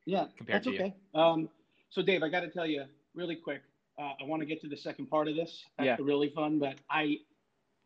Yeah, 0.05 0.25
compared 0.38 0.63
that's 0.63 0.65
to 0.65 0.71
you. 0.73 0.79
okay. 0.79 0.95
Um, 1.13 1.49
so, 1.89 2.01
Dave, 2.01 2.23
I 2.23 2.29
got 2.29 2.41
to 2.41 2.49
tell 2.49 2.65
you 2.65 2.86
really 3.15 3.36
quick. 3.36 3.62
Uh, 3.97 4.13
I 4.19 4.23
want 4.23 4.41
to 4.41 4.45
get 4.45 4.62
to 4.62 4.67
the 4.67 4.77
second 4.77 5.08
part 5.08 5.27
of 5.27 5.36
this. 5.36 5.65
That's 5.77 5.99
Yeah. 5.99 6.05
really 6.05 6.29
fun. 6.29 6.58
But 6.60 6.75
I, 6.89 7.17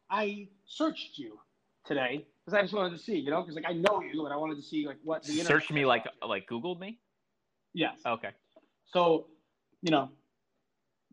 I 0.10 0.48
searched 0.65 1.17
you 1.17 1.39
today 1.86 2.26
because 2.46 2.58
I 2.58 2.62
just 2.62 2.74
wanted 2.74 2.91
to 2.96 3.04
see, 3.04 3.17
you 3.17 3.32
know, 3.32 3.41
because 3.41 3.56
like 3.56 3.65
I 3.67 3.74
know 3.74 4.02
you 4.02 4.24
and 4.26 4.34
I 4.34 4.38
wanted 4.38 4.56
to 4.58 4.62
see 4.62 4.86
like 4.86 4.98
what 5.04 5.24
the 5.24 5.32
internet 5.32 5.48
Search 5.48 5.72
me 5.72 5.86
like 5.86 6.06
you. 6.06 6.28
like 6.28 6.48
Googled 6.48 6.80
me. 6.80 7.00
yes. 7.74 7.98
Okay. 8.06 8.30
So, 8.86 9.28
you 9.82 9.89
know, 9.91 10.10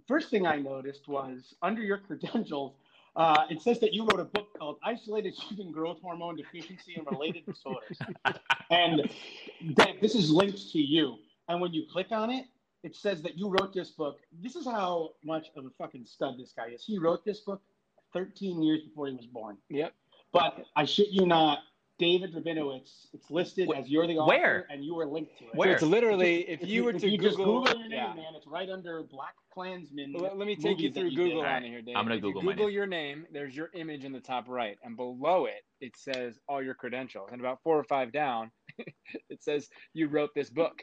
first 0.06 0.30
thing 0.30 0.46
I 0.46 0.56
noticed 0.56 1.08
was 1.08 1.54
under 1.62 1.82
your 1.82 1.98
credentials, 2.06 2.74
uh, 3.16 3.44
it 3.50 3.60
says 3.60 3.80
that 3.80 3.92
you 3.92 4.02
wrote 4.02 4.20
a 4.20 4.24
book 4.24 4.48
called 4.58 4.78
"Isolated 4.84 5.34
Human 5.34 5.72
Growth 5.72 5.98
Hormone 6.02 6.36
Deficiency 6.36 6.94
and 6.96 7.06
Related 7.10 7.44
Disorders," 7.46 7.98
and 8.70 9.10
Dave, 9.74 10.00
this 10.00 10.14
is 10.14 10.30
linked 10.30 10.70
to 10.72 10.78
you. 10.78 11.16
And 11.48 11.60
when 11.60 11.72
you 11.72 11.84
click 11.90 12.12
on 12.12 12.30
it, 12.30 12.46
it 12.82 12.94
says 12.94 13.22
that 13.22 13.36
you 13.36 13.48
wrote 13.48 13.74
this 13.74 13.90
book. 13.90 14.20
This 14.40 14.56
is 14.56 14.64
how 14.64 15.10
much 15.24 15.48
of 15.56 15.66
a 15.66 15.70
fucking 15.78 16.06
stud 16.06 16.38
this 16.38 16.52
guy 16.56 16.68
is. 16.68 16.84
He 16.84 16.98
wrote 16.98 17.24
this 17.24 17.40
book 17.40 17.60
13 18.12 18.62
years 18.62 18.82
before 18.82 19.08
he 19.08 19.14
was 19.14 19.26
born. 19.26 19.56
Yep. 19.68 19.92
But 20.32 20.64
I 20.76 20.84
shit 20.84 21.08
you 21.10 21.26
not, 21.26 21.58
David 22.00 22.34
Rabinowitz. 22.34 23.08
It's 23.12 23.30
listed 23.30 23.68
Wh- 23.72 23.78
as 23.78 23.88
you're 23.88 24.06
the 24.06 24.16
author, 24.16 24.28
where? 24.28 24.66
and 24.70 24.82
you 24.82 24.94
were 24.94 25.06
linked 25.06 25.38
to 25.38 25.44
it. 25.44 25.54
Where? 25.54 25.78
So 25.78 25.84
it's 25.84 25.92
literally 25.92 26.48
if 26.48 26.66
you 26.66 26.82
were 26.84 26.90
if 26.90 27.02
to 27.02 27.10
you 27.10 27.18
just 27.18 27.36
Google, 27.36 27.60
Google 27.60 27.78
your 27.78 27.88
name, 27.90 27.98
yeah. 27.98 28.14
man, 28.14 28.34
it's 28.34 28.46
right 28.46 28.68
under 28.70 29.02
Black 29.02 29.34
Klansman. 29.52 30.14
Let, 30.14 30.38
let 30.38 30.46
me 30.46 30.56
take 30.56 30.80
you 30.80 30.90
through 30.90 31.08
you 31.08 31.16
Google 31.16 31.42
did. 31.42 31.50
on 31.50 31.62
here, 31.62 31.82
Dave. 31.82 31.96
I'm 31.96 32.04
gonna 32.04 32.16
If 32.16 32.22
you 32.22 32.28
Google 32.28 32.42
my 32.42 32.52
Google 32.52 32.66
name. 32.66 32.74
your 32.74 32.86
name. 32.86 33.26
There's 33.32 33.54
your 33.54 33.68
image 33.74 34.04
in 34.04 34.12
the 34.12 34.20
top 34.20 34.48
right, 34.48 34.78
and 34.82 34.96
below 34.96 35.44
it, 35.44 35.62
it 35.80 35.92
says 35.96 36.38
all 36.48 36.62
your 36.62 36.74
credentials. 36.74 37.28
And 37.32 37.40
about 37.40 37.58
four 37.62 37.78
or 37.78 37.84
five 37.84 38.12
down, 38.12 38.50
it 39.28 39.42
says 39.42 39.68
you 39.92 40.08
wrote 40.08 40.30
this 40.34 40.48
book. 40.50 40.82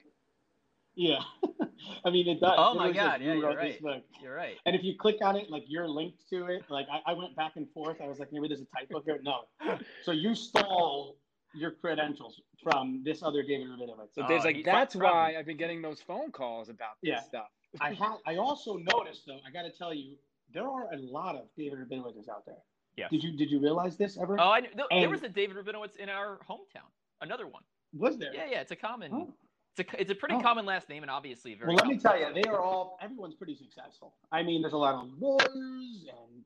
Yeah, 0.98 1.20
I 2.06 2.10
mean 2.10 2.28
it 2.28 2.40
does. 2.42 2.56
Oh 2.58 2.74
my 2.74 2.92
God, 2.92 3.22
you 3.22 3.28
yeah, 3.28 3.34
you're 3.36 3.44
wrote 3.46 3.62
this 3.62 3.74
right. 3.74 3.82
book. 3.82 4.04
You're 4.22 4.34
right. 4.36 4.56
And 4.66 4.76
if 4.76 4.84
you 4.84 4.96
click 4.98 5.18
on 5.22 5.36
it, 5.36 5.52
like 5.52 5.64
you're 5.68 5.88
linked 5.88 6.28
to 6.32 6.48
it. 6.48 6.64
Like 6.70 6.88
I, 6.92 7.12
I 7.12 7.14
went 7.14 7.36
back 7.36 7.52
and 7.56 7.70
forth. 7.72 7.98
I 8.04 8.08
was 8.08 8.18
like, 8.18 8.34
maybe 8.34 8.48
there's 8.48 8.62
a 8.62 8.66
typo 8.76 9.02
here. 9.02 9.20
No. 9.22 9.42
So 10.04 10.12
you 10.12 10.34
stole 10.34 11.18
your 11.54 11.72
credentials 11.72 12.42
from 12.64 13.04
this 13.06 13.22
other 13.22 13.44
David 13.44 13.68
Rabinowitz. 13.68 14.16
So 14.16 14.24
Oh, 14.24 14.28
Dave's 14.28 14.44
like, 14.44 14.66
that's 14.66 14.96
probably. 14.96 15.34
why 15.34 15.36
I've 15.40 15.46
been 15.46 15.58
getting 15.58 15.82
those 15.84 16.02
phone 16.02 16.32
calls 16.32 16.70
about 16.70 16.94
this 17.04 17.10
Yeah. 17.12 17.22
stuff. 17.22 17.48
I 17.80 17.94
had. 17.94 18.16
I 18.26 18.38
also 18.38 18.78
noticed 18.78 19.24
though. 19.28 19.38
I 19.48 19.52
got 19.52 19.64
to 19.64 19.72
tell 19.72 19.94
you, 19.94 20.16
there 20.52 20.68
are 20.68 20.92
a 20.94 20.98
lot 20.98 21.36
of 21.36 21.44
David 21.56 21.78
Rabinowitzes 21.80 22.28
out 22.28 22.44
there. 22.48 22.56
Yes. 22.96 23.12
Did 23.12 23.24
you 23.24 23.38
Did 23.38 23.52
you 23.52 23.60
realize 23.62 23.98
this 23.98 24.18
ever? 24.18 24.36
Oh, 24.40 24.50
I 24.50 24.62
knew, 24.62 24.70
there, 24.76 24.86
there 24.90 25.10
was 25.10 25.22
a 25.22 25.30
David 25.30 25.58
Rabinowitz 25.58 25.98
in 25.98 26.10
our 26.10 26.40
hometown. 26.50 26.90
Another 27.22 27.46
one. 27.46 27.62
Was 27.94 28.18
there? 28.18 28.34
Yeah, 28.34 28.46
yeah. 28.50 28.62
It's 28.62 28.72
a 28.72 28.76
common. 28.76 29.12
Oh. 29.14 29.34
It's 29.80 29.94
a 29.94 30.02
it's 30.02 30.12
a 30.12 30.16
pretty 30.16 30.36
Oh. 30.36 30.42
common 30.42 30.66
last 30.66 30.90
name 30.90 31.04
and 31.04 31.12
obviously 31.12 31.54
very. 31.54 31.68
Well, 31.70 31.78
let 31.78 31.88
me 31.88 31.98
tell 31.98 32.18
you, 32.20 32.34
they 32.34 32.48
are 32.50 32.60
all. 32.60 32.98
Everyone's 33.02 33.36
pretty 33.36 33.56
successful. 33.56 34.16
I 34.32 34.42
mean, 34.44 34.62
there's 34.62 34.74
a 34.74 34.78
lot 34.78 34.96
of 34.96 35.10
lawyers 35.20 36.06
and 36.10 36.44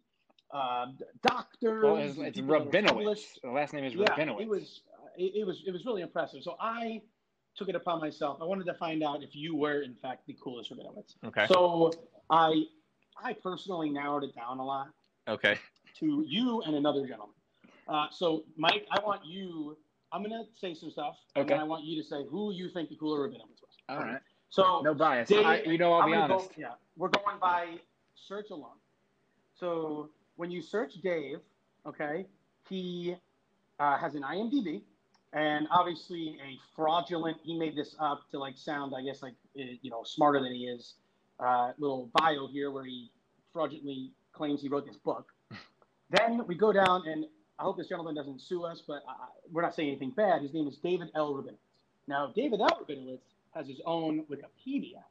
uh, 0.54 0.88
doctors. 1.24 1.84
Well, 1.84 1.98
it's, 1.98 2.18
and 2.18 2.28
it's 2.28 2.36
people 2.40 2.60
that 2.60 2.68
are 2.68 2.94
Rabinowitz. 2.94 3.40
The 3.42 3.50
last 3.52 3.74
name 3.74 3.84
is 3.86 3.94
Yeah, 3.94 4.06
Rabinowitz. 4.08 4.42
it 4.42 4.48
was. 4.50 4.82
it, 5.18 5.32
it 5.36 5.48
was 5.48 5.64
it 5.66 5.72
was 5.72 5.86
really 5.86 6.02
impressive. 6.02 6.44
So 6.44 6.56
I 6.60 7.02
took 7.56 7.70
it 7.70 7.76
upon 7.76 8.00
myself. 8.00 8.40
I 8.42 8.46
wanted 8.46 8.66
to 8.66 8.74
find 8.74 9.04
out 9.04 9.24
if 9.24 9.36
you 9.36 9.56
were 9.56 9.82
in 9.82 9.96
fact 9.96 10.26
the 10.28 10.36
coolest 10.44 10.72
Rabinowitz. 10.72 11.16
Okay. 11.26 11.46
So 11.48 11.92
I 12.30 12.64
I 13.22 13.34
personally 13.34 13.90
narrowed 13.90 14.24
it 14.24 14.36
down 14.36 14.60
a 14.60 14.66
lot 14.66 14.88
Okay. 15.28 15.58
to 16.00 16.26
you 16.28 16.62
and 16.66 16.76
another 16.76 17.06
gentleman. 17.08 17.36
Uh, 17.88 18.08
so 18.12 18.44
Mike, 18.58 18.86
I 18.92 19.00
want 19.00 19.26
you. 19.26 19.78
I'm 20.14 20.24
gonna 20.24 20.44
say 20.56 20.74
some 20.74 20.92
stuff, 20.92 21.16
and 21.36 21.48
then 21.48 21.60
I 21.60 21.64
want 21.64 21.86
you 21.86 22.02
to 22.02 22.08
say 22.08 22.24
who 22.30 22.52
you 22.54 22.70
think 22.70 22.90
the 22.90 22.96
cooler 22.96 23.28
Rabinowitz 23.28 23.62
was. 23.62 23.78
All 23.90 23.98
right. 23.98 24.20
So 24.50 24.82
No 24.82 24.94
bias. 24.94 25.30
Dave, 25.30 25.46
I, 25.46 25.62
you 25.62 25.78
know, 25.78 25.94
I'll 25.94 26.02
I'm 26.02 26.12
be 26.12 26.16
honest. 26.16 26.50
Go, 26.50 26.56
yeah, 26.58 26.74
we're 26.98 27.08
going 27.08 27.38
by 27.40 27.78
search 28.16 28.50
alone. 28.52 28.78
So 29.58 30.10
when 30.36 30.52
you 30.52 30.62
search 30.62 30.96
Dave, 31.02 31.40
okay, 31.86 32.26
he 32.70 33.16
uh, 33.80 33.98
has 33.98 34.16
an 34.16 34.24
IMDb, 34.24 34.82
and 35.34 35.68
obviously 35.72 36.38
a 36.46 36.58
fraudulent. 36.76 37.38
He 37.44 37.58
made 37.58 37.76
this 37.76 37.96
up 38.00 38.30
to 38.32 38.40
like 38.40 38.58
sound, 38.58 38.94
I 38.96 39.02
guess, 39.02 39.22
like 39.22 39.36
eh, 39.58 39.76
you 39.82 39.90
know, 39.90 40.04
smarter 40.04 40.40
than 40.42 40.54
he 40.54 40.66
is. 40.66 40.96
Uh, 41.40 41.72
little 41.80 42.12
bio 42.14 42.48
here 42.48 42.70
where 42.72 42.84
he 42.84 43.10
fraudulently 43.52 44.12
claims 44.34 44.62
he 44.62 44.68
wrote 44.68 44.86
this 44.86 44.98
book. 44.98 45.32
then 46.10 46.46
we 46.46 46.56
go 46.56 46.74
down, 46.74 47.08
and 47.08 47.26
I 47.60 47.64
hope 47.64 47.78
this 47.78 47.88
gentleman 47.90 48.16
doesn't 48.16 48.42
sue 48.42 48.66
us, 48.66 48.82
but 48.88 49.04
uh, 49.08 49.28
we're 49.52 49.62
not 49.62 49.76
saying 49.76 49.90
anything 49.90 50.12
bad. 50.12 50.42
His 50.42 50.54
name 50.54 50.68
is 50.68 50.78
David 50.78 51.10
L. 51.16 51.34
Rabinowitz. 51.34 51.58
Now, 52.08 52.32
David 52.36 52.62
L. 52.62 52.86
Rabinowitz 52.88 53.20
has 53.56 53.68
his 53.68 53.82
own 53.86 54.26
Wikipedia. 54.26 55.04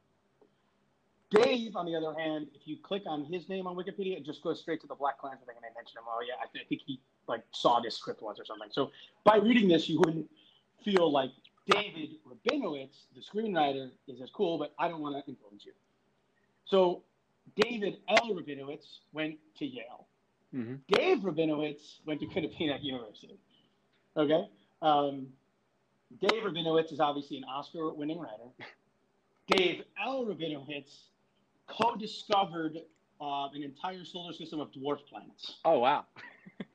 Dave, 1.31 1.75
on 1.75 1.85
the 1.85 1.95
other 1.95 2.17
hand, 2.17 2.47
if 2.55 2.61
you 2.67 2.77
click 2.83 3.03
on 3.05 3.25
his 3.25 3.49
name 3.49 3.67
on 3.67 3.75
Wikipedia, 3.75 4.17
it 4.17 4.25
just 4.25 4.43
goes 4.43 4.61
straight 4.61 4.81
to 4.81 4.87
the 4.87 4.95
BlacKkKlansman 4.95 5.45
thing, 5.45 5.55
and 5.57 5.63
they 5.63 5.73
mention 5.75 5.97
him. 5.97 6.05
Oh 6.07 6.21
yeah, 6.27 6.35
I, 6.41 6.47
th- 6.53 6.65
I 6.65 6.67
think 6.69 6.81
he 6.85 7.01
like 7.27 7.43
saw 7.53 7.81
this 7.81 7.97
script 7.97 8.21
once 8.21 8.39
or 8.39 8.45
something. 8.45 8.69
So 8.71 8.91
by 9.25 9.37
reading 9.37 9.67
this, 9.67 9.89
you 9.89 9.99
wouldn't 9.99 10.29
feel 10.85 11.11
like 11.11 11.31
David 11.69 12.11
Rabinowitz, 12.27 13.05
the 13.15 13.21
screenwriter, 13.21 13.91
is 14.07 14.21
as 14.21 14.29
cool, 14.31 14.57
but 14.57 14.73
I 14.79 14.87
don't 14.89 15.01
want 15.01 15.15
to 15.23 15.29
influence 15.31 15.65
you. 15.65 15.73
So 16.65 17.03
David 17.57 17.97
L. 18.09 18.29
Rabinowitz 18.35 18.99
went 19.13 19.37
to 19.59 19.65
Yale. 19.65 20.07
Hmm 20.51 20.75
Dave 20.87 21.19
Rabinowitz 21.19 21.99
went 22.05 22.19
to 22.19 22.25
Quinnipiac 22.27 22.83
University. 22.83 23.37
Okay? 24.17 24.47
Um, 24.81 25.27
Dave 26.19 26.43
Rabinowitz 26.43 26.91
is 26.91 26.99
obviously 26.99 27.37
an 27.37 27.43
Oscar 27.45 27.93
winning 27.93 28.19
writer. 28.19 28.49
Dave 29.47 29.83
L. 30.03 30.25
Rabinowitz 30.25 31.07
co 31.67 31.95
discovered 31.95 32.77
uh, 33.19 33.47
an 33.53 33.63
entire 33.63 34.03
solar 34.03 34.33
system 34.33 34.59
of 34.59 34.71
dwarf 34.71 34.99
planets. 35.07 35.55
Oh 35.65 35.79
wow. 35.79 36.05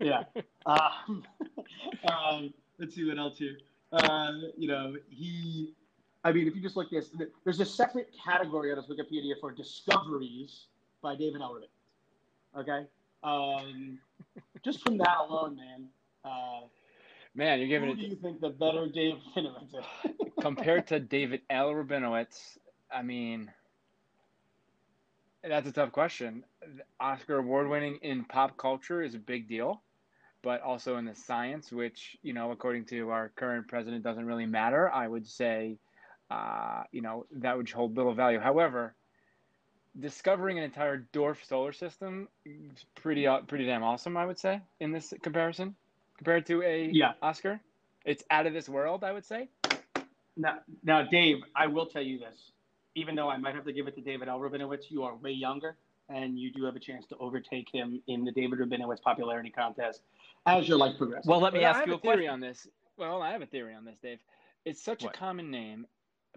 Yeah. 0.01 0.25
um, 0.67 1.25
um, 2.13 2.53
let's 2.79 2.95
see 2.95 3.09
what 3.09 3.19
else 3.19 3.39
here. 3.39 3.57
Uh, 3.93 4.33
you 4.57 4.69
know, 4.69 4.95
he, 5.09 5.75
I 6.25 6.33
mean, 6.33 6.47
if 6.47 6.55
you 6.55 6.61
just 6.61 6.77
look 6.77 6.91
this, 6.91 7.11
there's 7.45 7.61
a 7.61 7.65
separate 7.65 8.13
category 8.23 8.73
on 8.73 8.77
his 8.77 8.87
Wikipedia 8.87 9.35
for 9.41 9.53
discoveries 9.53 10.67
by 11.03 11.15
David 11.15 11.41
L. 11.41 11.55
Rabinowitz. 11.55 12.61
Okay? 12.61 12.87
Um, 13.27 13.99
just 14.65 14.83
from 14.83 14.99
that 14.99 15.17
alone, 15.29 15.57
man. 15.57 15.89
Uh, 16.25 16.67
Man, 17.35 17.59
you're 17.59 17.69
giving 17.69 17.91
it. 17.91 17.97
who 17.97 18.03
do 18.03 18.09
you 18.09 18.17
think 18.17 18.41
the 18.41 18.49
better 18.49 18.89
Dave 18.89 19.17
Rabinowitz 19.37 19.75
is? 19.79 20.13
compared 20.41 20.87
to 20.87 20.99
David 20.99 21.43
L. 21.51 21.69
Rabinowitz. 21.69 22.57
I 22.91 23.03
mean, 23.03 23.53
that's 25.47 25.69
a 25.69 25.73
tough 25.73 25.93
question. 25.93 26.45
Oscar 26.99 27.39
award 27.39 27.69
winning 27.69 27.99
in 28.01 28.25
pop 28.25 28.57
culture 28.57 29.03
is 29.03 29.15
a 29.15 29.19
big 29.19 29.49
deal, 29.49 29.83
but 30.43 30.63
also 30.63 30.97
in 30.97 31.05
the 31.05 31.15
science, 31.15 31.71
which 31.71 32.17
you 32.23 32.33
know, 32.33 32.53
according 32.53 32.87
to 32.87 33.11
our 33.11 33.31
current 33.37 33.69
president, 33.69 34.03
doesn't 34.03 34.25
really 34.25 34.47
matter. 34.47 34.91
I 34.91 35.07
would 35.07 35.27
say, 35.27 35.77
uh, 36.31 36.85
you 36.91 37.03
know, 37.03 37.27
that 37.33 37.55
would 37.55 37.69
hold 37.71 37.99
little 37.99 38.15
value. 38.15 38.41
However, 38.41 38.95
discovering 40.01 40.59
an 40.59 40.65
entire 40.65 41.07
dwarf 41.13 41.45
solar 41.47 41.73
system 41.73 42.29
is 42.45 42.85
pretty 42.95 43.27
uh, 43.27 43.41
pretty 43.43 43.67
damn 43.67 43.83
awesome. 43.83 44.17
I 44.17 44.27
would 44.27 44.39
say 44.39 44.61
in 44.81 44.93
this 44.93 45.13
comparison, 45.23 45.75
compared 46.19 46.47
to 46.47 46.63
a 46.63 46.91
Yeah. 46.93 47.13
Oscar, 47.23 47.61
it's 48.05 48.23
out 48.31 48.47
of 48.47 48.53
this 48.53 48.69
world. 48.69 49.05
I 49.05 49.13
would 49.13 49.25
say. 49.25 49.49
Now, 50.37 50.59
now, 50.85 51.03
Dave, 51.03 51.39
I 51.55 51.67
will 51.67 51.87
tell 51.87 52.03
you 52.03 52.19
this. 52.19 52.51
Even 52.95 53.15
though 53.15 53.29
I 53.31 53.37
might 53.39 53.55
have 53.55 53.65
to 53.65 53.73
give 53.73 53.87
it 53.89 53.95
to 53.97 54.01
David 54.03 54.29
L. 54.29 54.39
Rabinowitz, 54.39 54.91
you 54.91 55.03
are 55.03 55.15
way 55.17 55.31
younger, 55.31 55.77
and 56.11 56.39
you 56.39 56.53
do 56.53 56.65
have 56.65 56.77
a 56.77 56.81
chance 56.81 57.07
to 57.07 57.17
overtake 57.19 57.69
him 57.73 58.03
in 58.07 58.25
the 58.25 58.33
David 58.33 58.59
Rabinowitz 58.59 59.01
popularity 59.03 59.51
contest 59.51 60.03
as 60.47 60.69
your 60.69 60.77
life 60.79 60.97
progresses. 60.99 61.27
Well, 61.27 61.41
let 61.41 61.53
me 61.55 61.61
Well, 61.61 61.69
I 61.69 61.71
ask 61.71 61.79
have 61.81 61.89
you 61.89 61.95
a 61.95 61.97
a 61.97 62.01
theory 62.01 62.15
question. 62.27 62.31
on 62.31 62.41
this. 62.41 62.69
Well, 62.99 63.23
I 63.23 63.33
have 63.33 63.43
a 63.43 63.47
theory 63.47 63.75
on 63.75 63.85
this, 63.85 63.97
Dave. 64.03 64.19
It's 64.67 64.83
such 64.83 65.05
What? 65.05 65.15
a 65.15 65.19
common 65.19 65.51
name. 65.51 65.87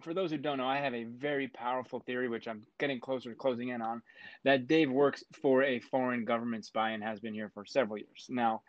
For 0.01 0.13
those 0.13 0.31
who 0.31 0.37
don't 0.37 0.57
know, 0.57 0.67
I 0.67 0.77
have 0.77 0.93
a 0.93 1.03
very 1.03 1.47
powerful 1.47 1.99
theory, 1.99 2.29
which 2.29 2.47
I'm 2.47 2.63
getting 2.79 2.99
closer 2.99 3.29
to 3.29 3.35
closing 3.35 3.69
in 3.69 3.81
on, 3.81 4.01
that 4.43 4.67
Dave 4.67 4.89
works 4.89 5.23
for 5.41 5.63
a 5.63 5.79
foreign 5.79 6.25
government 6.25 6.65
spy 6.65 6.91
and 6.91 7.03
has 7.03 7.19
been 7.19 7.33
here 7.33 7.51
for 7.53 7.65
several 7.65 7.97
years. 7.97 8.27
Now, 8.29 8.61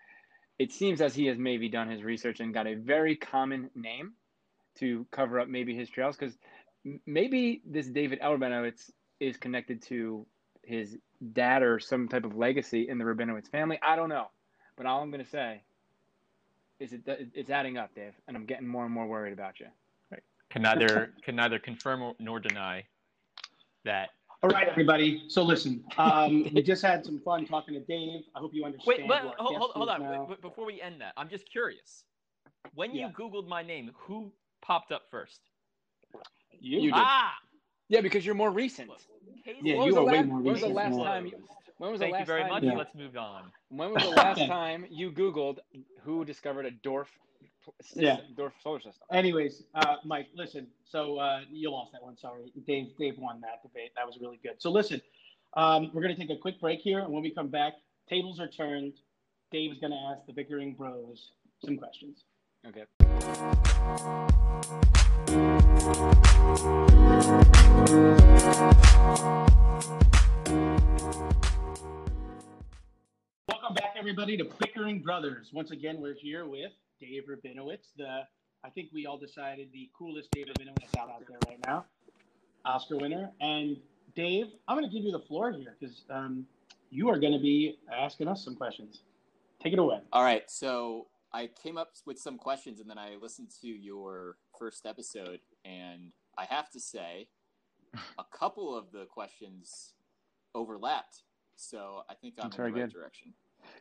it 0.59 0.73
seems 0.73 1.01
as 1.01 1.15
he 1.15 1.27
has 1.27 1.39
maybe 1.39 1.69
done 1.69 1.89
his 1.89 2.03
research 2.03 2.41
and 2.41 2.53
got 2.53 2.67
a 2.67 2.75
very 2.75 3.17
common 3.17 3.71
name 3.75 4.13
to 4.77 5.07
cover 5.11 5.41
up 5.41 5.49
maybe 5.49 5.75
his 5.75 5.89
trails, 5.89 6.17
because 6.17 6.37
maybe 7.07 7.63
this 7.65 7.87
David 7.87 8.19
L. 8.23 8.37
Rabinowitz 8.37 8.91
is 9.21 9.37
connected 9.37 9.83
to 9.83 10.27
his 10.63 10.97
dad 11.33 11.63
or 11.63 11.79
some 11.79 12.09
type 12.09 12.25
of 12.25 12.37
legacy 12.37 12.89
in 12.89 12.99
the 12.99 13.05
Rabinowitz 13.05 13.51
family. 13.51 13.79
I 13.83 13.97
don't 13.97 14.09
know, 14.09 14.27
but 14.77 14.87
all 14.87 15.03
I'm 15.03 15.11
going 15.11 15.25
to 15.25 15.31
say 15.31 15.63
is 16.79 16.93
it 16.93 17.03
it's 17.35 17.51
adding 17.51 17.77
up, 17.77 17.95
Dave, 17.95 18.15
and 18.27 18.37
I'm 18.37 18.47
getting 18.47 18.67
more 18.67 18.85
and 18.85 18.95
more 18.95 19.07
worried 19.07 19.33
about 19.33 19.61
you. 19.61 19.67
Can 20.51 20.63
neither 20.63 21.13
can 21.23 21.37
neither 21.37 21.59
confirm 21.59 22.13
nor 22.19 22.41
deny 22.41 22.85
that. 23.85 24.11
All 24.43 24.51
right, 24.51 24.69
everybody. 24.69 25.25
So 25.29 25.43
listen, 25.43 25.85
um, 25.99 26.45
we 26.55 26.63
just 26.63 26.83
had 26.83 27.05
some 27.05 27.21
fun 27.21 27.47
talking 27.47 27.75
to 27.75 27.81
Dave. 27.81 28.23
I 28.35 28.41
hope 28.41 28.53
you 28.55 28.65
understand. 28.65 28.99
Wait, 28.99 29.07
but, 29.09 29.35
hold, 29.39 29.57
hold, 29.57 29.71
hold 29.73 29.89
on. 29.91 30.03
now. 30.03 30.21
Wait, 30.23 30.31
wait, 30.31 30.41
before 30.43 30.65
we 30.67 30.81
end 30.81 31.01
that, 31.03 31.13
I'm 31.17 31.29
just 31.29 31.49
curious. 31.51 32.05
When 32.75 32.93
you 32.95 33.03
Yeah. 33.03 33.11
Googled 33.11 33.47
my 33.47 33.63
name, 33.63 33.91
who 33.95 34.33
popped 34.63 34.93
up 34.93 35.03
first? 35.11 35.41
You, 36.59 36.81
You 36.81 36.91
did. 36.91 36.95
Ah, 36.97 37.35
Yeah, 37.89 38.01
because 38.01 38.25
you're 38.27 38.35
more 38.35 38.51
recent. 38.51 38.91
case 39.45 39.57
Yeah, 39.63 39.77
When 39.77 39.87
you 39.89 39.93
the 39.95 40.01
are 40.01 40.05
way 40.05 40.13
last- 40.19 40.27
more 40.27 40.41
when 40.41 40.53
was 40.53 40.61
the 40.63 40.69
last 40.69 40.97
Yeah. 40.99 41.05
time? 41.05 41.27
You, 41.27 41.49
when 41.79 41.91
was 41.91 42.01
Thank 42.01 42.13
the 42.13 42.17
you 42.17 42.21
last 42.21 42.27
very 42.27 42.41
time? 42.43 42.51
much. 42.51 42.63
Yeah. 42.65 42.73
Let's 42.77 42.95
move 42.95 43.17
on. 43.17 43.53
When 43.69 43.93
was 43.93 44.03
the 44.03 44.11
last 44.11 44.39
time 44.47 44.87
you 44.91 45.13
Googled 45.13 45.59
who 46.03 46.25
discovered 46.25 46.65
a 46.67 46.71
dwarf 46.71 47.07
system, 47.09 47.30
Yeah. 47.95 48.19
dwarf 48.37 48.53
solar 48.63 48.81
system? 48.81 49.07
Anyways, 49.13 49.65
uh, 49.75 49.97
Mike, 50.05 50.29
listen. 50.35 50.67
So 50.85 51.19
uh, 51.19 51.41
you 51.51 51.71
lost 51.71 51.93
that 51.93 52.03
one. 52.03 52.17
Sorry, 52.17 52.53
Dave. 52.67 52.97
Dave 52.99 53.19
won 53.19 53.41
that 53.41 53.63
debate. 53.63 53.93
That 53.97 54.07
was 54.07 54.19
really 54.21 54.41
good. 54.43 54.55
So 54.59 54.71
listen, 54.71 55.01
um, 55.55 55.91
we're 55.93 56.03
going 56.03 56.15
to 56.15 56.21
take 56.21 56.31
a 56.31 56.41
quick 56.41 56.61
break 56.61 56.81
here, 56.81 57.01
and 57.01 57.13
when 57.13 57.23
we 57.23 57.31
come 57.31 57.49
back, 57.49 57.75
tables 58.09 58.41
are 58.41 58.49
turned. 58.49 58.95
Dave 59.51 59.73
is 59.73 59.79
going 59.79 59.93
to 59.93 59.99
ask 60.13 60.27
the 60.27 60.33
bickering 60.33 60.75
bros 60.75 61.33
some 61.65 61.77
questions. 61.77 62.25
Okay. 62.67 62.85
Welcome 73.49 73.75
back, 73.75 73.95
everybody, 73.99 74.37
to 74.37 74.45
Bickering 74.59 75.01
Brothers. 75.03 75.51
Once 75.53 75.71
again, 75.71 76.01
we're 76.01 76.15
here 76.15 76.47
with 76.47 76.73
Dave 77.01 77.25
Rabinowitz, 77.29 77.89
the 77.97 78.23
I 78.63 78.69
think 78.69 78.91
we 78.93 79.07
all 79.07 79.19
decided 79.19 79.69
the 79.73 79.89
coolest 79.97 80.31
Dave 80.33 80.47
Rabinowitz 80.47 80.99
out 80.99 81.09
out 81.09 81.23
there 81.27 81.39
right 81.49 81.59
now, 81.67 81.87
Oscar 82.65 82.99
winner. 82.99 83.31
And 83.41 83.79
Dave, 84.15 84.47
I'm 84.69 84.77
going 84.77 84.89
to 84.89 84.95
give 84.95 85.05
you 85.05 85.13
the 85.13 85.25
floor 85.27 85.51
here 85.53 85.77
because 85.79 86.03
um, 86.11 86.47
you 86.91 87.09
are 87.09 87.19
going 87.19 87.33
to 87.33 87.39
be 87.39 87.79
asking 87.93 88.29
us 88.29 88.45
some 88.45 88.55
questions. 88.55 89.01
Take 89.63 89.73
it 89.73 89.79
away. 89.79 90.01
All 90.13 90.23
right, 90.23 90.51
so 90.51 91.07
I 91.33 91.49
came 91.63 91.79
up 91.79 91.93
with 92.07 92.19
some 92.19 92.37
questions 92.37 92.81
and 92.81 92.91
then 92.91 92.99
I 92.99 93.17
listened 93.21 93.49
to 93.63 93.69
your 93.69 94.37
first 94.59 94.85
episode, 94.87 95.41
and 95.65 96.13
I 96.37 96.45
have 96.47 96.71
to 96.71 96.81
say, 96.81 97.29
a 98.19 98.25
couple 98.37 98.77
of 98.77 98.93
the 98.93 99.05
questions 99.07 99.95
overlapped. 100.55 101.23
So 101.57 102.03
I 102.09 102.15
think 102.15 102.35
I'm 102.39 102.45
That's 102.51 102.59
in 102.59 102.65
the 102.65 102.71
right 102.73 102.75
good. 102.75 102.93
direction. 102.93 103.33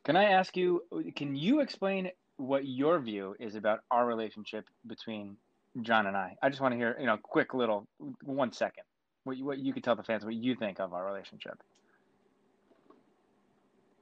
Can 0.03 0.15
I 0.15 0.25
ask 0.25 0.55
you? 0.57 0.83
Can 1.15 1.35
you 1.35 1.61
explain 1.61 2.09
what 2.39 2.65
your 2.65 2.99
view 2.99 3.35
is 3.37 3.55
about 3.55 3.81
our 3.91 4.05
relationship 4.05 4.65
between 4.87 5.35
John 5.81 6.07
and 6.07 6.15
I? 6.15 6.37
I 6.41 6.49
just 6.49 6.61
want 6.61 6.73
to 6.73 6.77
hear, 6.77 6.95
you 6.97 7.05
know, 7.05 7.17
quick 7.21 7.53
little 7.53 7.85
one 8.23 8.53
second. 8.53 8.85
What 9.25 9.37
you, 9.37 9.45
what 9.45 9.59
you 9.59 9.73
could 9.73 9.83
tell 9.83 9.97
the 9.97 10.03
fans 10.03 10.23
what 10.23 10.35
you 10.35 10.55
think 10.55 10.79
of 10.79 10.93
our 10.93 11.05
relationship. 11.05 11.61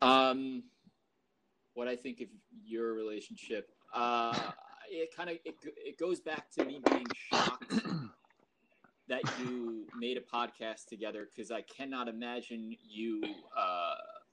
Um, 0.04 0.64
what 1.74 1.88
I 1.88 1.96
think 1.96 2.22
of 2.22 2.28
your 2.64 2.94
relationship, 2.94 3.70
uh, 3.94 4.38
it 4.90 5.10
kind 5.16 5.32
of 5.32 5.38
it, 5.44 5.56
it 5.64 5.98
goes 5.98 6.20
back 6.20 6.52
to 6.52 6.64
me 6.64 6.80
being 6.92 7.08
shocked 7.32 7.74
that 9.10 9.24
you 9.40 9.88
made 9.98 10.18
a 10.18 10.22
podcast 10.22 10.86
together 10.88 11.28
because 11.36 11.50
I 11.50 11.62
cannot 11.62 12.08
imagine 12.08 12.76
you 12.88 13.24
uh, 13.58 13.87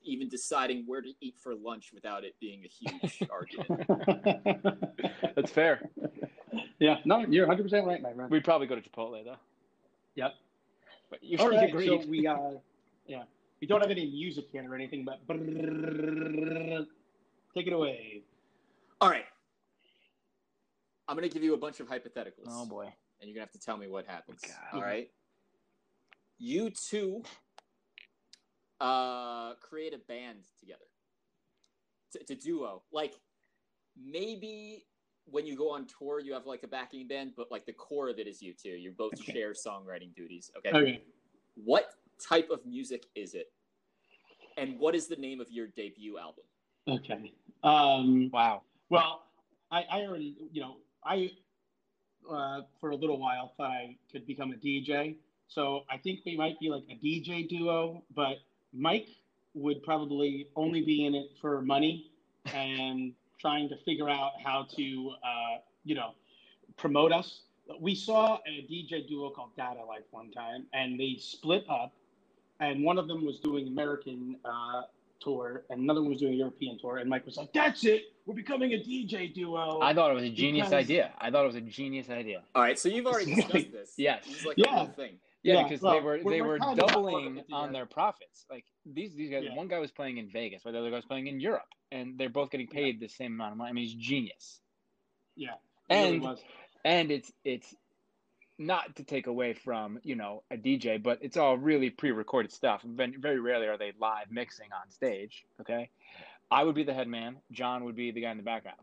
even 0.05 0.29
deciding 0.29 0.85
where 0.87 1.01
to 1.03 1.11
eat 1.21 1.37
for 1.43 1.55
lunch 1.55 1.91
without 1.95 2.25
it 2.25 2.35
being 2.41 2.65
a 2.65 2.69
huge 2.69 3.23
argument. 3.31 3.87
That's 5.37 5.51
fair. 5.51 5.91
Yeah, 6.79 6.97
no, 7.05 7.21
you're 7.21 7.47
100 7.47 7.63
percent 7.63 7.87
right, 7.87 8.01
my 8.03 8.13
friend. 8.13 8.31
We'd 8.31 8.45
probably 8.45 8.67
go 8.67 8.75
to 8.77 8.81
Chipotle 8.83 9.25
though. 9.25 9.37
Yep. 10.17 10.35
But 11.11 11.23
you, 11.23 11.39
All 11.39 11.53
you 11.53 11.59
right, 11.59 11.69
agreed. 11.69 12.03
so 12.03 12.09
we 12.09 12.27
uh, 12.27 12.37
yeah, 13.07 13.23
we 13.61 13.67
don't 13.67 13.81
have 13.81 13.91
any 13.91 14.07
music 14.07 14.47
here 14.53 14.71
or 14.71 14.75
anything, 14.75 15.05
but 15.05 15.21
take 17.55 17.67
it 17.67 17.73
away. 17.73 18.23
All 19.01 19.11
right. 19.11 19.25
I'm 21.09 21.17
gonna 21.17 21.29
give 21.29 21.43
you 21.43 21.55
a 21.55 21.59
bunch 21.59 21.81
of 21.81 21.89
hypotheticals, 21.89 22.47
oh 22.49 22.67
boy. 22.67 22.85
and 23.21 23.29
you're 23.29 23.35
gonna 23.35 23.41
have 23.47 23.53
to 23.53 23.59
tell 23.59 23.77
me 23.77 23.87
what 23.89 24.07
happens. 24.07 24.41
God. 24.43 24.79
All 24.79 24.83
right. 24.83 25.11
You 26.39 26.71
two 26.71 27.23
uh, 28.81 29.55
create 29.55 29.95
a 29.95 29.99
band 29.99 30.39
together. 30.59 30.85
It's 32.15 32.31
a 32.31 32.35
duo. 32.35 32.83
Like 32.93 33.15
maybe 34.01 34.85
when 35.27 35.47
you 35.47 35.57
go 35.57 35.71
on 35.71 35.87
tour, 35.87 36.21
you 36.21 36.33
have 36.33 36.47
like 36.47 36.63
a 36.63 36.69
backing 36.69 37.09
band, 37.09 37.33
but 37.37 37.51
like 37.51 37.67
the 37.67 37.73
core 37.73 38.09
of 38.09 38.19
it 38.19 38.27
is 38.27 38.43
you 38.43 38.53
two. 38.53 38.71
You 38.71 38.93
both 38.93 39.15
Okay. 39.15 39.33
share 39.33 39.53
songwriting 39.53 40.15
duties. 40.15 40.51
Okay. 40.59 40.71
Okay. 40.71 41.03
What 41.57 41.95
type 42.21 42.51
of 42.51 42.65
music 42.67 43.07
is 43.15 43.35
it? 43.35 43.51
And 44.57 44.79
what 44.79 44.95
is 44.95 45.09
the 45.09 45.17
name 45.17 45.41
of 45.41 45.51
your 45.51 45.67
debut 45.69 46.19
album? 46.19 46.45
Okay. 46.87 47.33
Um, 47.65 48.31
Wow. 48.33 48.63
well, 48.91 49.27
I, 49.71 49.85
I 49.91 50.01
already, 50.03 50.37
you 50.53 50.61
know, 50.61 50.77
I 51.05 51.31
uh, 52.31 52.63
for 52.81 52.91
a 52.91 52.97
little 52.97 53.19
while 53.19 53.53
thought 53.57 53.71
I 53.71 53.97
could 54.13 54.27
become 54.27 54.53
a 54.53 54.57
DJ. 54.57 55.17
So 55.49 55.85
I 55.91 55.99
think 55.99 56.21
we 56.25 56.37
might 56.37 56.59
be 56.61 56.69
like 56.69 56.85
a 56.91 56.95
DJ 57.05 57.49
duo, 57.49 58.03
but 58.15 58.37
Mike 58.75 59.09
would 59.55 59.83
probably 59.83 60.49
only 60.57 60.83
be 60.83 61.07
in 61.07 61.15
it 61.15 61.31
for 61.41 61.63
money 61.63 62.11
and 62.53 63.13
trying 63.41 63.69
to 63.69 63.77
figure 63.85 64.09
out 64.09 64.33
how 64.45 64.67
to, 64.77 65.13
uh, 65.23 65.59
you 65.85 65.95
know, 65.95 66.11
promote 66.77 67.13
us. 67.13 67.43
We 67.81 67.95
saw 67.95 68.39
a 68.47 68.67
DJ 68.71 69.07
duo 69.09 69.31
called 69.31 69.51
Dada 69.57 69.85
Life 69.85 70.03
one 70.11 70.31
time, 70.31 70.67
and 70.75 70.99
they 70.99 71.17
split 71.19 71.65
up, 71.69 71.93
and 72.61 72.83
one 72.85 72.99
of 72.99 73.09
them 73.09 73.25
was 73.25 73.39
doing 73.39 73.69
American 73.69 74.37
uh, 74.45 74.83
tour, 75.21 75.63
and 75.71 75.81
another 75.81 76.03
one 76.03 76.11
was 76.11 76.21
doing 76.21 76.35
European 76.35 76.79
tour, 76.79 76.99
and 76.99 77.09
Mike 77.09 77.25
was 77.25 77.37
like, 77.39 77.53
"That's 77.55 77.85
it, 77.85 78.13
we're 78.27 78.35
becoming 78.35 78.73
a 78.73 78.77
DJ 78.79 79.33
duo." 79.33 79.81
I 79.81 79.95
thought 79.95 80.11
it 80.11 80.15
was 80.15 80.25
a 80.25 80.31
genius 80.31 80.67
Because- 80.69 80.85
idea. 80.85 81.13
I 81.19 81.31
thought 81.31 81.45
it 81.45 81.47
was 81.47 81.57
a 81.57 81.61
genius 81.63 82.11
idea. 82.11 82.43
All 82.55 82.61
right, 82.63 82.79
so 82.79 82.89
you've 82.91 83.07
already 83.07 83.35
discussed 83.35 83.73
this. 83.73 83.95
Yes. 83.97 84.27
This 84.27 84.41
is 84.41 84.45
like 84.47 84.59
Yeah. 84.59 84.67
a 84.67 84.77
whole 84.77 84.87
thing. 84.89 85.19
Yeah, 85.45 85.57
Yeah, 85.57 85.63
because 85.65 85.83
well, 85.83 85.95
they 85.95 86.01
were 86.01 86.19
they 86.19 86.41
we're 86.41 86.49
were 86.49 86.59
doubling 86.59 87.37
working 87.37 87.55
on 87.55 87.73
their 87.73 87.87
profits. 87.87 88.47
Like 88.51 88.65
these 88.87 89.15
these 89.15 89.31
guys, 89.31 89.45
Yeah. 89.45 89.55
one 89.55 89.69
guy 89.69 89.79
was 89.79 89.93
playing 89.93 90.17
in 90.19 90.29
Vegas, 90.31 90.65
while 90.65 90.73
the 90.73 90.81
other 90.81 90.91
guy 90.91 90.97
was 90.97 91.05
playing 91.05 91.27
in 91.29 91.39
Europe, 91.39 91.69
and 91.93 92.19
they're 92.19 92.31
both 92.31 92.51
getting 92.51 92.67
paid 92.67 92.99
the 92.99 93.09
same 93.09 93.35
amount 93.35 93.53
of 93.53 93.59
money. 93.59 93.71
I 93.71 93.73
mean, 93.75 93.85
he's 93.85 93.95
genius. 93.95 94.61
yeah, 95.37 95.51
it 95.91 95.95
really 95.95 96.27
And 96.27 96.39
and 96.85 97.11
it's 97.13 97.31
it's 97.45 97.75
not 98.59 98.97
to 98.97 99.05
take 99.05 99.27
away 99.27 99.53
from 99.53 99.99
you 100.03 100.17
know 100.17 100.43
a 100.51 100.57
DJ, 100.57 101.03
but 101.03 101.19
it's 101.21 101.37
all 101.37 101.59
really 101.59 101.91
pre-recorded 101.91 102.53
stuff. 102.53 102.83
Very 102.83 103.17
very 103.19 103.39
rarely 103.41 103.67
are 103.67 103.77
they 103.77 103.93
live 104.01 104.31
mixing 104.31 104.69
on 104.73 104.91
stage. 104.91 105.45
Okay, 105.61 105.91
I 106.51 106.65
would 106.65 106.75
be 106.75 106.85
the 106.85 106.95
head 106.95 107.09
man. 107.09 107.37
John 107.53 107.85
would 107.85 107.97
be 107.97 108.13
the 108.13 108.23
guy 108.23 108.31
in 108.31 108.39
the 108.39 108.43
background. 108.45 108.79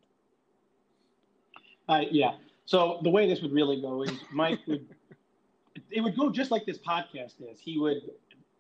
Uh, 1.90 2.02
yeah. 2.12 2.34
So 2.66 3.00
the 3.04 3.10
way 3.10 3.28
this 3.28 3.42
would 3.42 3.52
really 3.52 3.82
go 3.82 4.04
is 4.04 4.12
Mike 4.32 4.60
would, 4.68 4.88
it 5.92 6.02
would 6.02 6.16
go 6.18 6.30
just 6.30 6.52
like 6.52 6.66
this 6.66 6.78
podcast 6.78 7.36
is. 7.42 7.60
He 7.60 7.78
would, 7.80 8.02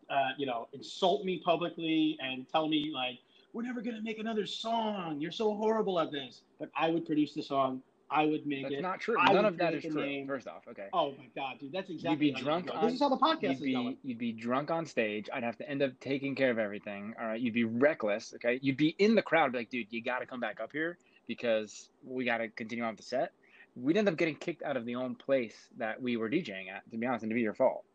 uh, 0.09 0.29
you 0.37 0.45
know, 0.45 0.67
insult 0.73 1.23
me 1.25 1.39
publicly 1.43 2.17
and 2.21 2.47
tell 2.49 2.67
me 2.67 2.91
like, 2.93 3.19
"We're 3.53 3.63
never 3.63 3.81
gonna 3.81 4.01
make 4.01 4.19
another 4.19 4.45
song. 4.45 5.19
You're 5.19 5.31
so 5.31 5.55
horrible 5.55 5.99
at 5.99 6.11
this." 6.11 6.41
But 6.59 6.69
I 6.75 6.89
would 6.89 7.05
produce 7.05 7.33
the 7.33 7.43
song. 7.43 7.81
I 8.13 8.25
would 8.25 8.45
make 8.45 8.63
That's 8.63 8.75
it. 8.75 8.81
not 8.81 8.99
true. 8.99 9.15
I 9.17 9.31
None 9.31 9.45
of 9.45 9.57
that 9.59 9.73
is 9.73 9.83
true. 9.83 9.93
name. 9.93 10.27
First 10.27 10.45
off, 10.45 10.67
okay. 10.67 10.87
Oh 10.91 11.11
my 11.11 11.27
god, 11.33 11.59
dude, 11.59 11.71
that's 11.71 11.89
exactly. 11.89 12.17
be 12.17 12.31
how 12.33 12.39
you 12.39 12.43
drunk 12.43 12.69
on- 12.75 12.83
This 12.85 12.95
is 12.95 12.99
how 12.99 13.07
the 13.07 13.15
podcast 13.15 13.41
You'd 13.43 13.51
is 13.53 13.59
be 13.61 13.73
going. 13.73 13.97
you'd 14.03 14.17
be 14.17 14.33
drunk 14.33 14.69
on 14.69 14.85
stage. 14.85 15.29
I'd 15.31 15.43
have 15.43 15.55
to 15.59 15.69
end 15.69 15.81
up 15.81 15.97
taking 16.01 16.35
care 16.35 16.51
of 16.51 16.59
everything. 16.59 17.15
All 17.17 17.27
right, 17.27 17.39
you'd 17.39 17.53
be 17.53 17.63
reckless. 17.63 18.33
Okay, 18.35 18.59
you'd 18.61 18.75
be 18.75 18.89
in 18.99 19.15
the 19.15 19.21
crowd, 19.21 19.53
like, 19.55 19.69
dude, 19.69 19.87
you 19.91 20.03
got 20.03 20.19
to 20.19 20.25
come 20.25 20.41
back 20.41 20.59
up 20.59 20.73
here 20.73 20.97
because 21.25 21.89
we 22.03 22.25
got 22.25 22.39
to 22.39 22.49
continue 22.49 22.83
on 22.83 22.89
with 22.91 22.97
the 22.97 23.03
set. 23.03 23.31
We'd 23.75 23.97
end 23.97 24.07
up 24.09 24.17
getting 24.17 24.35
kicked 24.35 24.63
out 24.63 24.75
of 24.77 24.85
the 24.85 24.95
own 24.95 25.15
place 25.15 25.55
that 25.77 26.01
we 26.01 26.17
were 26.17 26.29
DJing 26.29 26.69
at. 26.69 26.89
To 26.91 26.97
be 26.97 27.05
honest, 27.05 27.23
and 27.23 27.29
to 27.31 27.35
be 27.35 27.41
your 27.41 27.53
fault. 27.53 27.85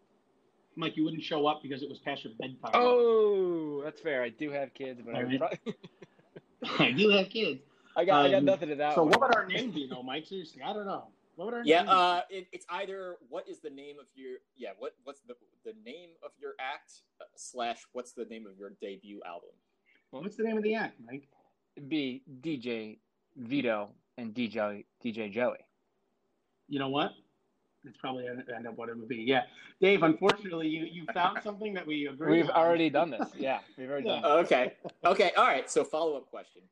Mike, 0.77 0.97
you 0.97 1.05
wouldn't 1.05 1.23
show 1.23 1.47
up 1.47 1.63
because 1.63 1.83
it 1.83 1.89
was 1.89 1.99
past 1.99 2.25
your 2.25 2.35
bedtime. 2.39 2.71
Oh, 2.75 3.83
that's 3.83 4.01
fair. 4.01 4.23
I 4.23 4.29
do 4.29 4.51
have 4.51 4.75
kids, 4.75 5.01
but 5.05 5.15
I, 5.15 5.19
All 5.19 5.25
right. 5.25 5.39
probably, 5.39 5.59
I 6.79 6.91
do 6.93 7.09
have 7.11 7.29
kids. 7.31 7.61
I 7.97 8.05
got 8.05 8.27
I 8.27 8.31
got 8.31 8.39
Um, 8.39 8.45
nothing 8.45 8.69
to 8.71 8.75
that. 8.77 8.95
So 8.95 9.03
one. 9.03 9.11
what 9.11 9.21
would 9.23 9.35
our 9.37 9.47
name 9.47 9.71
be, 9.71 9.87
though, 9.91 10.03
Mike? 10.03 10.27
Seriously, 10.27 10.61
I 10.63 10.73
don't 10.75 10.87
know. 10.87 11.09
What 11.37 11.47
would 11.47 11.55
our 11.55 11.65
Yeah, 11.65 11.79
name? 11.81 11.87
be? 11.87 11.93
uh, 11.93 12.21
it, 12.31 12.47
it's 12.53 12.67
either 12.71 13.17
what 13.29 13.49
is 13.49 13.61
the 13.61 13.71
name 13.71 13.97
of 14.01 14.07
your 14.15 14.39
yeah 14.57 14.71
what 14.79 14.95
what's 15.05 15.21
the 15.21 15.35
the 15.65 15.75
name 15.85 16.11
of 16.23 16.31
your 16.41 16.53
act 16.59 16.93
uh, 17.21 17.25
slash 17.37 17.83
what's 17.93 18.13
the 18.13 18.25
name 18.27 18.47
of 18.47 18.57
your 18.59 18.73
debut 18.81 19.21
album. 19.27 19.51
Well, 20.13 20.23
What's 20.23 20.37
the 20.37 20.45
name 20.45 20.57
of 20.57 20.63
the 20.63 20.75
act, 20.75 20.99
Mike? 21.05 21.29
be 21.89 22.23
DJ 22.41 22.99
Vito 23.37 23.91
and 24.17 24.33
DJ 24.35 24.85
DJ 25.05 25.31
Joey. 25.31 25.59
You 26.69 26.79
know 26.79 26.89
what? 26.89 27.13
It's 27.85 27.97
probably 27.99 28.27
end 28.27 28.43
end 28.55 28.67
up 28.67 28.77
what 28.77 28.89
it 28.89 28.97
would 28.99 29.09
be. 29.09 29.17
Yeah, 29.19 29.43
Dave. 29.81 30.03
Unfortunately, 30.03 30.67
you 30.69 30.87
you 30.91 31.05
found 31.15 31.39
something 31.43 31.73
that 31.75 31.87
we 31.87 32.07
agree. 32.07 32.43
We've 32.43 32.51
already 32.51 32.91
done 32.91 33.11
this. 33.11 33.29
Yeah, 33.39 33.61
we've 33.79 33.89
already 33.89 34.07
done. 34.09 34.23
This. 34.23 34.31
Okay, 34.47 34.73
okay, 35.05 35.31
all 35.37 35.47
right. 35.47 35.71
So 35.71 35.85
follow 35.85 36.17
up 36.17 36.27
question. 36.29 36.63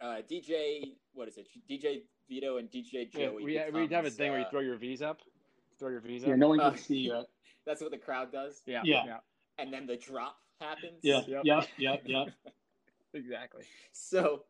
Uh, 0.00 0.18
DJ, 0.30 0.94
what 1.12 1.26
is 1.28 1.38
it? 1.38 1.48
DJ 1.68 2.02
Vito 2.28 2.58
and 2.58 2.70
DJ 2.70 3.08
Yeah, 3.12 3.26
Joey. 3.26 3.36
we 3.36 3.44
we 3.44 3.54
have 3.56 3.68
a 3.74 3.86
becomes, 3.88 4.14
thing 4.14 4.30
where 4.30 4.40
you 4.40 4.46
uh, 4.46 4.50
throw 4.50 4.60
your 4.60 4.76
V's 4.76 5.02
up. 5.02 5.20
Throw 5.78 5.88
your 5.88 6.00
V's 6.00 6.22
Yeah, 6.22 6.32
up. 6.34 6.38
no 6.38 6.48
one 6.48 6.60
Uh, 6.60 6.70
can 6.70 6.78
see 6.78 6.98
you. 6.98 7.22
That's 7.66 7.80
what 7.80 7.90
the 7.90 7.98
crowd 7.98 8.30
does, 8.32 8.62
Yeah. 8.66 8.82
Yeah. 8.84 9.02
yeah. 9.06 9.16
and 9.58 9.72
then 9.72 9.86
the 9.86 9.96
drop 9.96 10.36
happens. 10.60 11.00
Yeah, 11.02 11.20
Yep. 11.26 11.42
yep, 11.44 11.68
yep, 11.78 12.02
yep. 12.06 12.28
Exactly. 13.14 13.62
So, 13.92 14.44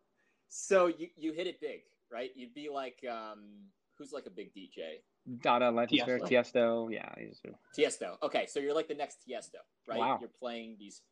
so 0.49 0.87
you 0.87 1.09
you 1.17 1.33
hit 1.33 1.47
it 1.47 1.61
big, 1.61 1.81
right? 2.11 2.31
You'd 2.35 2.55
be 2.55 2.69
like, 2.71 3.05
um, 3.11 3.41
who's 4.03 4.13
like 4.13 4.27
a 4.27 4.31
big 4.31 4.53
DJ? 4.55 5.01
Dada, 5.41 5.71
Life 5.71 5.91
is 5.93 6.03
Fair, 6.03 6.19
Tiesto. 6.19 6.29
Tiesto. 6.89 6.93
Yeah, 6.93 7.09
these 7.17 7.41
are- 7.47 7.59
Tiesto. 7.79 8.17
Okay, 8.23 8.47
so 8.47 8.59
you're 8.59 8.75
like 8.75 8.89
the 8.89 8.95
next 8.95 9.19
Tiesto, 9.27 9.61
right? 9.87 9.99
Wow. 9.99 10.19
You're 10.21 10.29
playing 10.29 10.77
these 10.79 11.03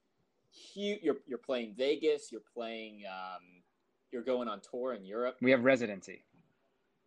huge. 0.51 1.01
You're 1.03 1.19
you're 1.27 1.39
playing 1.39 1.75
Vegas. 1.77 2.31
You're 2.33 2.43
playing. 2.55 3.03
Um, 3.09 3.63
you're 4.11 4.23
going 4.25 4.49
on 4.49 4.61
tour 4.61 4.95
in 4.95 5.05
Europe. 5.05 5.37
we 5.41 5.53
have 5.53 5.63
residency. 5.63 6.25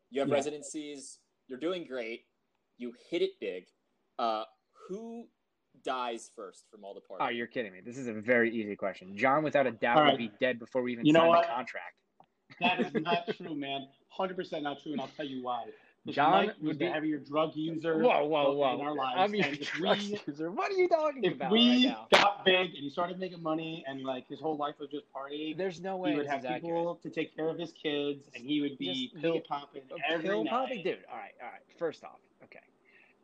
You 0.09 0.21
have 0.21 0.29
Yeah. 0.29 0.36
residencies. 0.36 1.19
You're 1.47 1.59
doing 1.59 1.86
great. 1.86 2.25
You 2.77 2.93
hit 3.09 3.21
it 3.21 3.31
big. 3.41 3.65
Uh, 4.17 4.45
who 4.88 5.27
dies 5.84 6.31
first 6.34 6.63
from 6.71 6.86
all 6.86 6.93
the 6.93 7.01
parties? 7.01 7.25
Oh, 7.27 7.29
you're 7.29 7.47
kidding 7.47 7.73
me. 7.73 7.81
This 7.81 7.97
is 7.97 8.07
a 8.07 8.13
very 8.13 8.55
easy 8.55 8.75
question. 8.77 9.17
John, 9.17 9.43
without 9.43 9.67
a 9.67 9.71
doubt, 9.71 9.97
All 9.97 10.03
right. 10.03 10.11
would 10.11 10.17
be 10.17 10.31
dead 10.39 10.59
before 10.59 10.81
we 10.81 10.93
even 10.93 11.05
You 11.05 11.11
know 11.13 11.29
the 11.36 11.45
contract. 11.45 11.95
That 12.61 12.79
is 12.79 12.93
not 12.93 13.27
true, 13.36 13.55
man. 13.55 13.88
Hundred 14.16 14.36
percent 14.38 14.64
not 14.64 14.82
true, 14.82 14.91
and 14.91 15.01
I'll 15.01 15.07
tell 15.18 15.26
you 15.26 15.43
why. 15.43 15.66
John 16.09 16.32
Mike 16.32 16.47
was 16.47 16.57
would 16.64 16.80
the 16.80 16.86
be- 16.86 16.91
heavier 16.91 17.18
drug 17.18 17.55
user. 17.55 17.97
Whoa, 17.97 18.26
whoa, 18.26 18.74
in 18.76 18.82
our 18.82 18.93
lives. 18.93 19.16
I'm 19.20 19.34
your 19.34 19.47
drug 19.55 19.97
we, 19.99 20.20
user. 20.28 20.51
What 20.51 20.70
are 20.72 20.76
you 20.76 20.89
talking 20.89 21.24
if 21.24 21.34
about 21.36 21.49
we 21.51 21.70
right 21.70 21.95
now? 21.95 22.07
got 22.11 22.43
big 22.45 22.72
and 22.76 22.84
he 22.84 22.89
started 22.89 23.20
making 23.20 23.41
money, 23.41 23.84
and 23.88 24.03
like 24.03 24.28
his 24.28 24.39
whole 24.41 24.57
life 24.57 24.76
was 24.80 24.89
just 24.89 25.05
partying, 25.16 25.57
There's 25.57 25.80
no 25.82 25.95
way 25.97 26.11
he 26.11 26.18
would 26.18 26.28
have 26.28 26.39
is 26.39 26.45
accurate. 26.45 26.64
people 26.64 26.99
to 27.03 27.09
take 27.09 27.34
care 27.36 27.47
of 27.49 27.57
his 27.57 27.72
kids, 27.72 28.28
and 28.36 28.43
he 28.45 28.59
would 28.61 28.78
be 28.78 29.11
Just 29.14 29.22
pill 29.24 29.39
popping 29.47 29.82
A 29.91 30.11
every 30.14 30.26
pill 30.26 30.43
night. 30.43 30.49
popping, 30.51 30.84
dude. 30.84 30.99
All 31.09 31.18
right, 31.18 31.32
all 31.41 31.47
right. 31.49 31.61
First 31.80 32.03
off, 32.03 32.20
okay. 32.43 32.59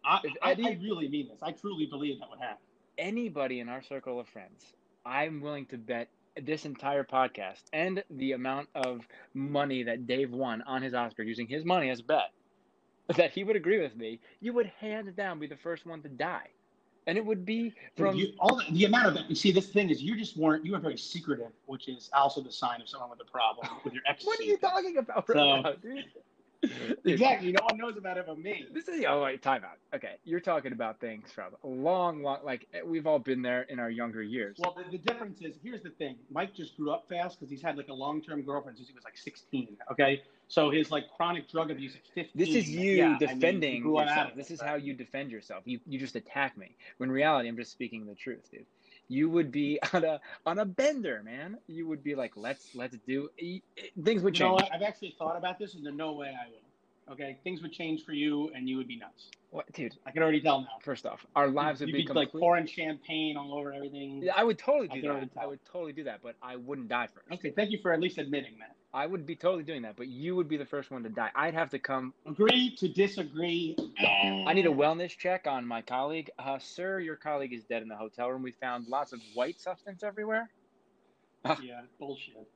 I, 0.06 0.22
I, 0.42 0.52
Eddie- 0.52 0.68
I 0.68 0.80
really 0.82 1.10
mean 1.10 1.28
this. 1.28 1.40
I 1.44 1.52
truly 1.52 1.86
believe 1.86 2.20
that 2.22 2.30
would 2.30 2.40
happen. 2.40 2.64
Anybody 2.98 3.60
in 3.60 3.68
our 3.70 3.82
circle 3.84 4.20
of 4.22 4.28
friends, 4.30 4.74
I'm 5.06 5.42
willing 5.42 5.66
to 5.68 5.78
bet 5.78 6.08
this 6.46 6.66
entire 6.66 7.04
podcast 7.04 7.64
and 7.74 8.04
the 8.10 8.34
amount 8.34 8.70
of 8.76 9.08
money 9.34 9.84
that 9.84 10.08
Dave 10.08 10.32
won 10.32 10.62
on 10.64 10.82
his 10.82 10.94
Oscar 10.94 11.24
using 11.24 11.48
his 11.48 11.66
money 11.66 11.90
as 11.90 12.00
a 12.00 12.04
bet 12.04 12.32
that 13.16 13.32
he 13.32 13.44
would 13.44 13.56
agree 13.56 13.80
with 13.82 13.96
me. 13.96 14.20
You 14.40 14.54
would 14.54 14.68
hands 14.80 15.14
down 15.14 15.40
be 15.40 15.48
the 15.48 15.58
first 15.58 15.86
one 15.86 16.02
to 16.04 16.10
die, 16.10 16.48
and 17.08 17.18
it 17.18 17.26
would 17.26 17.46
be 17.46 17.74
from 17.98 18.16
you, 18.16 18.34
all 18.40 18.58
the, 18.58 18.66
the 18.72 18.86
amount 18.86 19.18
of 19.18 19.26
you 19.30 19.36
see. 19.36 19.52
This 19.52 19.70
thing 19.70 19.90
is 19.90 20.02
you 20.02 20.16
just 20.16 20.38
weren't. 20.38 20.66
You 20.66 20.74
were 20.74 20.80
very 20.80 20.98
secretive, 20.98 21.52
which 21.66 21.88
is 21.88 22.10
also 22.14 22.42
the 22.42 22.52
sign 22.52 22.82
of 22.82 22.90
someone 22.90 23.10
with 23.10 23.20
a 23.22 23.30
problem 23.32 23.68
with 23.84 23.94
your 23.94 24.04
ecstasy. 24.08 24.28
What 24.30 24.40
are 24.40 24.44
you 24.44 24.58
talking 24.58 24.98
about 24.98 25.28
right 25.30 25.36
So- 25.38 25.62
now, 25.62 25.72
dude? 25.82 26.06
Exactly. 27.06 27.52
No 27.52 27.60
one 27.64 27.78
knows 27.78 27.98
about 27.98 28.18
it 28.18 28.26
but 28.28 28.38
me. 28.38 28.66
This 28.74 28.88
is 28.88 29.04
oh 29.08 29.24
wait, 29.24 29.42
time 29.42 29.64
out. 29.64 29.78
Okay, 29.96 30.16
you're 30.26 30.40
talking 30.40 30.74
about 30.74 31.00
things 31.00 31.32
from 31.32 31.54
a 31.64 31.68
long, 31.68 32.22
long 32.22 32.40
like 32.44 32.68
eh, 32.74 32.82
we've 32.84 33.08
all 33.08 33.20
been 33.20 33.42
there 33.42 33.64
in 33.64 33.80
our 33.80 33.90
younger 33.90 34.22
years. 34.22 34.58
Well, 34.60 34.76
the, 34.78 34.98
the 34.98 34.98
difference 34.98 35.42
is 35.42 35.56
here's 35.64 35.82
the 35.82 35.90
thing. 35.92 36.18
Mike 36.30 36.54
just 36.54 36.76
grew 36.76 36.92
up 36.92 37.08
fast 37.08 37.40
because 37.40 37.50
he's 37.50 37.62
had 37.62 37.78
like 37.78 37.88
a 37.88 37.94
long 37.94 38.22
term 38.22 38.42
girlfriend 38.42 38.78
since 38.78 38.90
he 38.90 38.94
was 38.94 39.04
like 39.04 39.18
16. 39.18 39.78
Okay, 39.92 40.22
so 40.48 40.70
his 40.70 40.92
like 40.92 41.06
chronic 41.16 41.50
drug 41.50 41.72
abuse 41.72 41.96
at 41.96 42.02
15. 42.14 42.32
This 42.36 42.56
is 42.56 42.70
you 42.70 42.92
yeah, 42.92 43.06
I 43.06 43.10
mean, 43.10 43.20
defending 43.20 43.86
yourself. 43.86 44.32
This 44.36 44.52
is 44.52 44.62
how 44.62 44.76
you 44.76 44.94
defend 44.94 45.32
yourself. 45.32 45.64
You 45.66 45.80
you 45.88 45.98
just 45.98 46.16
attack 46.16 46.58
me. 46.58 46.76
When 46.98 47.10
in 47.10 47.14
reality, 47.14 47.48
I'm 47.48 47.58
just 47.58 47.72
speaking 47.72 48.06
the 48.06 48.16
truth, 48.16 48.50
dude. 48.52 48.66
You 49.10 49.30
would 49.32 49.52
be 49.52 49.80
on 49.94 50.06
a 50.06 50.22
on 50.46 50.60
a 50.60 50.66
bender, 50.66 51.24
man. 51.24 51.60
You 51.68 51.88
would 51.90 52.04
be 52.04 52.16
like, 52.16 52.38
let's 52.38 52.76
let's 52.76 52.98
do. 53.00 53.30
Things 54.04 54.24
would 54.24 54.36
You 54.36 54.40
know 54.40 54.54
change. 54.54 54.56
what? 54.56 54.74
I've 54.74 54.84
actually 54.84 55.12
thought 55.18 55.38
about 55.38 55.60
this, 55.60 55.76
and 55.76 55.86
there's 55.86 55.96
no 55.96 56.14
way 56.14 56.36
I 56.36 56.50
will. 56.50 56.69
Okay, 57.12 57.40
things 57.44 57.62
would 57.64 57.72
change 57.72 58.06
for 58.06 58.14
you, 58.14 58.52
and 58.54 58.70
you 58.70 58.78
would 58.78 58.88
be 58.88 58.96
nuts. 58.98 59.32
What, 59.50 59.72
dude? 59.74 59.96
I 60.06 60.12
can 60.12 60.22
already 60.22 60.42
tell 60.42 60.62
now. 60.62 60.68
First 60.84 61.08
off, 61.08 61.26
our 61.36 61.48
lives 61.48 61.80
would 61.80 61.90
You'd 61.90 61.96
be, 61.96 62.02
be 62.06 62.14
like 62.14 62.28
complete- 62.28 62.42
pouring 62.42 62.68
champagne 62.68 63.36
all 63.36 63.58
over 63.58 63.74
everything. 63.74 64.22
Yeah, 64.22 64.34
I 64.36 64.44
would 64.44 64.60
totally 64.60 64.88
do 64.88 65.08
already 65.08 65.30
that. 65.34 65.42
I 65.42 65.48
would 65.48 65.60
totally 65.66 65.92
do 65.92 66.04
that, 66.04 66.20
but 66.22 66.36
I 66.42 66.56
wouldn't 66.56 66.88
die 66.88 67.08
first. 67.08 67.32
Okay, 67.32 67.50
thank 67.50 67.72
you 67.72 67.80
for 67.82 67.92
at 67.92 68.00
least 68.00 68.20
admitting 68.20 68.60
that. 68.60 68.76
I 68.94 69.08
would 69.08 69.26
be 69.26 69.36
totally 69.36 69.64
doing 69.64 69.82
that, 69.84 69.96
but 69.98 70.08
you 70.08 70.36
would 70.36 70.48
be 70.48 70.58
the 70.58 70.66
first 70.66 70.92
one 70.92 71.02
to 71.04 71.10
die. 71.10 71.32
I'd 71.36 71.56
have 71.56 71.72
to 71.72 71.80
come. 71.80 72.14
Agree 72.28 72.76
to 72.76 72.88
disagree. 72.88 73.76
I 74.00 74.54
need 74.54 74.68
a 74.68 74.72
wellness 74.72 75.16
check 75.18 75.48
on 75.48 75.66
my 75.66 75.82
colleague. 75.82 76.30
Uh, 76.38 76.60
sir, 76.60 77.00
your 77.00 77.16
colleague 77.16 77.54
is 77.54 77.64
dead 77.66 77.82
in 77.82 77.88
the 77.88 77.96
hotel 77.96 78.30
room. 78.30 78.44
We 78.44 78.52
found 78.52 78.88
lots 78.88 79.14
of 79.14 79.20
white 79.34 79.60
substance 79.60 80.04
everywhere. 80.04 80.50
Yeah, 81.62 81.82
bullshit. 82.00 82.48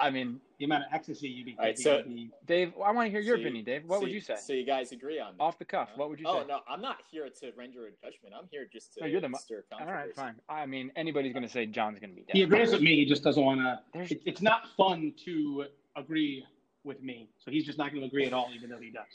I 0.00 0.10
mean, 0.10 0.40
The 0.58 0.64
amount 0.64 0.84
of 0.84 0.92
ecstasy 0.92 1.28
you'd 1.28 1.46
be 1.46 1.56
All 1.58 1.64
right, 1.64 1.76
taking 1.76 1.82
so- 1.84 1.96
would 1.98 2.08
be. 2.08 2.30
Dave, 2.46 2.72
I 2.84 2.90
want 2.92 3.06
to 3.06 3.10
hear 3.10 3.20
your 3.20 3.36
So 3.36 3.40
you- 3.40 3.46
opinion, 3.46 3.64
Dave. 3.64 3.84
What 3.84 3.96
so 3.96 4.02
would 4.02 4.10
you 4.12 4.20
say? 4.20 4.36
So 4.36 4.52
you 4.52 4.64
guys 4.64 4.90
agree 4.92 5.18
on 5.20 5.36
that? 5.36 5.42
Off 5.42 5.58
the 5.58 5.64
cuff, 5.64 5.88
Huh? 5.90 5.94
what 5.96 6.10
would 6.10 6.18
you 6.20 6.26
say? 6.26 6.30
oh 6.32 6.40
say? 6.42 6.46
no, 6.48 6.60
I'm 6.68 6.80
not 6.80 6.98
here 7.10 7.28
to 7.28 7.52
render 7.56 7.86
a 7.86 7.90
judgment. 7.90 8.34
I'm 8.36 8.48
here 8.50 8.66
just 8.72 8.94
to 8.94 9.00
No, 9.02 9.06
you're 9.06 9.20
the 9.20 9.28
mo- 9.28 9.38
stir 9.38 9.64
All 9.72 9.78
controversy. 9.78 10.06
right, 10.08 10.14
fine. 10.16 10.40
I 10.48 10.66
mean, 10.66 10.90
anybody's 10.96 11.32
going 11.32 11.42
to 11.44 11.48
say 11.48 11.66
John's 11.66 11.98
going 12.00 12.10
to 12.10 12.16
be 12.16 12.22
dead. 12.22 12.32
He 12.36 12.42
agrees 12.42 12.72
with 12.72 12.80
me. 12.82 12.96
He 12.96 13.04
just 13.06 13.22
doesn't 13.22 13.44
want 13.44 13.60
to. 13.60 13.80
There's, 13.92 14.10
It, 14.12 14.22
it's 14.26 14.42
not 14.42 14.68
fun 14.76 15.12
to 15.24 15.66
agree 15.96 16.44
with 16.84 17.02
me, 17.02 17.28
so 17.38 17.50
he's 17.50 17.64
just 17.66 17.78
not 17.78 17.90
going 17.90 18.00
to 18.02 18.06
agree 18.06 18.26
at 18.26 18.32
all, 18.32 18.50
even 18.54 18.70
though 18.70 18.78
he 18.80 18.90
does. 18.90 19.06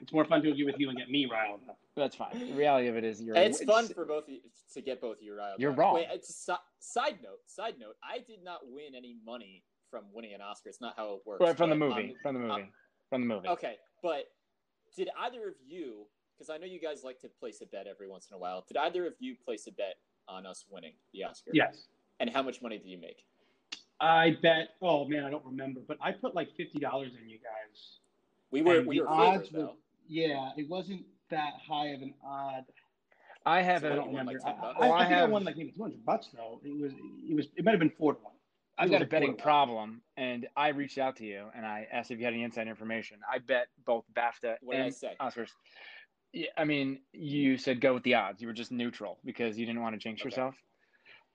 It's 0.00 0.12
more 0.12 0.24
fun 0.24 0.42
to 0.42 0.50
agree 0.50 0.64
with 0.64 0.78
you 0.80 0.88
and 0.88 0.98
get 0.98 1.10
me 1.10 1.26
riled 1.26 1.60
up. 1.68 1.78
that's 1.94 2.16
fine. 2.16 2.36
The 2.38 2.54
reality 2.54 2.88
of 2.88 2.96
it 2.96 3.04
is 3.04 3.22
you're. 3.22 3.36
It's 3.36 3.62
fun 3.64 3.86
for 3.88 4.04
both 4.04 4.24
of 4.24 4.30
you 4.30 4.40
to 4.74 4.80
get 4.80 5.00
both 5.00 5.18
of 5.18 5.22
you 5.22 5.36
riled. 5.36 5.60
You're 5.60 5.72
up. 5.72 5.78
wrong. 5.78 5.94
Wait, 5.94 6.08
it's 6.10 6.28
a 6.30 6.32
si- 6.32 6.52
side 6.80 7.18
note. 7.22 7.38
Side 7.46 7.74
note. 7.78 7.96
I 8.02 8.18
did 8.18 8.42
not 8.42 8.60
win 8.68 8.94
any 8.96 9.14
money 9.24 9.62
from 9.92 10.04
winning 10.12 10.32
an 10.34 10.40
Oscar. 10.40 10.70
It's 10.70 10.80
not 10.80 10.94
how 10.96 11.14
it 11.14 11.20
works. 11.24 11.40
Right, 11.40 11.56
from 11.56 11.70
the 11.70 11.76
but, 11.76 11.88
movie. 11.90 12.08
um, 12.10 12.16
from 12.22 12.34
the 12.34 12.40
movie. 12.40 12.72
from 13.10 13.20
the 13.20 13.26
movie. 13.34 13.48
Okay, 13.48 13.74
but 14.02 14.24
did 14.96 15.08
either 15.20 15.46
of 15.48 15.54
you? 15.64 16.06
Because 16.36 16.50
I 16.50 16.56
know 16.56 16.66
you 16.66 16.80
guys 16.80 17.04
like 17.04 17.20
to 17.20 17.28
place 17.28 17.60
a 17.60 17.66
bet 17.66 17.86
every 17.86 18.08
once 18.08 18.26
in 18.30 18.34
a 18.34 18.38
while. 18.38 18.64
Did 18.66 18.78
either 18.78 19.06
of 19.06 19.12
you 19.20 19.36
place 19.44 19.66
a 19.68 19.72
bet 19.72 19.96
on 20.26 20.46
us 20.46 20.64
winning 20.70 20.94
the 21.12 21.22
Oscar? 21.24 21.50
Yes. 21.54 21.86
And 22.18 22.30
how 22.30 22.42
much 22.42 22.62
money 22.62 22.78
did 22.78 22.88
you 22.88 22.98
make? 22.98 23.24
I 24.00 24.36
bet. 24.42 24.70
Oh 24.80 25.04
man, 25.06 25.24
I 25.24 25.30
don't 25.30 25.44
remember, 25.44 25.80
but 25.86 25.98
I 26.00 26.10
put 26.10 26.34
like 26.34 26.48
fifty 26.56 26.78
dollars 26.80 27.12
in 27.22 27.28
you 27.28 27.36
guys. 27.38 27.98
We 28.50 28.62
were 28.62 28.78
And 28.78 28.86
we 28.86 28.96
the 28.98 29.04
were 29.04 29.10
odds 29.10 29.48
favored 29.50 29.62
were- 29.66 29.72
Yeah, 30.08 30.50
it 30.56 30.68
wasn't 30.68 31.04
that 31.30 31.52
high 31.68 31.88
of 31.88 32.00
an 32.02 32.14
odd. 32.26 32.64
I 33.44 33.60
have 33.62 33.82
So 33.82 33.88
I 33.88 33.90
a. 33.90 33.96
what 33.96 34.04
don't 34.04 34.08
remember. 34.14 34.32
like 34.32 34.42
I. 34.44 34.50
I, 34.50 34.78
Well, 34.80 34.92
I 34.92 34.96
I 34.96 35.08
think 35.08 35.18
I 35.18 35.24
won 35.26 35.44
like 35.44 35.56
maybe 35.56 35.70
two 35.72 35.82
hundred 35.82 36.04
bucks 36.04 36.28
though. 36.34 36.60
It 36.64 36.80
was. 36.80 36.92
It 37.28 37.36
was. 37.36 37.46
It 37.56 37.64
might 37.64 37.72
have 37.72 37.80
been 37.80 37.92
four 37.98 38.14
to 38.14 38.20
one. 38.20 38.31
I've 38.78 38.90
got 38.90 39.02
a 39.02 39.06
betting 39.06 39.30
four 39.30 39.36
to 39.36 39.36
one. 39.36 39.42
problem, 39.42 40.02
and 40.16 40.48
I 40.56 40.68
reached 40.68 40.98
out 40.98 41.16
to 41.16 41.24
you 41.24 41.46
and 41.54 41.64
I 41.66 41.86
asked 41.92 42.10
if 42.10 42.18
you 42.18 42.24
had 42.24 42.34
any 42.34 42.42
inside 42.42 42.68
information. 42.68 43.18
I 43.30 43.38
bet 43.38 43.66
both 43.84 44.04
BAFTA 44.14 44.56
What 44.62 44.76
and 44.76 44.94
say? 44.94 45.14
Oscars. 45.20 45.50
Yeah, 46.32 46.48
I 46.56 46.64
mean, 46.64 47.00
you 47.12 47.58
said 47.58 47.80
go 47.80 47.92
with 47.94 48.02
the 48.04 48.14
odds. 48.14 48.40
You 48.40 48.48
were 48.48 48.54
just 48.54 48.72
neutral 48.72 49.18
because 49.24 49.58
you 49.58 49.66
didn't 49.66 49.82
want 49.82 49.94
to 49.94 49.98
jinx 49.98 50.20
Okay. 50.20 50.28
yourself. 50.28 50.54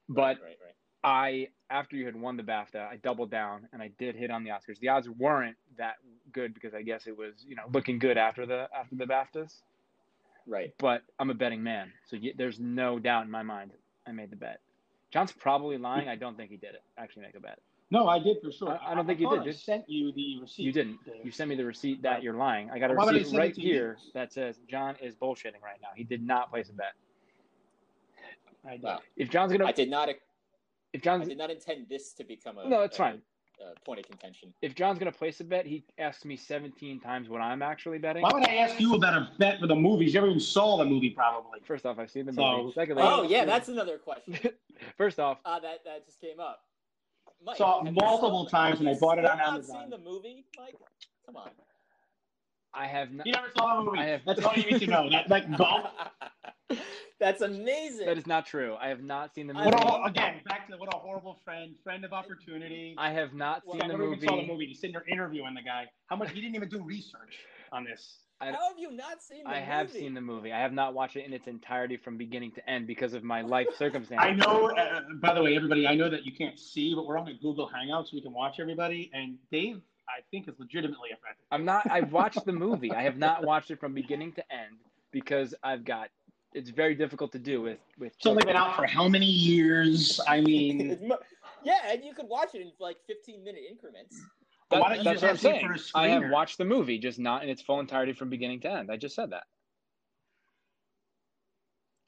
But 0.10 0.38
right, 0.42 0.42
right, 0.42 0.58
right. 0.66 0.74
I, 1.04 1.48
after 1.70 1.96
you 1.96 2.06
had 2.06 2.16
won 2.16 2.38
the 2.38 2.44
BAFTA, 2.44 2.88
I 2.88 2.98
doubled 2.98 3.30
down 3.30 3.68
and 3.72 3.82
I 3.82 3.92
did 4.00 4.16
hit 4.16 4.32
on 4.32 4.44
the 4.44 4.50
Oscars. 4.50 4.80
The 4.80 4.90
odds 4.90 5.08
weren't 5.10 5.56
that 5.78 5.96
good 6.34 6.54
because 6.54 6.74
I 6.74 6.82
guess 6.82 7.06
it 7.08 7.16
was, 7.16 7.46
you 7.48 7.56
know, 7.56 7.64
looking 7.72 8.00
good 8.00 8.18
after 8.18 8.46
the 8.46 8.68
after 8.76 8.96
the 8.96 9.06
BAFTAs. 9.06 9.62
right. 10.48 10.74
But 10.80 11.04
I'm 11.20 11.30
a 11.30 11.36
betting 11.36 11.62
man, 11.64 11.94
so 12.08 12.18
there's 12.36 12.60
no 12.60 13.00
doubt 13.00 13.26
in 13.26 13.32
my 13.32 13.44
mind 13.44 13.72
I 14.08 14.12
made 14.12 14.32
the 14.32 14.36
bet. 14.36 14.60
John's 15.18 15.32
probably 15.32 15.80
lying. 15.80 16.08
I 16.08 16.16
don't 16.16 16.38
think 16.38 16.52
he 16.52 16.58
did 16.58 16.76
it. 16.76 16.84
Actually, 17.00 17.24
make 17.24 17.36
a 17.36 17.40
bet. 17.40 17.58
No, 17.90 18.08
I 18.08 18.20
did 18.20 18.38
for 18.44 18.52
sure. 18.52 18.70
I- 18.80 18.92
I 18.92 18.94
don't 18.94 19.08
think 19.08 19.20
you 19.20 19.28
did, 19.28 19.40
I 19.40 19.44
dude. 19.46 19.56
sent 19.56 19.90
you 19.90 20.12
the 20.12 20.40
receipt. 20.42 20.62
You 20.62 20.72
didn't. 20.72 21.04
Dave. 21.06 21.26
You 21.26 21.32
sent 21.32 21.50
me 21.50 21.56
the 21.56 21.66
receipt 21.66 22.04
that 22.04 22.22
you're 22.22 22.36
lying. 22.36 22.70
I 22.70 22.78
got 22.78 22.92
a 22.92 22.94
Why 22.94 23.10
receipt 23.12 23.36
right 23.36 23.56
to 23.56 23.60
you? 23.62 23.74
here 23.74 23.98
that 24.14 24.32
says 24.32 24.60
John 24.70 24.96
is 25.02 25.16
bullshitting 25.16 25.64
right 25.64 25.80
now. 25.82 25.88
He 25.96 26.04
did 26.04 26.22
not 26.22 26.52
place 26.52 26.70
a 26.70 26.74
bet. 26.74 26.94
I 28.64 28.72
did. 28.74 28.84
Wow. 28.84 29.00
If 29.16 29.30
John's 29.32 29.52
gonna, 29.54 29.66
I 29.66 29.72
did 29.72 29.90
not. 29.90 30.08
if 30.10 30.18
I 30.94 30.98
John's, 31.00 31.28
did 31.28 31.38
not 31.40 31.50
intend 31.50 31.88
this 31.90 32.14
to 32.14 32.24
become 32.24 32.60
a 32.60 32.70
no, 32.70 32.82
it's 32.82 32.96
a- 32.96 33.00
fine. 33.00 33.22
A 33.60 33.80
point 33.86 34.00
of 34.00 34.06
contention. 34.08 34.54
If 34.62 34.76
John's 34.76 35.00
gonna 35.00 35.12
place 35.12 35.40
a 35.40 35.44
bet, 35.44 35.66
he 35.66 35.84
asks 35.98 36.26
me 36.26 36.36
17 36.36 37.00
times 37.00 37.30
what 37.30 37.42
I'm 37.42 37.62
actually 37.62 37.98
betting. 37.98 38.22
Why 38.22 38.32
would 38.34 38.48
I 38.48 38.56
ask 38.56 38.80
you 38.80 38.96
about 38.96 39.14
a 39.16 39.30
bet 39.40 39.60
for 39.60 39.68
the 39.68 39.76
movies? 39.76 40.14
You 40.14 40.20
never 40.22 40.28
even 40.28 40.40
saw 40.40 40.78
the 40.78 40.86
movie, 40.86 41.10
probably. 41.10 41.60
First 41.64 41.86
off, 41.86 41.98
I've 42.00 42.12
seen 42.12 42.26
the 42.26 42.34
So- 42.34 42.58
movie. 42.58 42.74
Secondly, 42.74 43.04
Oh 43.06 43.24
yeah, 43.24 43.46
that's 43.46 43.68
another 43.70 43.98
question. 43.98 44.38
first 44.98 45.20
off, 45.20 45.40
Uh, 45.46 45.60
that 45.60 45.84
that 45.86 46.06
just 46.06 46.20
came 46.22 46.40
up. 46.40 46.62
Mike, 47.44 47.58
Saw 47.58 47.82
multiple 47.84 48.46
still- 48.48 48.60
times 48.60 48.80
have 48.80 48.88
and 48.88 48.90
I 48.96 49.00
bought 49.00 49.20
it 49.20 49.22
still 49.22 49.32
on 49.32 49.38
not 49.38 49.48
Amazon. 49.50 49.82
Seen 49.82 49.90
the 49.92 49.98
movie, 50.00 50.46
Mike? 50.60 50.76
Come 51.26 51.36
on. 51.38 51.50
I 52.74 52.86
have 52.86 53.12
not. 53.12 53.26
You 53.26 53.34
never 53.34 53.50
saw 53.58 53.78
the 53.78 53.84
movie. 53.84 54.00
I 54.00 54.06
have- 54.06 54.22
That's 54.26 54.44
all 54.44 54.54
you 54.56 54.70
need 54.72 54.80
to 54.82 54.88
know. 54.88 55.10
That 55.10 55.30
like 55.30 55.46
golf. 55.58 55.90
That's 57.20 57.42
amazing. 57.42 58.06
That 58.06 58.18
is 58.18 58.28
not 58.28 58.46
true. 58.46 58.76
I 58.80 58.90
have 58.90 59.02
not 59.02 59.34
seen 59.34 59.48
the 59.48 59.54
movie. 59.54 59.66
What 59.70 60.02
a, 60.02 60.04
again, 60.10 60.36
back 60.46 60.68
to 60.70 60.78
what 60.78 60.94
a 60.94 60.98
horrible 60.98 61.40
friend, 61.44 61.74
friend 61.84 62.06
of 62.06 62.14
opportunity. 62.14 62.94
I 62.98 63.12
have 63.12 63.34
not 63.34 63.64
Well, 63.66 63.80
seen 63.80 63.88
the 63.90 63.98
movie. 63.98 64.18
even 64.18 64.30
saw 64.30 64.36
the 64.36 64.48
movie. 64.48 64.66
He's 64.68 64.80
sitting 64.80 64.94
there 64.94 65.06
interviewing 65.12 65.56
the 65.56 65.64
guy. 65.64 65.86
How 66.08 66.16
much? 66.16 66.32
He 66.32 66.42
didn't 66.42 66.56
even 66.56 66.70
do 66.70 66.82
research 66.84 67.38
on 67.72 67.84
this. 67.84 68.20
I, 68.40 68.52
How 68.52 68.68
have 68.70 68.78
you 68.78 68.92
not 68.92 69.24
seen 69.24 69.40
the 69.40 69.50
movie? 69.50 69.56
I 69.56 69.60
movie? 69.62 69.72
have 69.72 69.92
seen 69.92 70.14
the 70.14 70.22
movie. 70.22 70.54
I 70.54 70.60
have 70.60 70.72
not 70.74 70.94
watched 70.94 71.16
it 71.16 71.26
in 71.26 71.34
its 71.34 71.48
entirety 71.48 71.98
from 71.98 72.18
beginning 72.18 72.52
to 72.52 72.70
end 72.70 72.86
because 72.86 73.14
of 73.14 73.24
my 73.24 73.42
life 73.42 73.66
circumstances. 73.80 74.24
I 74.24 74.34
know. 74.34 74.70
Uh, 74.70 75.00
by 75.20 75.34
the 75.34 75.42
way, 75.42 75.56
everybody, 75.56 75.88
I 75.88 75.96
know 75.96 76.12
that 76.12 76.24
you 76.24 76.32
can't 76.32 76.60
see, 76.60 76.94
but 76.94 77.08
we're 77.08 77.18
on 77.18 77.28
a 77.30 77.34
Google 77.34 77.68
Hangout, 77.68 78.06
so 78.08 78.12
we 78.14 78.22
can 78.22 78.34
watch 78.34 78.60
everybody. 78.60 79.10
And 79.12 79.38
Dave, 79.52 79.82
I 80.08 80.22
think, 80.30 80.48
is 80.48 80.54
legitimately 80.60 81.10
offended. 81.14 81.44
I'm 81.52 81.66
not. 81.66 81.90
I've 81.90 82.12
watched 82.12 82.46
the 82.46 82.54
movie. 82.54 82.92
I 82.92 83.02
have 83.02 83.18
not 83.18 83.44
watched 83.44 83.72
it 83.72 83.80
from 83.80 83.96
beginning 83.96 84.34
to 84.34 84.44
end 84.54 84.78
because 85.12 85.56
I've 85.64 85.84
got. 85.84 86.10
It's 86.54 86.70
very 86.70 86.96
difficult 86.96 87.32
to 87.34 87.40
do 87.40 87.62
with 87.62 87.80
with. 88.00 88.14
It's 88.16 88.26
only 88.26 88.44
been 88.46 88.56
out 88.56 88.76
for 88.76 88.86
how 88.88 89.08
many 89.08 89.26
years? 89.26 90.20
I 90.28 90.42
mean, 90.42 91.12
yeah, 91.64 91.80
and 91.92 92.04
you 92.04 92.14
could 92.14 92.28
watch 92.28 92.56
it 92.56 92.62
in 92.62 92.72
like 92.80 92.98
15 93.08 93.44
minute 93.44 93.62
increments. 93.70 94.20
That- 94.72 94.82
why 94.82 94.90
don't 94.90 94.98
you 95.00 95.04
that's 95.04 95.22
just 95.22 95.24
what 95.24 95.30
I'm 95.32 95.38
saying. 95.62 95.68
for 95.68 96.00
a 96.00 96.02
I 96.04 96.08
have 96.10 96.24
screener? 96.24 96.32
watched 96.32 96.58
the 96.58 96.66
movie, 96.66 96.98
just 96.98 97.20
not 97.20 97.44
in 97.44 97.50
its 97.50 97.62
full 97.62 97.80
entirety 97.80 98.14
from 98.14 98.30
beginning 98.30 98.60
to 98.62 98.72
end. 98.72 98.92
I 98.92 98.98
just 98.98 99.16
said 99.16 99.30
that. 99.32 99.44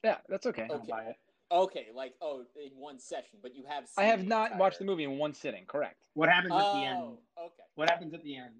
Yeah, 0.04 0.16
that's 0.28 0.46
okay. 0.46 0.66
I'll 0.70 0.76
Okay. 0.76 0.86
buy 0.90 1.02
it. 1.04 1.16
Okay, 1.52 1.86
like 1.94 2.14
oh, 2.22 2.44
in 2.64 2.70
one 2.78 2.98
session, 2.98 3.38
but 3.42 3.54
you 3.54 3.64
have. 3.68 3.84
I 3.98 4.04
have 4.04 4.24
not 4.26 4.46
entire- 4.52 4.60
watched 4.60 4.78
the 4.78 4.84
movie 4.84 5.04
in 5.04 5.18
one 5.18 5.34
sitting. 5.34 5.64
Correct. 5.66 5.96
What 6.14 6.28
happens 6.28 6.52
at 6.54 6.58
the 6.58 6.64
Oh, 6.64 6.82
end? 6.84 7.18
okay. 7.38 7.62
What 7.74 7.90
happens 7.90 8.14
at 8.14 8.22
the 8.22 8.36
end? 8.36 8.54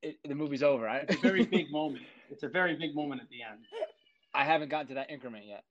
It, 0.00 0.16
the 0.26 0.34
movie's 0.34 0.62
over. 0.62 0.88
I, 0.88 0.98
It's 0.98 1.16
a 1.16 1.18
very 1.18 1.44
big 1.44 1.70
moment. 1.72 2.04
It's 2.30 2.44
a 2.44 2.48
very 2.48 2.76
big 2.76 2.94
moment 2.94 3.20
at 3.20 3.28
the 3.30 3.42
end. 3.42 3.60
I 4.38 4.44
haven't 4.44 4.68
gotten 4.68 4.86
to 4.88 4.94
that 4.94 5.10
increment 5.10 5.44
yet. 5.46 5.64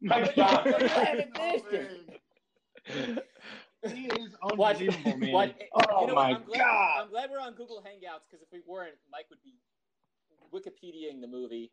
My 0.00 0.22
But- 0.22 0.36
God. 0.36 0.64
but 0.64 0.80
you 0.80 0.88
haven't 0.88 1.36
finished. 1.70 2.10
He 3.94 4.06
is 4.06 4.34
What- 4.54 4.76
unbelievable, 4.76 5.16
man. 5.18 5.32
what- 5.32 5.54
Oh 5.74 6.00
you 6.00 6.06
know 6.08 6.14
my? 6.14 6.30
I'm 6.30 6.44
glad, 6.44 6.58
God. 6.58 7.02
I'm 7.02 7.08
glad 7.10 7.30
we're 7.30 7.38
on 7.40 7.52
Google 7.54 7.82
Hangouts 7.86 8.22
because 8.30 8.42
if 8.42 8.48
we 8.50 8.60
weren't, 8.66 8.94
Mike 9.12 9.26
would 9.28 9.42
be 9.44 9.54
Wikipediaing 10.52 11.20
the 11.20 11.26
movie 11.26 11.70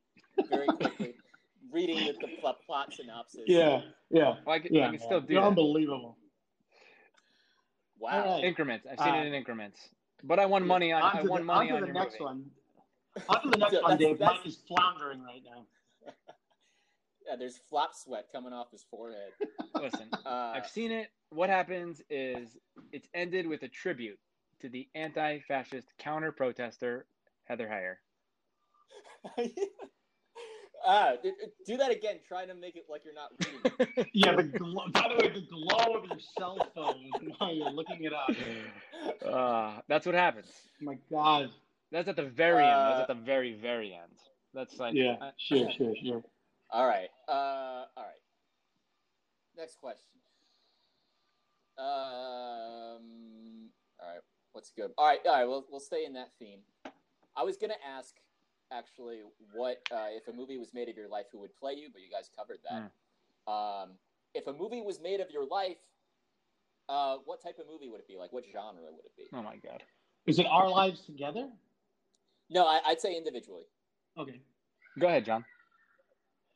very 0.49 0.67
quickly, 0.67 1.15
reading 1.71 1.97
the, 2.07 2.13
the 2.27 2.27
plot, 2.41 2.57
plot 2.65 2.93
synopsis. 2.93 3.43
Yeah, 3.47 3.81
yeah, 4.09 4.35
Well, 4.45 4.55
I 4.55 4.59
can, 4.59 4.73
yeah. 4.75 4.87
I 4.87 4.91
can 4.91 4.99
still 4.99 5.21
do 5.21 5.33
You're 5.33 5.41
that. 5.43 5.47
unbelievable. 5.47 6.17
Wow. 7.99 8.25
All 8.25 8.35
right. 8.35 8.43
increments. 8.43 8.85
I've 8.91 8.99
seen 8.99 9.13
Uh, 9.15 9.21
it 9.21 9.27
in 9.27 9.33
increments, 9.33 9.79
but 10.23 10.39
I 10.39 10.45
won 10.45 10.67
money 10.67 10.91
on. 10.91 11.01
I 11.03 11.21
won 11.23 11.41
the, 11.41 11.45
money 11.45 11.69
on 11.71 11.75
on 11.77 11.81
the 11.81 11.87
your 11.87 11.93
next 11.93 12.13
movie. 12.19 12.23
one. 12.25 12.51
On 13.29 13.41
to 13.43 13.49
the 13.49 13.57
next 13.57 13.73
So 13.73 13.81
one, 13.81 13.97
Dave. 13.97 14.17
that's- 14.17 14.37
Mike 14.39 14.47
is 14.47 14.57
floundering 14.67 15.23
right 15.23 15.41
now. 15.45 15.65
Yeah, 17.25 17.37
there's 17.37 17.57
flop 17.69 17.91
sweat 17.95 18.27
coming 18.33 18.51
off 18.51 18.69
his 18.69 18.83
forehead. 18.91 19.31
Listen, 19.75 20.09
Uh, 20.25 20.51
I've 20.57 20.67
seen 20.67 20.91
it. 20.91 21.07
What 21.29 21.49
happens 21.49 22.01
is 22.09 22.57
it's 22.91 23.07
ended 23.13 23.47
with 23.47 23.63
a 23.63 23.69
tribute 23.69 24.19
to 24.59 24.67
the 24.67 24.89
anti-fascist 24.93 25.87
counter-protester 25.99 27.05
Heather 27.45 27.65
Heyer. 27.67 27.95
ah, 30.85 31.13
d- 31.23 31.31
d- 31.31 31.47
do 31.65 31.77
that 31.77 31.91
again. 31.91 32.17
Try 32.27 32.45
to 32.45 32.53
make 32.53 32.75
it 32.75 32.87
like 32.89 33.03
you're 33.05 33.13
not 33.13 33.31
reading. 33.39 34.05
Yeah, 34.13 34.35
the 34.35 34.43
glow, 34.43 34.83
by 34.91 35.07
the 35.17 35.23
way, 35.23 35.29
the 35.33 35.47
glow 35.49 35.95
of 35.95 36.05
your 36.05 36.19
cell 36.37 36.57
phone 36.75 37.09
while 37.37 37.53
you're 37.53 37.71
looking 37.71 38.03
it 38.03 38.11
up. 38.13 38.31
Uh, 39.25 39.79
that's 39.87 40.05
what 40.05 40.15
happens. 40.15 40.51
my 40.81 40.97
God. 41.09 41.51
That's 41.93 42.09
at 42.09 42.15
the 42.15 42.23
very 42.25 42.63
end. 42.65 42.71
That's 42.73 42.99
Uh, 42.99 43.01
at 43.03 43.07
the 43.07 43.13
very, 43.23 43.53
very 43.53 43.93
end. 43.93 44.17
That's 44.51 44.79
like 44.79 44.95
Yeah, 44.95 45.15
I- 45.21 45.31
sure, 45.37 45.69
sure, 45.71 45.95
sure. 45.95 46.23
All 46.71 46.87
right. 46.87 47.09
Uh, 47.27 47.85
all 47.95 48.03
right. 48.03 48.21
Next 49.55 49.75
question. 49.75 50.19
Um. 51.77 53.69
All 53.99 54.07
right. 54.09 54.21
What's 54.53 54.71
good? 54.71 54.91
All 54.97 55.05
right. 55.05 55.19
All 55.27 55.33
right. 55.33 55.45
We'll 55.45 55.67
we'll 55.69 55.79
stay 55.79 56.03
in 56.05 56.13
that 56.13 56.31
theme. 56.39 56.61
I 57.35 57.43
was 57.43 57.57
gonna 57.57 57.77
ask 57.85 58.15
actually 58.71 59.21
what 59.53 59.77
uh, 59.91 60.07
if 60.09 60.27
a 60.27 60.33
movie 60.33 60.57
was 60.57 60.73
made 60.73 60.89
of 60.89 60.97
your 60.97 61.07
life, 61.07 61.27
who 61.31 61.39
would 61.41 61.55
play 61.55 61.73
you? 61.73 61.89
But 61.93 62.01
you 62.01 62.09
guys 62.09 62.27
covered 62.35 62.59
that. 62.67 62.91
Um, 63.51 63.91
if 64.33 64.47
a 64.47 64.53
movie 64.53 64.81
was 64.81 64.99
made 64.99 65.19
of 65.19 65.29
your 65.29 65.45
life, 65.45 65.77
uh, 66.89 67.17
what 67.25 67.39
type 67.41 67.59
of 67.59 67.67
movie 67.67 67.87
would 67.87 67.99
it 67.99 68.07
be? 68.07 68.17
Like, 68.17 68.33
what 68.33 68.45
genre 68.51 68.81
would 68.91 69.05
it 69.05 69.15
be? 69.15 69.25
Oh 69.31 69.43
my 69.43 69.57
god. 69.57 69.83
Is 70.25 70.39
it 70.39 70.47
our 70.47 70.69
lives 70.69 71.01
together? 71.05 71.49
No, 72.53 72.65
I, 72.65 72.79
I'd 72.85 73.01
say 73.01 73.17
individually. 73.17 73.63
Okay. 74.17 74.39
Go 74.99 75.07
ahead, 75.07 75.25
John. 75.25 75.43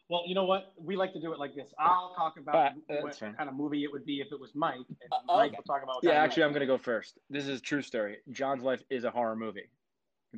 Well, 0.09 0.21
you 0.25 0.35
know 0.35 0.45
what? 0.45 0.73
We 0.79 0.95
like 0.95 1.11
to 1.13 1.19
do 1.19 1.33
it 1.33 1.39
like 1.39 1.53
this. 1.53 1.73
I'll 1.77 2.13
talk 2.15 2.37
about 2.37 2.75
that's 2.87 3.03
what 3.03 3.15
fine. 3.15 3.33
kind 3.33 3.49
of 3.49 3.55
movie 3.55 3.83
it 3.83 3.91
would 3.91 4.05
be 4.05 4.21
if 4.21 4.31
it 4.31 4.39
was 4.39 4.51
Mike, 4.55 4.75
and 4.75 5.11
Uh, 5.11 5.35
Mike 5.35 5.47
okay. 5.49 5.57
will 5.57 5.63
talk 5.63 5.83
about. 5.83 5.97
Yeah, 6.01 6.11
kind 6.11 6.19
of 6.19 6.23
actually, 6.23 6.43
I'm 6.43 6.51
going 6.51 6.61
to 6.61 6.65
go 6.67 6.77
first. 6.77 7.17
This 7.29 7.47
is 7.47 7.59
a 7.59 7.61
true 7.61 7.81
story. 7.81 8.17
John's 8.31 8.63
life 8.63 8.81
is 8.89 9.03
a 9.03 9.11
horror 9.11 9.35
movie. 9.35 9.69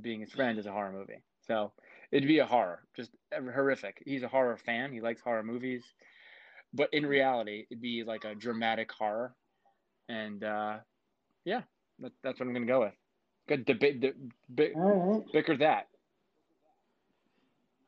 Being 0.02 0.22
his 0.22 0.32
friend 0.32 0.58
is 0.58 0.66
a 0.66 0.72
horror 0.72 0.92
movie. 0.92 1.22
So 1.46 1.72
it'd 2.12 2.28
be 2.28 2.40
a 2.40 2.46
horror, 2.46 2.84
just 2.96 3.12
horrific. 3.34 4.02
He's 4.06 4.24
a 4.24 4.28
horror 4.28 4.58
fan. 4.58 4.92
He 4.92 5.02
likes 5.02 5.22
horror 5.22 5.44
movies. 5.44 5.84
But 6.74 6.94
in 6.94 7.06
reality, 7.06 7.66
it'd 7.70 7.82
be 7.82 8.04
like 8.04 8.24
a 8.24 8.36
dramatic 8.36 8.92
horror. 8.92 9.36
And 10.08 10.44
uh, 10.44 10.78
yeah, 11.46 11.62
that, 12.00 12.12
that's 12.24 12.40
what 12.40 12.46
I'm 12.48 12.54
going 12.54 12.66
to 12.66 12.72
go 12.72 12.82
with. 12.82 12.94
Good 13.50 13.66
debate. 13.66 14.00
De- 14.00 14.14
bi- 14.50 14.72
All 14.76 15.16
right. 15.18 15.34
bicker 15.34 15.58
that. 15.58 15.88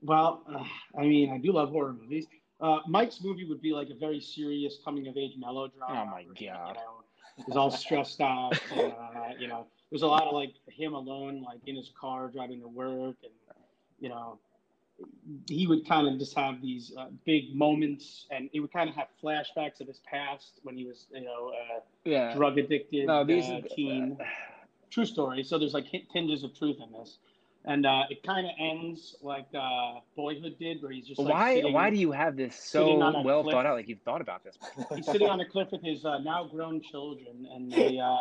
Well, 0.01 0.41
uh, 0.51 0.63
I 0.99 1.03
mean, 1.03 1.31
I 1.31 1.37
do 1.37 1.51
love 1.53 1.69
horror 1.69 1.93
movies. 1.93 2.25
Uh, 2.59 2.79
Mike's 2.87 3.21
movie 3.23 3.47
would 3.47 3.61
be 3.61 3.71
like 3.71 3.91
a 3.91 3.93
very 3.93 4.19
serious 4.19 4.79
coming 4.83 5.07
of 5.07 5.15
age 5.17 5.33
melodrama. 5.37 6.01
Oh, 6.01 6.05
my 6.09 6.23
God. 6.23 6.35
You 6.35 6.47
know, 6.49 7.03
he's 7.45 7.55
all 7.55 7.69
stressed 7.69 8.21
out. 8.21 8.59
And, 8.71 8.91
uh, 8.91 9.33
you 9.37 9.47
know, 9.47 9.67
there's 9.91 10.01
a 10.01 10.07
lot 10.07 10.23
of 10.23 10.33
like 10.33 10.53
him 10.67 10.95
alone, 10.95 11.43
like 11.43 11.59
in 11.67 11.75
his 11.75 11.91
car 11.99 12.29
driving 12.29 12.59
to 12.61 12.67
work, 12.67 13.17
and 13.23 13.31
you 13.99 14.09
know, 14.09 14.39
he 15.47 15.67
would 15.67 15.87
kind 15.87 16.07
of 16.07 16.17
just 16.17 16.35
have 16.35 16.59
these 16.59 16.91
uh, 16.97 17.09
big 17.23 17.55
moments, 17.55 18.25
and 18.31 18.49
he 18.51 18.59
would 18.59 18.73
kind 18.73 18.89
of 18.89 18.95
have 18.95 19.09
flashbacks 19.23 19.79
of 19.79 19.87
his 19.87 19.99
past 20.09 20.59
when 20.63 20.75
he 20.75 20.85
was, 20.85 21.05
you 21.13 21.21
know, 21.21 21.49
uh, 21.49 21.79
Yeah. 22.03 22.33
drug 22.33 22.57
addicted 22.57 23.05
No, 23.05 23.23
these 23.23 23.45
uh, 23.47 23.61
teen. 23.75 24.17
True 24.91 25.05
story. 25.05 25.43
So 25.43 25.57
there's 25.57 25.73
like 25.73 25.85
hint- 25.87 26.09
tinges 26.11 26.43
of 26.43 26.55
truth 26.57 26.77
in 26.85 26.91
this. 26.91 27.17
And 27.63 27.85
uh, 27.85 28.03
it 28.09 28.23
kind 28.23 28.47
of 28.47 28.53
ends 28.59 29.15
like 29.21 29.45
uh, 29.55 29.99
Boyhood 30.15 30.57
did, 30.59 30.81
where 30.81 30.91
he's 30.91 31.05
just 31.07 31.19
like 31.19 31.31
why? 31.31 31.55
sitting, 31.57 31.73
Why 31.73 31.89
do 31.91 31.97
you 31.97 32.11
have 32.11 32.35
this 32.35 32.55
so 32.55 32.85
sitting 32.85 33.01
on 33.03 33.15
a 33.15 33.21
well 33.21 33.43
cliff. 33.43 33.53
thought 33.53 33.65
out? 33.67 33.75
Like 33.75 33.87
you've 33.87 34.01
thought 34.01 34.19
about 34.19 34.43
this. 34.43 34.57
he's 34.95 35.05
sitting 35.05 35.29
on 35.29 35.39
a 35.41 35.45
cliff 35.45 35.67
with 35.71 35.83
his 35.83 36.03
uh, 36.03 36.17
now 36.19 36.43
grown 36.45 36.81
children, 36.81 37.47
and 37.53 37.71
they 37.71 37.99
uh, 37.99 38.15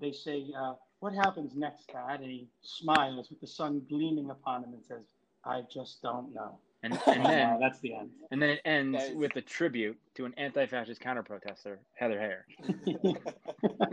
they 0.00 0.10
say, 0.10 0.46
uh, 0.58 0.72
"What 1.00 1.12
happens 1.12 1.54
next, 1.54 1.88
Dad?" 1.92 2.20
And 2.20 2.30
he 2.30 2.48
smiles 2.62 3.28
with 3.28 3.42
the 3.42 3.46
sun 3.46 3.82
gleaming 3.90 4.30
upon 4.30 4.64
him 4.64 4.72
and 4.72 4.82
says, 4.82 5.04
"I 5.44 5.60
just 5.70 6.00
don't 6.00 6.32
know." 6.34 6.58
And, 6.82 6.94
and 6.94 7.02
And 7.06 7.26
then 7.26 7.60
that's 7.60 7.80
the 7.80 7.94
end. 7.94 8.08
and 8.30 8.40
then 8.40 8.48
it 8.48 8.60
ends 8.64 8.96
That 8.98 9.10
is- 9.10 9.16
with 9.16 9.36
a 9.36 9.42
tribute 9.42 9.98
to 10.14 10.24
an 10.24 10.32
anti-fascist 10.38 11.02
counter-protester, 11.02 11.78
Heather 11.92 12.18
Heyer. 12.18 12.46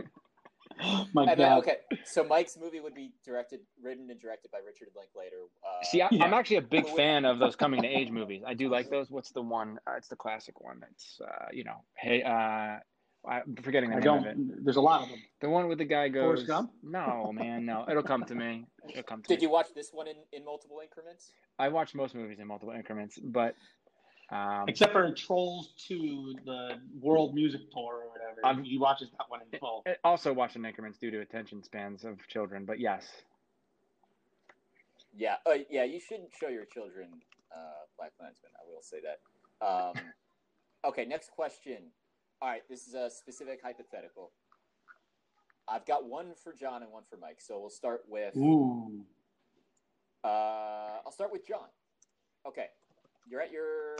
My 1.12 1.22
And 1.22 1.30
then, 1.30 1.36
God. 1.36 1.58
okay, 1.58 1.76
so 2.04 2.24
Mike's 2.24 2.56
movie 2.60 2.80
would 2.80 2.94
be 2.94 3.12
directed, 3.24 3.60
written, 3.82 4.10
and 4.10 4.20
directed 4.20 4.50
by 4.50 4.58
Richard 4.66 4.88
Linklater. 4.96 5.36
Uh, 5.64 5.84
See, 5.84 6.02
I, 6.02 6.08
Yeah. 6.10 6.24
I'm 6.24 6.34
actually 6.34 6.56
a 6.56 6.62
big 6.62 6.88
fan 6.88 7.24
of 7.24 7.38
those 7.38 7.56
coming 7.56 7.82
to 7.82 7.88
age 7.88 8.10
movies. 8.20 8.42
I 8.46 8.54
do 8.54 8.68
like 8.68 8.90
those. 8.90 9.10
What's 9.10 9.30
the 9.30 9.42
one? 9.42 9.78
Uh, 9.86 9.92
it's 9.96 10.08
the 10.08 10.16
classic 10.16 10.60
one. 10.60 10.82
It's 10.90 11.20
uh, 11.20 11.46
you 11.52 11.64
know, 11.64 11.82
hey, 11.96 12.22
uh, 12.22 12.78
I'm 13.26 13.56
forgetting 13.62 13.88
the 13.90 13.96
I 13.96 14.00
name 14.00 14.14
of 14.18 14.26
it. 14.26 14.36
There's 14.64 14.76
a 14.76 14.82
lot 14.82 15.02
of 15.02 15.08
them. 15.08 15.18
The 15.40 15.48
one 15.48 15.68
with 15.68 15.78
the 15.78 15.84
guy 15.86 16.08
goes. 16.08 16.22
Forrest 16.24 16.46
Gump? 16.46 16.72
No, 16.82 17.32
man, 17.32 17.64
no. 17.64 17.86
It'll 17.88 18.02
come 18.02 18.24
to 18.24 18.34
me. 18.34 18.66
It'll 18.90 19.02
come 19.02 19.22
to 19.22 19.28
Did 19.28 19.38
me. 19.38 19.42
you 19.46 19.50
watch 19.50 19.68
this 19.74 19.90
one 19.92 20.08
in, 20.08 20.16
in 20.32 20.44
multiple 20.44 20.80
increments? 20.82 21.32
I 21.58 21.68
watch 21.68 21.94
most 21.94 22.14
movies 22.14 22.38
in 22.40 22.46
multiple 22.46 22.74
increments, 22.74 23.18
but 23.22 23.54
um, 24.30 24.64
Except 24.68 24.92
for 24.92 25.12
Trolls 25.12 25.74
2, 25.86 26.36
the 26.44 26.80
World 27.00 27.34
Music 27.34 27.70
Tour 27.72 28.04
or 28.04 28.08
whatever. 28.10 28.44
I'm- 28.44 28.64
he 28.64 28.78
watches 28.78 29.10
that 29.18 29.28
one 29.28 29.40
in 29.42 29.58
full. 29.58 29.82
I 29.86 29.96
also 30.04 30.32
watching 30.32 30.64
increments 30.64 30.98
due 30.98 31.10
to 31.10 31.20
attention 31.20 31.62
spans 31.62 32.04
of 32.04 32.26
children. 32.28 32.64
But 32.64 32.80
yes, 32.80 33.06
Yeah, 35.16 35.36
uh, 35.46 35.58
yeah. 35.70 35.84
You 35.84 36.00
shouldn't 36.00 36.30
show 36.40 36.48
your 36.48 36.64
children 36.64 37.08
uh, 37.54 37.84
BlacKkKlansman. 38.00 38.50
I 38.56 38.64
will 38.68 38.82
say 38.82 38.96
that. 39.00 39.64
Um, 39.64 39.92
okay, 40.84 41.04
next 41.04 41.30
question. 41.30 41.92
All 42.42 42.48
right, 42.48 42.62
this 42.68 42.88
is 42.88 42.94
a 42.94 43.08
specific 43.10 43.60
hypothetical. 43.62 44.32
I've 45.68 45.86
got 45.86 46.04
one 46.04 46.34
for 46.42 46.52
John 46.52 46.82
and 46.82 46.90
one 46.92 47.04
for 47.08 47.16
Mike. 47.16 47.40
So 47.40 47.60
we'll 47.60 47.70
start 47.70 48.02
with. 48.08 48.36
Ooh. 48.36 49.04
Uh, 50.24 50.98
I'll 51.06 51.12
start 51.12 51.30
with 51.32 51.46
John. 51.46 51.68
Okay, 52.46 52.66
you're 53.28 53.40
at 53.40 53.50
your 53.52 53.96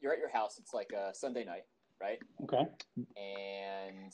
you're 0.00 0.12
at 0.12 0.18
your 0.18 0.30
house. 0.30 0.58
It's 0.58 0.72
like 0.74 0.90
a 0.92 1.14
Sunday 1.14 1.44
night, 1.44 1.64
right? 2.00 2.18
Okay. 2.44 2.66
And 3.16 4.12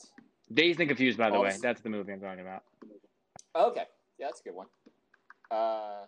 Dazed 0.53 0.81
and 0.81 0.89
Confused. 0.89 1.19
By 1.19 1.31
the 1.31 1.41
way, 1.41 1.49
Awesome. 1.49 1.61
that's 1.63 1.81
the 1.81 1.89
movie 1.91 2.13
I'm 2.13 2.21
talking 2.21 2.41
about. 2.41 2.63
okay, 3.55 3.85
yeah, 4.19 4.27
that's 4.27 4.41
a 4.41 4.45
good 4.45 4.55
one. 4.55 4.67
Uh, 5.51 6.05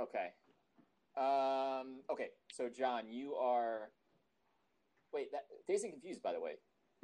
okay, 0.00 0.28
um, 1.16 2.00
okay. 2.10 2.28
So 2.52 2.68
John, 2.68 3.04
you 3.10 3.34
are. 3.34 3.90
Wait, 5.12 5.32
that 5.32 5.46
Dazed 5.68 5.84
and 5.84 5.92
Confused, 5.92 6.22
by 6.22 6.32
the 6.32 6.40
way. 6.40 6.52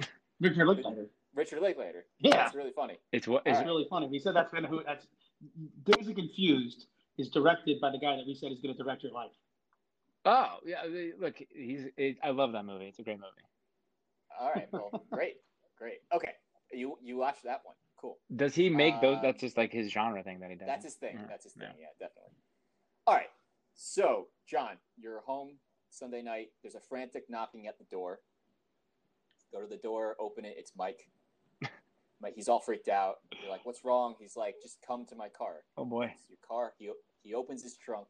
Richard 0.41 0.66
Linklater. 0.66 1.07
Richard 1.34 1.61
Linklater. 1.61 2.07
Yeah. 2.20 2.37
that's 2.37 2.55
really 2.55 2.72
funny. 2.74 2.99
It's 3.12 3.26
what 3.28 3.43
is 3.47 3.51
It's 3.51 3.57
All 3.59 3.62
right. 3.62 3.66
really 3.68 3.87
funny. 3.91 4.09
He 4.09 4.18
said 4.18 4.34
that's 4.34 4.53
gonna 4.53 4.68
who 4.68 4.82
that's 4.87 5.07
Dazed 5.84 6.09
and 6.09 6.16
Confused 6.16 6.87
is 7.19 7.29
directed 7.31 7.81
by 7.81 7.91
the 7.91 7.99
guy 7.99 8.17
that 8.17 8.27
we 8.27 8.35
said 8.35 8.53
is 8.53 8.59
gonna 8.61 8.75
direct 8.75 9.03
your 9.03 9.12
life. 9.12 9.31
Oh 10.25 10.59
yeah, 10.64 10.83
look, 11.21 11.37
he's. 11.55 11.87
It, 11.97 12.19
I 12.23 12.31
love 12.31 12.53
that 12.53 12.64
movie. 12.64 12.87
It's 12.87 12.99
a 12.99 13.03
great 13.03 13.19
movie. 13.19 13.47
All 14.39 14.53
right, 14.55 14.69
well, 14.73 15.05
great, 15.12 15.37
great. 15.79 15.99
Okay, 16.14 16.33
you 16.73 16.99
you 17.03 17.17
watched 17.17 17.45
that 17.45 17.61
one. 17.64 17.77
Cool. 17.97 18.19
Does 18.35 18.55
he 18.55 18.69
make 18.69 19.01
those? 19.01 19.17
Uh, 19.19 19.23
That's 19.23 19.41
just 19.41 19.57
like 19.57 19.73
his 19.73 19.91
genre 19.91 20.23
thing 20.23 20.41
that 20.41 20.51
he 20.51 20.57
does. 20.57 20.67
That's 20.67 20.85
his 20.85 20.95
thing. 20.95 21.14
Yeah, 21.14 21.27
That's 21.29 21.45
his 21.45 21.55
thing. 21.55 21.69
yeah. 21.79 21.87
Yeah. 22.01 22.07
definitely. 22.07 22.33
All 23.07 23.14
right. 23.14 23.31
So, 23.75 24.27
John, 24.47 24.77
you're 24.99 25.21
home 25.21 25.57
Sunday 25.91 26.23
night. 26.23 26.49
There's 26.62 26.75
a 26.75 26.81
frantic 26.81 27.25
knocking 27.31 27.67
at 27.67 27.79
the 27.79 27.85
door. 27.85 28.21
Go 29.53 29.61
to 29.62 29.67
the 29.67 29.77
door, 29.79 30.17
open 30.19 30.45
it. 30.45 30.57
It's 30.59 30.73
Mike. 30.77 31.09
Mike, 32.21 32.35
he's 32.35 32.49
all 32.49 32.61
freaked 32.61 32.89
out. 32.89 33.17
You're 33.41 33.51
like, 33.51 33.64
"What's 33.67 33.85
wrong?" 33.85 34.14
He's 34.19 34.37
like, 34.37 34.57
"Just 34.62 34.79
come 34.87 35.05
to 35.07 35.14
my 35.14 35.29
car." 35.29 35.64
Oh 35.77 35.85
boy. 35.85 36.12
It's 36.19 36.31
your 36.31 36.39
car. 36.47 36.73
He 36.79 36.91
he 37.23 37.35
opens 37.35 37.62
his 37.62 37.77
trunk. 37.77 38.09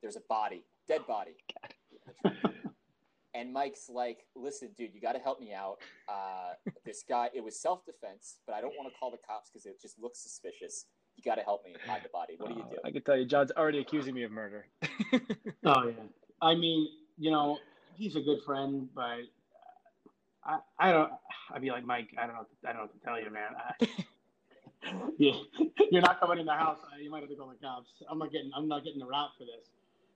There's 0.00 0.16
a 0.16 0.22
body, 0.28 0.64
dead 0.88 1.06
body. 1.06 1.36
And 3.34 3.50
Mike's 3.50 3.88
like, 3.88 4.26
"Listen, 4.36 4.68
dude, 4.76 4.92
you 4.94 5.00
got 5.00 5.12
to 5.14 5.18
help 5.18 5.40
me 5.40 5.54
out. 5.54 5.78
Uh, 6.06 6.52
this 6.84 7.02
guy, 7.08 7.30
it 7.32 7.42
was 7.42 7.58
self 7.58 7.82
defense, 7.86 8.36
but 8.46 8.54
I 8.54 8.60
don't 8.60 8.74
want 8.76 8.92
to 8.92 8.98
call 8.98 9.10
the 9.10 9.16
cops 9.26 9.48
because 9.48 9.64
it 9.64 9.80
just 9.80 9.98
looks 9.98 10.18
suspicious. 10.18 10.84
You 11.16 11.22
got 11.22 11.36
to 11.36 11.40
help 11.42 11.64
me 11.64 11.74
hide 11.86 12.02
the 12.04 12.10
body. 12.10 12.34
What 12.36 12.50
do 12.50 12.56
you 12.56 12.62
Uh, 12.62 12.68
do?" 12.68 12.76
I 12.84 12.90
can 12.90 13.00
tell 13.02 13.16
you, 13.16 13.24
John's 13.24 13.50
already 13.52 13.78
accusing 13.78 14.14
me 14.14 14.24
of 14.24 14.32
murder. 14.32 14.66
Oh 15.64 15.86
yeah. 15.88 15.94
I 16.42 16.54
mean, 16.54 16.88
you 17.16 17.30
know, 17.30 17.56
he's 17.94 18.16
a 18.16 18.20
good 18.20 18.42
friend, 18.44 18.88
but 18.94 19.20
I 20.44 20.58
I 20.78 20.92
don't 20.92 21.10
I'd 21.54 21.62
be 21.62 21.70
like 21.70 21.84
Mike, 21.84 22.14
I 22.18 22.26
don't 22.26 22.34
know 22.34 22.46
I 22.64 22.68
don't 22.72 22.76
know 22.76 22.82
what 22.82 22.92
to 23.00 23.04
tell 23.04 23.20
you, 23.20 23.30
man. 23.30 23.52
I, 23.56 23.86
yeah, 25.18 25.32
you're 25.92 26.02
not 26.02 26.18
coming 26.18 26.40
in 26.40 26.46
the 26.46 26.52
house. 26.52 26.78
uh, 26.92 26.98
You 27.00 27.08
might 27.10 27.20
have 27.20 27.28
to 27.30 27.36
call 27.36 27.48
the 27.48 27.54
cops. 27.64 27.88
I'm 28.10 28.18
not 28.18 28.32
getting 28.32 28.50
I'm 28.56 28.66
not 28.66 28.82
getting 28.84 28.98
the 28.98 29.06
rap 29.06 29.30
for 29.38 29.44
this. 29.44 29.68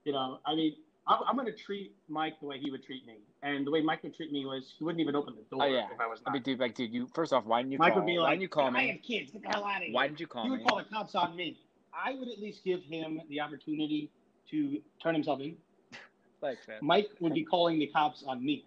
You 0.03 0.11
know, 0.11 0.39
I 0.45 0.55
mean, 0.55 0.75
I'm, 1.07 1.19
I'm 1.27 1.35
going 1.35 1.47
to 1.47 1.53
treat 1.53 1.95
Mike 2.09 2.39
the 2.41 2.47
way 2.47 2.59
he 2.59 2.69
would 2.69 2.83
treat 2.83 3.05
me, 3.07 3.15
and 3.43 3.65
the 3.65 3.71
way 3.71 3.81
Mike 3.81 4.03
would 4.03 4.13
treat 4.15 4.31
me 4.31 4.45
was 4.45 4.73
he 4.77 4.83
wouldn't 4.83 4.99
even 5.01 5.15
open 5.15 5.35
the 5.35 5.43
door 5.55 5.63
Oh, 5.63 5.67
yeah. 5.67 5.85
if 5.93 5.99
I 6.01 6.07
was 6.07 6.19
I 6.25 6.29
not. 6.29 6.33
mean, 6.33 6.43
dude, 6.43 6.59
like, 6.59 6.75
dude, 6.75 6.93
you 6.93 7.07
first 7.13 7.31
off, 7.33 7.45
why 7.45 7.61
didn't 7.61 7.71
you 7.73 7.77
Mike 7.77 7.93
call? 7.93 8.01
would 8.01 8.07
be 8.07 8.17
like, 8.17 8.25
why 8.27 8.31
didn't 8.31 8.41
you 8.41 8.47
call 8.49 8.71
me? 8.71 8.79
I 8.79 8.83
have 8.93 9.01
kids. 9.01 9.31
Get 9.31 9.41
the 9.43 9.49
hell 9.49 9.63
out 9.65 9.77
of 9.77 9.83
here. 9.83 9.93
Why 9.93 10.07
didn't 10.07 10.19
you 10.19 10.27
call 10.27 10.43
he 10.43 10.49
me? 10.49 10.57
would 10.57 10.67
call 10.67 10.77
the 10.79 10.83
cops 10.83 11.15
on 11.15 11.35
me. 11.35 11.57
I 11.93 12.13
would 12.13 12.27
at 12.27 12.39
least 12.39 12.63
give 12.65 12.83
him 12.83 13.21
the 13.29 13.39
opportunity 13.39 14.11
to 14.51 14.79
turn 15.01 15.13
himself 15.15 15.39
in. 15.41 15.55
Thanks, 16.41 16.67
man. 16.67 16.77
Mike 16.81 17.09
would 17.21 17.33
be 17.33 17.43
calling 17.45 17.79
the 17.79 17.87
cops 17.87 18.23
on 18.27 18.43
me. 18.45 18.65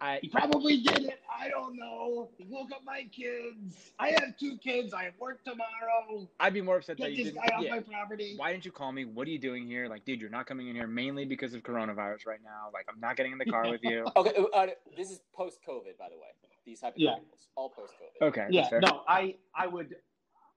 I, 0.00 0.18
He 0.22 0.28
probably 0.28 0.78
did 0.82 0.98
it. 1.04 1.20
I 1.30 1.48
don't 1.48 1.76
know. 1.78 2.28
He 2.38 2.44
woke 2.48 2.70
up 2.72 2.82
my 2.84 3.04
kids. 3.12 3.90
I 3.98 4.08
have 4.10 4.36
two 4.38 4.56
kids. 4.58 4.92
I 4.94 5.04
have 5.04 5.14
work 5.20 5.44
tomorrow. 5.44 6.28
I'd 6.40 6.54
be 6.54 6.60
more 6.60 6.76
upset 6.78 6.98
that 6.98 7.08
Get 7.10 7.12
you 7.12 7.24
this 7.24 7.32
didn't. 7.34 7.48
guy 7.48 7.56
off 7.56 7.64
yeah. 7.64 7.74
my 7.76 7.80
property. 7.80 8.34
Why 8.36 8.52
didn't 8.52 8.64
you 8.64 8.72
call 8.72 8.92
me? 8.92 9.04
What 9.04 9.26
are 9.26 9.30
you 9.30 9.38
doing 9.38 9.66
here? 9.66 9.88
Like, 9.88 10.04
dude, 10.04 10.20
you're 10.20 10.30
not 10.30 10.46
coming 10.46 10.68
in 10.68 10.74
here 10.74 10.86
mainly 10.86 11.24
because 11.24 11.54
of 11.54 11.62
coronavirus 11.62 12.26
right 12.26 12.40
now. 12.44 12.70
Like, 12.72 12.86
I'm 12.92 13.00
not 13.00 13.16
getting 13.16 13.32
in 13.32 13.38
the 13.38 13.46
car 13.46 13.68
with 13.70 13.80
you. 13.82 14.06
Okay, 14.16 14.32
uh, 14.54 14.66
this 14.96 15.10
is 15.10 15.20
post 15.34 15.58
COVID, 15.68 15.96
by 15.98 16.08
the 16.10 16.16
way. 16.16 16.28
These 16.66 16.80
hypotheticals, 16.82 16.92
Yeah. 16.96 17.14
all 17.56 17.70
post 17.70 17.92
COVID. 18.22 18.28
Okay. 18.28 18.46
Yeah, 18.50 18.60
that's 18.62 18.70
fair. 18.70 18.80
no, 18.80 19.02
I, 19.08 19.36
I 19.54 19.66
would, 19.66 19.94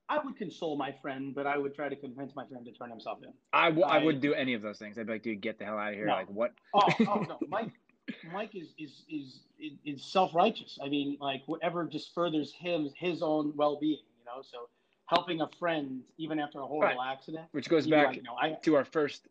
I 0.09 0.19
would 0.23 0.35
console 0.35 0.75
my 0.77 0.91
friend, 1.01 1.33
but 1.33 1.47
I 1.47 1.57
would 1.57 1.73
try 1.73 1.87
to 1.87 1.95
convince 1.95 2.35
my 2.35 2.45
friend 2.45 2.65
to 2.65 2.71
turn 2.73 2.89
himself 2.89 3.19
in. 3.23 3.31
I, 3.53 3.69
w- 3.69 3.85
I 3.85 3.99
I- 3.99 4.03
wouldn't 4.03 4.21
do 4.21 4.33
any 4.33 4.53
of 4.53 4.61
those 4.61 4.77
things. 4.79 4.97
I'd 4.99 5.07
be 5.07 5.13
like, 5.13 5.23
dude, 5.23 5.39
get 5.41 5.59
the 5.59 5.65
hell 5.65 5.77
out 5.77 5.89
of 5.89 5.95
here. 5.95 6.07
No. 6.07 6.13
Like, 6.13 6.29
what? 6.29 6.53
Oh, 6.73 6.81
oh 7.07 7.25
no, 7.29 7.37
Mike, 7.47 7.71
Mike 8.31 8.55
is 8.55 8.73
is 8.77 9.03
is 9.09 9.39
is, 9.59 9.71
is 9.85 10.03
self 10.05 10.33
righteous. 10.35 10.77
I 10.83 10.89
mean, 10.89 11.17
like 11.19 11.43
whatever 11.45 11.85
just 11.85 12.13
furthers 12.13 12.53
him 12.53 12.89
his 12.97 13.21
own 13.21 13.53
well 13.55 13.77
being. 13.79 14.03
You 14.19 14.25
know, 14.25 14.41
so 14.41 14.69
helping 15.07 15.41
a 15.41 15.49
friend 15.59 16.03
even 16.17 16.39
after 16.39 16.59
a 16.59 16.65
horrible 16.65 17.01
accident. 17.01 17.45
Which 17.51 17.69
goes 17.69 17.87
back 17.87 18.07
like, 18.07 18.15
you 18.17 18.23
know, 18.23 18.35
I, 18.39 18.57
to 18.63 18.75
our 18.75 18.85
first 18.85 19.27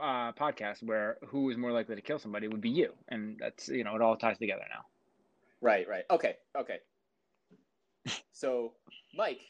uh, 0.00 0.32
podcast 0.32 0.82
where 0.82 1.18
who 1.28 1.50
is 1.50 1.56
more 1.56 1.72
likely 1.72 1.94
to 1.96 2.02
kill 2.02 2.18
somebody 2.18 2.48
would 2.48 2.60
be 2.60 2.70
you. 2.70 2.92
And 3.08 3.38
that's, 3.38 3.68
you 3.68 3.84
know, 3.84 3.94
it 3.94 4.02
all 4.02 4.16
ties 4.16 4.38
together 4.38 4.64
now. 4.70 4.84
Right, 5.60 5.88
right. 5.88 6.04
Okay, 6.10 6.36
okay. 6.56 6.78
So, 8.32 8.72
Mike, 9.14 9.40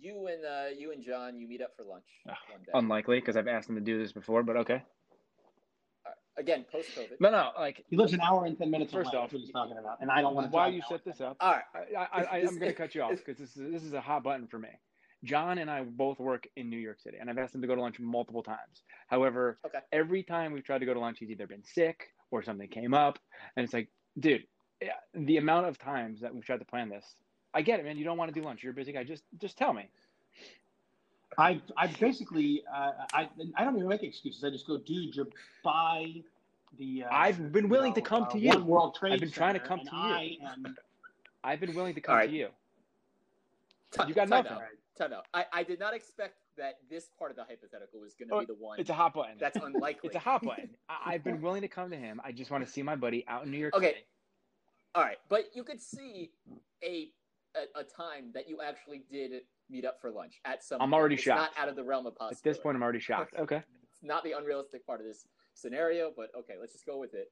you 0.00 0.26
and 0.26 0.44
uh, 0.44 0.74
you 0.76 0.90
and 0.90 1.04
John, 1.04 1.38
you 1.38 1.46
meet 1.46 1.60
up 1.60 1.76
for 1.76 1.84
lunch 1.84 2.06
Ugh, 2.28 2.34
one 2.50 2.62
day. 2.62 2.72
Unlikely 2.74 3.20
because 3.20 3.36
I've 3.36 3.46
asked 3.46 3.68
him 3.68 3.74
to 3.76 3.80
do 3.80 3.98
this 3.98 4.10
before, 4.10 4.42
but 4.42 4.56
okay. 4.56 4.82
Again, 6.38 6.64
post 6.70 6.88
COVID. 6.96 7.20
No, 7.20 7.30
no, 7.30 7.50
like 7.58 7.84
He 7.88 7.96
lives 7.96 8.12
an 8.12 8.20
hour 8.20 8.44
and 8.46 8.56
ten 8.56 8.70
minutes. 8.70 8.92
First 8.92 9.12
away. 9.12 9.18
off, 9.18 9.24
That's 9.30 9.34
what 9.34 9.40
he's 9.42 9.50
talking 9.52 9.76
about, 9.78 9.98
and 10.00 10.10
I 10.10 10.20
don't 10.22 10.34
want 10.34 10.46
to. 10.50 10.54
while 10.54 10.70
you 10.72 10.80
set 10.88 11.04
this 11.04 11.20
up, 11.20 11.36
All 11.40 11.52
right. 11.52 11.86
I, 11.96 12.20
I, 12.22 12.22
I, 12.22 12.36
I'm 12.38 12.46
going 12.58 12.70
to 12.70 12.72
cut 12.72 12.94
you 12.94 13.02
off 13.02 13.10
because 13.10 13.36
this 13.38 13.56
is 13.56 13.72
this 13.72 13.82
is 13.82 13.92
a 13.92 14.00
hot 14.00 14.22
button 14.22 14.46
for 14.46 14.58
me. 14.58 14.68
John 15.22 15.58
and 15.58 15.70
I 15.70 15.82
both 15.82 16.18
work 16.18 16.48
in 16.56 16.70
New 16.70 16.78
York 16.78 16.98
City, 17.00 17.18
and 17.20 17.28
I've 17.28 17.36
asked 17.36 17.54
him 17.54 17.60
to 17.60 17.66
go 17.66 17.74
to 17.74 17.80
lunch 17.82 17.98
multiple 18.00 18.42
times. 18.42 18.82
However, 19.08 19.58
Okay. 19.66 19.80
every 19.92 20.22
time 20.22 20.52
we've 20.52 20.64
tried 20.64 20.78
to 20.78 20.86
go 20.86 20.94
to 20.94 21.00
lunch, 21.00 21.18
he's 21.18 21.30
either 21.30 21.46
been 21.46 21.62
sick 21.64 22.08
or 22.30 22.42
something 22.42 22.68
came 22.68 22.94
up, 22.94 23.18
and 23.56 23.64
it's 23.64 23.74
like, 23.74 23.88
dude, 24.18 24.44
the 25.14 25.36
amount 25.36 25.66
of 25.66 25.78
times 25.78 26.20
that 26.22 26.34
we've 26.34 26.44
tried 26.44 26.60
to 26.60 26.64
plan 26.64 26.88
this, 26.88 27.04
I 27.52 27.60
get 27.60 27.80
it, 27.80 27.84
man. 27.84 27.98
You 27.98 28.04
don't 28.04 28.16
want 28.16 28.32
to 28.32 28.40
do 28.40 28.46
lunch. 28.46 28.62
You're 28.62 28.72
a 28.72 28.74
busy 28.74 28.92
guy. 28.92 29.04
Just 29.04 29.24
just 29.38 29.58
tell 29.58 29.74
me. 29.74 29.90
I 31.38 31.60
I 31.76 31.86
basically 31.86 32.62
uh, 32.72 32.92
I 33.12 33.28
I 33.56 33.64
don't 33.64 33.76
even 33.76 33.88
make 33.88 34.02
excuses. 34.02 34.42
I 34.44 34.50
just 34.50 34.66
go, 34.66 34.78
dude, 34.78 35.14
you're 35.14 35.28
by 35.62 36.22
the. 36.78 37.04
Uh, 37.04 37.08
I've 37.14 37.52
been 37.52 37.68
willing 37.68 37.90
you 37.90 37.94
to 37.96 38.00
come 38.02 38.24
uh, 38.24 38.28
to 38.30 38.38
you. 38.38 38.48
One 38.50 38.66
World 38.66 38.94
Trade 38.96 39.12
I've 39.14 39.20
been 39.20 39.30
trying 39.30 39.54
to 39.54 39.60
come 39.60 39.78
to 39.80 39.84
you. 39.84 39.90
I 39.92 40.36
am, 40.52 40.76
I've 41.44 41.60
been 41.60 41.74
willing 41.74 41.94
to 41.94 42.00
come 42.00 42.12
All 42.12 42.18
right. 42.18 42.28
to 42.30 42.36
you. 42.36 42.48
Ti- 43.92 44.02
You 44.08 44.14
got 44.14 44.28
time 44.28 44.44
nothing. 44.44 44.52
out, 44.52 44.62
Time 44.98 45.12
out. 45.12 45.26
I, 45.32 45.46
I 45.52 45.62
did 45.62 45.78
not 45.78 45.94
expect 45.94 46.34
that 46.58 46.74
this 46.90 47.08
part 47.18 47.30
of 47.30 47.36
the 47.36 47.44
hypothetical 47.44 48.00
was 48.00 48.14
going 48.14 48.28
to 48.28 48.34
Oh, 48.34 48.40
be 48.40 48.46
the 48.46 48.54
one 48.54 48.78
It's 48.78 48.90
a 48.90 48.94
hot 48.94 49.14
button. 49.14 49.36
that's 49.38 49.58
unlikely. 49.64 50.00
It's 50.08 50.16
a 50.16 50.20
hot 50.20 50.42
button. 50.44 50.70
I- 50.88 51.14
I've 51.14 51.24
been 51.24 51.40
willing 51.40 51.62
to 51.62 51.68
come 51.68 51.90
to 51.90 51.96
him. 51.96 52.20
I 52.24 52.32
just 52.32 52.50
want 52.50 52.64
to 52.66 52.70
see 52.70 52.82
my 52.82 52.96
buddy 52.96 53.24
out 53.28 53.44
in 53.46 53.50
New 53.50 53.58
York 53.58 53.74
Okay. 53.74 53.86
City. 53.88 54.04
All 54.96 55.02
right, 55.04 55.18
but 55.28 55.44
you 55.54 55.62
could 55.62 55.80
see 55.80 56.32
a, 56.82 57.08
a 57.54 57.80
a 57.80 57.84
time 57.84 58.30
that 58.34 58.48
you 58.48 58.60
actually 58.60 59.02
did 59.10 59.42
meet 59.70 59.84
up 59.84 60.00
for 60.00 60.10
lunch 60.10 60.40
at 60.44 60.64
some. 60.64 60.80
I'm 60.80 60.90
point. 60.90 61.00
already 61.00 61.14
it's 61.14 61.24
shocked. 61.24 61.54
Not 61.56 61.62
out 61.62 61.68
of 61.68 61.76
the 61.76 61.84
realm 61.84 62.06
of 62.06 62.16
possible. 62.16 62.36
At 62.36 62.42
this 62.42 62.58
point, 62.58 62.76
I'm 62.76 62.82
already 62.82 63.00
shocked. 63.00 63.34
Okay. 63.38 63.56
it's 63.92 64.02
not 64.02 64.24
the 64.24 64.32
unrealistic 64.32 64.86
part 64.86 65.00
of 65.00 65.06
this 65.06 65.26
scenario, 65.54 66.12
but 66.14 66.30
okay, 66.38 66.54
let's 66.58 66.72
just 66.72 66.86
go 66.86 66.98
with 66.98 67.14
it. 67.14 67.30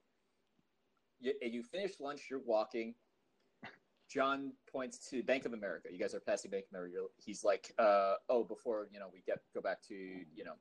You, 1.20 1.32
you 1.42 1.62
finish 1.62 1.92
lunch, 2.00 2.26
you're 2.30 2.42
walking. 2.44 2.94
John 4.08 4.52
points 4.72 5.10
to 5.10 5.22
Bank 5.22 5.44
of 5.44 5.52
America. 5.52 5.88
You 5.92 5.98
guys 5.98 6.14
are 6.14 6.20
passing 6.20 6.50
Bank 6.50 6.64
of 6.72 6.74
America. 6.74 6.96
He's 7.18 7.44
like, 7.44 7.72
uh, 7.78 8.14
"Oh, 8.30 8.42
before 8.42 8.88
you 8.90 8.98
know, 8.98 9.08
we 9.12 9.22
get 9.26 9.40
go 9.54 9.60
back 9.60 9.82
to 9.88 9.94
you 9.94 10.44
know, 10.44 10.54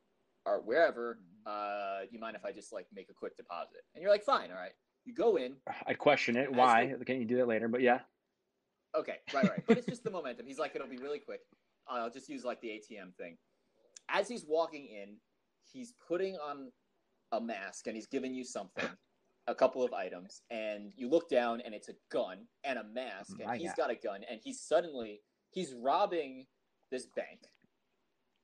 our 0.45 0.59
wherever. 0.59 1.19
Uh, 1.45 1.99
you 2.11 2.19
mind 2.19 2.35
if 2.35 2.43
I 2.43 2.51
just 2.51 2.73
like 2.73 2.87
make 2.93 3.09
a 3.09 3.13
quick 3.13 3.37
deposit?" 3.37 3.83
And 3.95 4.01
you're 4.01 4.11
like, 4.11 4.23
"Fine, 4.23 4.51
all 4.51 4.57
right." 4.57 4.73
You 5.05 5.13
go 5.13 5.37
in. 5.37 5.53
I'd 5.85 5.97
question 5.97 6.35
it. 6.35 6.51
Why? 6.51 6.93
Can't 7.05 7.19
you 7.19 7.25
do 7.25 7.37
that 7.37 7.47
later? 7.47 7.69
But 7.69 7.81
yeah. 7.81 7.99
Okay, 8.93 9.17
right, 9.33 9.49
right. 9.49 9.63
But 9.65 9.77
it's 9.77 9.87
just 9.87 10.03
the 10.03 10.11
momentum. 10.11 10.45
He's 10.45 10.59
like, 10.59 10.75
it'll 10.75 10.87
be 10.87 10.97
really 10.97 11.19
quick. 11.19 11.41
I'll 11.89 12.09
just 12.09 12.29
use 12.29 12.43
like 12.43 12.61
the 12.61 12.69
ATM 12.69 13.15
thing. 13.17 13.37
As 14.09 14.27
he's 14.27 14.45
walking 14.47 14.85
in, 14.87 15.17
he's 15.71 15.93
putting 16.07 16.35
on 16.35 16.71
a 17.31 17.41
mask 17.41 17.87
and 17.87 17.95
he's 17.95 18.07
giving 18.07 18.33
you 18.33 18.43
something, 18.43 18.87
a 19.47 19.55
couple 19.55 19.83
of 19.83 19.93
items, 19.93 20.41
and 20.49 20.93
you 20.95 21.09
look 21.09 21.29
down 21.29 21.61
and 21.65 21.73
it's 21.73 21.89
a 21.89 21.93
gun 22.11 22.45
and 22.63 22.79
a 22.79 22.83
mask, 22.83 23.35
and 23.39 23.47
My 23.47 23.57
he's 23.57 23.69
God. 23.69 23.77
got 23.77 23.91
a 23.91 23.95
gun, 23.95 24.21
and 24.29 24.39
he's 24.43 24.61
suddenly 24.61 25.21
he's 25.51 25.73
robbing 25.73 26.45
this 26.91 27.07
bank. 27.15 27.39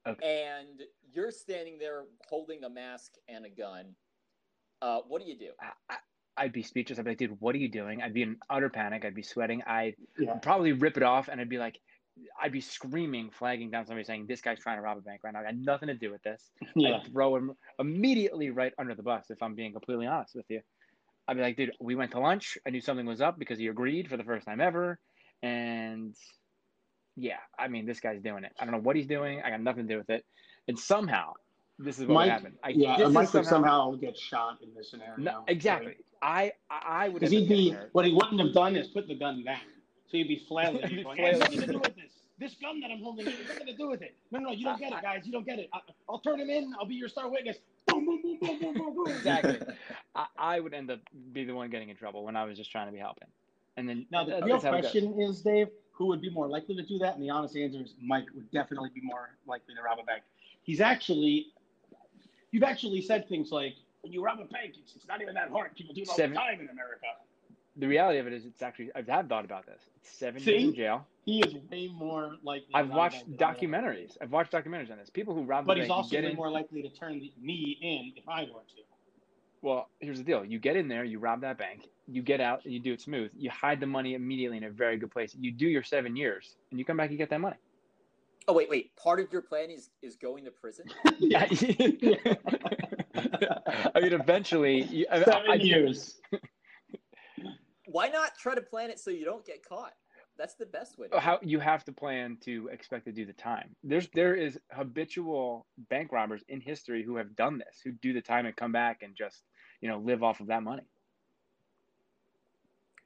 Okay. 0.05 0.49
And 0.49 0.81
you're 1.13 1.31
standing 1.31 1.77
there 1.77 2.03
holding 2.27 2.63
a 2.63 2.69
mask 2.69 3.13
and 3.29 3.45
a 3.45 3.49
gun. 3.49 3.95
Uh, 4.81 4.99
what 5.07 5.21
do 5.21 5.29
you 5.29 5.37
do? 5.37 5.51
I, 5.61 5.93
I, 5.93 5.97
I'd 6.35 6.51
be 6.51 6.63
speechless. 6.63 6.99
I'd 6.99 7.05
be 7.05 7.11
like, 7.11 7.17
dude, 7.19 7.37
what 7.39 7.55
are 7.55 7.59
you 7.59 7.69
doing? 7.69 8.01
I'd 8.01 8.13
be 8.13 8.23
in 8.23 8.37
utter 8.49 8.69
panic. 8.69 9.05
I'd 9.05 9.15
be 9.15 9.23
sweating. 9.23 9.61
I'd 9.65 9.95
yeah. 10.19 10.33
probably 10.35 10.73
rip 10.73 10.97
it 10.97 11.03
off 11.03 11.29
and 11.29 11.39
I'd 11.39 11.49
be 11.49 11.57
like, 11.57 11.79
I'd 12.41 12.51
be 12.51 12.61
screaming, 12.61 13.31
flagging 13.31 13.71
down 13.71 13.85
somebody 13.85 14.05
saying, 14.05 14.25
this 14.27 14.41
guy's 14.41 14.59
trying 14.59 14.77
to 14.77 14.81
rob 14.81 14.97
a 14.97 15.01
bank 15.01 15.21
right 15.23 15.33
now. 15.33 15.39
I 15.39 15.43
got 15.43 15.55
nothing 15.55 15.87
to 15.87 15.95
do 15.95 16.11
with 16.11 16.21
this. 16.23 16.51
yeah. 16.75 16.97
I'd 16.97 17.11
throw 17.11 17.35
him 17.35 17.53
immediately 17.79 18.49
right 18.49 18.73
under 18.77 18.95
the 18.95 19.03
bus 19.03 19.25
if 19.29 19.41
I'm 19.41 19.55
being 19.55 19.71
completely 19.71 20.05
honest 20.05 20.35
with 20.35 20.45
you. 20.49 20.61
I'd 21.27 21.37
be 21.37 21.41
like, 21.41 21.55
dude, 21.55 21.71
we 21.79 21.95
went 21.95 22.11
to 22.11 22.19
lunch. 22.19 22.57
I 22.67 22.69
knew 22.69 22.81
something 22.81 23.05
was 23.05 23.21
up 23.21 23.39
because 23.39 23.57
he 23.57 23.67
agreed 23.67 24.09
for 24.09 24.17
the 24.17 24.23
first 24.23 24.45
time 24.45 24.61
ever. 24.61 24.99
And 25.41 26.15
yeah, 27.15 27.37
I 27.57 27.67
mean, 27.67 27.85
this 27.85 27.99
guy's 27.99 28.21
doing 28.21 28.43
it. 28.43 28.51
I 28.59 28.65
don't 28.65 28.73
know 28.73 28.81
what 28.81 28.95
he's 28.95 29.07
doing. 29.07 29.41
I 29.41 29.49
got 29.49 29.61
nothing 29.61 29.87
to 29.87 29.93
do 29.93 29.97
with 29.97 30.09
it. 30.09 30.25
And 30.67 30.77
somehow, 30.77 31.33
this 31.79 31.99
is 31.99 32.05
what 32.05 32.15
Mike- 32.15 32.31
happened. 32.31 32.55
I, 32.63 32.69
Yeah, 32.69 33.07
Mike 33.07 33.33
would 33.33 33.45
somehow 33.45 33.91
get 33.95 34.17
shot 34.17 34.59
in 34.61 34.73
this 34.75 34.91
scenario. 34.91 35.15
No, 35.17 35.43
exactly. 35.47 35.95
I 36.21 36.53
I 36.69 36.81
I 36.87 37.09
would 37.09 37.19
Because 37.19 37.31
he'd 37.31 37.49
be, 37.49 37.75
what 37.91 38.05
he 38.05 38.13
wouldn't 38.13 38.39
have 38.39 38.53
done 38.53 38.75
is 38.75 38.87
put 38.89 39.07
the 39.07 39.15
gun 39.15 39.43
down. 39.43 39.59
So 40.13 40.17
he'd 40.19 40.27
be 40.27 40.45
flailing. 40.47 40.83
He'd 40.87 40.97
be 40.97 41.03
going, 41.03 41.17
flailing. 41.17 41.39
nothing 41.39 41.61
to 41.61 41.67
do 41.67 41.79
with 41.83 41.95
this. 41.95 42.11
This 42.37 42.53
gun 42.61 42.79
that 42.81 42.91
I'm 42.91 42.99
holding 42.99 43.25
has 43.25 43.35
nothing 43.47 43.65
to 43.67 43.75
do 43.75 43.89
with 43.89 44.03
it. 44.03 44.15
No, 44.31 44.39
no, 44.39 44.49
no, 44.49 44.51
you 44.55 44.63
don't 44.63 44.79
get 44.79 44.91
it, 44.93 45.01
guys. 45.01 45.21
You 45.25 45.31
don't 45.31 45.45
get 45.45 45.57
it. 45.57 45.69
I, 45.73 45.79
I'll 46.07 46.19
turn 46.19 46.39
him 46.39 46.51
in. 46.51 46.71
I'll 46.79 46.85
be 46.85 46.93
your 46.93 47.09
star 47.09 47.29
witness. 47.29 47.57
Boom, 47.87 48.05
boom, 48.05 48.21
boom, 48.21 48.37
boom, 48.39 48.59
boom, 48.59 48.73
boom, 48.75 48.95
boom. 48.95 49.07
Exactly. 49.07 49.59
I, 50.15 50.25
I 50.37 50.59
would 50.59 50.73
end 50.75 50.91
up 50.91 50.99
be 51.31 51.45
the 51.45 51.55
one 51.55 51.69
getting 51.71 51.89
in 51.89 51.95
trouble 51.95 52.23
when 52.23 52.35
I 52.35 52.43
was 52.43 52.57
just 52.57 52.71
trying 52.71 52.87
to 52.87 52.91
be 52.91 52.99
helping. 52.99 53.27
And 53.77 53.89
then 53.89 54.05
Now, 54.11 54.23
the 54.23 54.39
real 54.43 54.59
how 54.61 54.69
it 54.75 54.81
goes. 54.81 54.91
question 54.91 55.19
is, 55.19 55.41
Dave, 55.41 55.69
who 55.91 56.05
would 56.07 56.21
be 56.21 56.29
more 56.29 56.47
likely 56.47 56.75
to 56.75 56.83
do 56.83 56.99
that? 56.99 57.15
And 57.15 57.23
the 57.23 57.31
honest 57.31 57.55
answer 57.57 57.81
is 57.81 57.95
Mike 57.99 58.25
would 58.35 58.51
definitely 58.51 58.89
be 58.93 59.01
more 59.01 59.31
likely 59.47 59.73
to 59.73 59.81
rob 59.81 59.97
a 59.99 60.03
bank. 60.03 60.21
He's 60.61 60.79
actually, 60.81 61.47
you've 62.51 62.63
actually 62.63 63.01
said 63.01 63.27
things 63.27 63.51
like, 63.51 63.73
when 64.01 64.11
you 64.13 64.23
rob 64.23 64.39
a 64.39 64.45
bank, 64.45 64.73
it's, 64.79 64.95
it's 64.95 65.07
not 65.07 65.21
even 65.21 65.33
that 65.33 65.49
hard. 65.49 65.75
People 65.75 65.95
do 65.95 66.01
it 66.01 66.09
all 66.09 66.15
Seven- 66.15 66.33
the 66.35 66.39
time 66.39 66.59
in 66.59 66.69
America. 66.69 67.07
The 67.75 67.87
reality 67.87 68.19
of 68.19 68.27
it 68.27 68.33
is, 68.33 68.45
it's 68.45 68.61
actually 68.61 68.91
I've 68.95 69.07
had 69.07 69.27
thought 69.27 69.45
about 69.45 69.65
this. 69.65 69.81
It's 69.95 70.11
seven 70.11 70.41
See? 70.41 70.51
years 70.51 70.63
in 70.65 70.75
jail. 70.75 71.07
He 71.25 71.39
is 71.39 71.55
way 71.71 71.87
more 71.87 72.35
likely. 72.43 72.67
to 72.71 72.77
I've 72.77 72.89
watched 72.89 73.25
bank 73.25 73.39
than 73.39 73.47
I 73.47 73.49
am. 73.51 73.55
documentaries. 73.55 74.17
I've 74.21 74.31
watched 74.31 74.51
documentaries 74.51 74.91
on 74.91 74.97
this. 74.97 75.09
People 75.09 75.33
who 75.33 75.43
rob 75.43 75.65
But 75.65 75.75
the 75.75 75.79
he's 75.81 75.87
bank, 75.89 75.97
also 75.97 76.09
get 76.11 76.23
way 76.23 76.31
in. 76.31 76.35
more 76.35 76.51
likely 76.51 76.81
to 76.83 76.89
turn 76.89 77.19
the, 77.19 77.31
me 77.41 77.77
in 77.81 78.13
if 78.15 78.27
I 78.29 78.41
were 78.43 78.59
to. 78.61 78.81
Well, 79.61 79.89
here's 80.01 80.17
the 80.17 80.23
deal: 80.23 80.43
you 80.45 80.59
get 80.59 80.75
in 80.75 80.87
there, 80.87 81.03
you 81.05 81.19
rob 81.19 81.41
that 81.41 81.57
bank, 81.57 81.87
you 82.07 82.21
get 82.21 82.41
out, 82.41 82.63
and 82.65 82.73
you 82.73 82.79
do 82.79 82.93
it 82.93 83.01
smooth. 83.01 83.31
You 83.35 83.49
hide 83.49 83.79
the 83.79 83.87
money 83.87 84.13
immediately 84.13 84.57
in 84.57 84.65
a 84.65 84.69
very 84.69 84.97
good 84.97 85.09
place. 85.11 85.33
You 85.39 85.51
do 85.51 85.65
your 85.67 85.83
seven 85.83 86.15
years, 86.15 86.55
and 86.69 86.77
you 86.79 86.85
come 86.85 86.97
back, 86.97 87.09
you 87.11 87.17
get 87.17 87.29
that 87.29 87.39
money. 87.41 87.55
Oh 88.47 88.53
wait, 88.53 88.69
wait. 88.69 88.93
Part 88.97 89.21
of 89.21 89.31
your 89.31 89.41
plan 89.41 89.71
is 89.71 89.89
is 90.01 90.15
going 90.17 90.43
to 90.45 90.51
prison. 90.51 90.85
Yeah. 91.19 91.47
I 93.95 93.99
mean, 94.01 94.13
eventually, 94.13 94.83
you, 94.83 95.05
I, 95.11 95.23
Seven 95.23 95.43
I, 95.51 95.53
years. 95.55 96.19
Why 97.93 98.07
not 98.09 98.35
try 98.39 98.55
to 98.55 98.61
plan 98.61 98.89
it 98.89 98.99
so 98.99 99.11
you 99.11 99.23
don't 99.23 99.45
get 99.45 99.63
caught? 99.63 99.93
That's 100.35 100.55
the 100.55 100.65
best 100.65 100.97
way. 100.97 101.07
To 101.09 101.13
do 101.13 101.19
how 101.19 101.35
it. 101.35 101.43
you 101.43 101.59
have 101.59 101.83
to 101.85 101.91
plan 101.91 102.37
to 102.41 102.67
expect 102.71 103.05
to 103.05 103.11
do 103.11 103.23
the 103.23 103.33
time. 103.33 103.75
There's 103.83 104.09
there 104.15 104.33
is 104.33 104.57
habitual 104.71 105.67
bank 105.91 106.11
robbers 106.11 106.43
in 106.49 106.59
history 106.59 107.03
who 107.03 107.17
have 107.17 107.35
done 107.35 107.59
this, 107.59 107.81
who 107.83 107.91
do 107.91 108.11
the 108.13 108.21
time 108.21 108.47
and 108.47 108.55
come 108.55 108.71
back 108.71 109.03
and 109.03 109.15
just 109.15 109.43
you 109.79 109.87
know 109.89 109.99
live 109.99 110.23
off 110.23 110.39
of 110.39 110.47
that 110.47 110.63
money. 110.63 110.81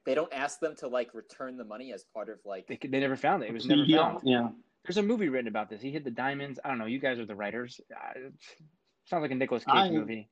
They 0.06 0.14
don't 0.14 0.32
ask 0.32 0.58
them 0.58 0.74
to 0.76 0.88
like 0.88 1.12
return 1.12 1.58
the 1.58 1.64
money 1.64 1.92
as 1.92 2.04
part 2.14 2.30
of 2.30 2.38
like. 2.46 2.66
They 2.66 2.78
they 2.88 2.98
never 3.00 3.16
found 3.16 3.42
it. 3.42 3.50
It 3.50 3.52
was 3.52 3.66
never 3.66 3.82
Yeah, 3.82 3.98
found. 4.12 4.20
yeah. 4.24 4.48
There's 4.86 4.96
a 4.96 5.02
movie 5.02 5.28
written 5.28 5.48
about 5.48 5.68
this. 5.68 5.82
He 5.82 5.90
hid 5.90 6.04
the 6.04 6.10
diamonds. 6.10 6.58
I 6.64 6.68
don't 6.70 6.78
know. 6.78 6.86
You 6.86 6.98
guys 6.98 7.18
are 7.18 7.26
the 7.26 7.34
writers. 7.36 7.78
Uh, 7.94 8.30
sounds 9.04 9.20
like 9.20 9.32
a 9.32 9.34
Nicolas 9.34 9.64
Cage 9.64 9.74
I- 9.74 9.90
movie. 9.90 10.30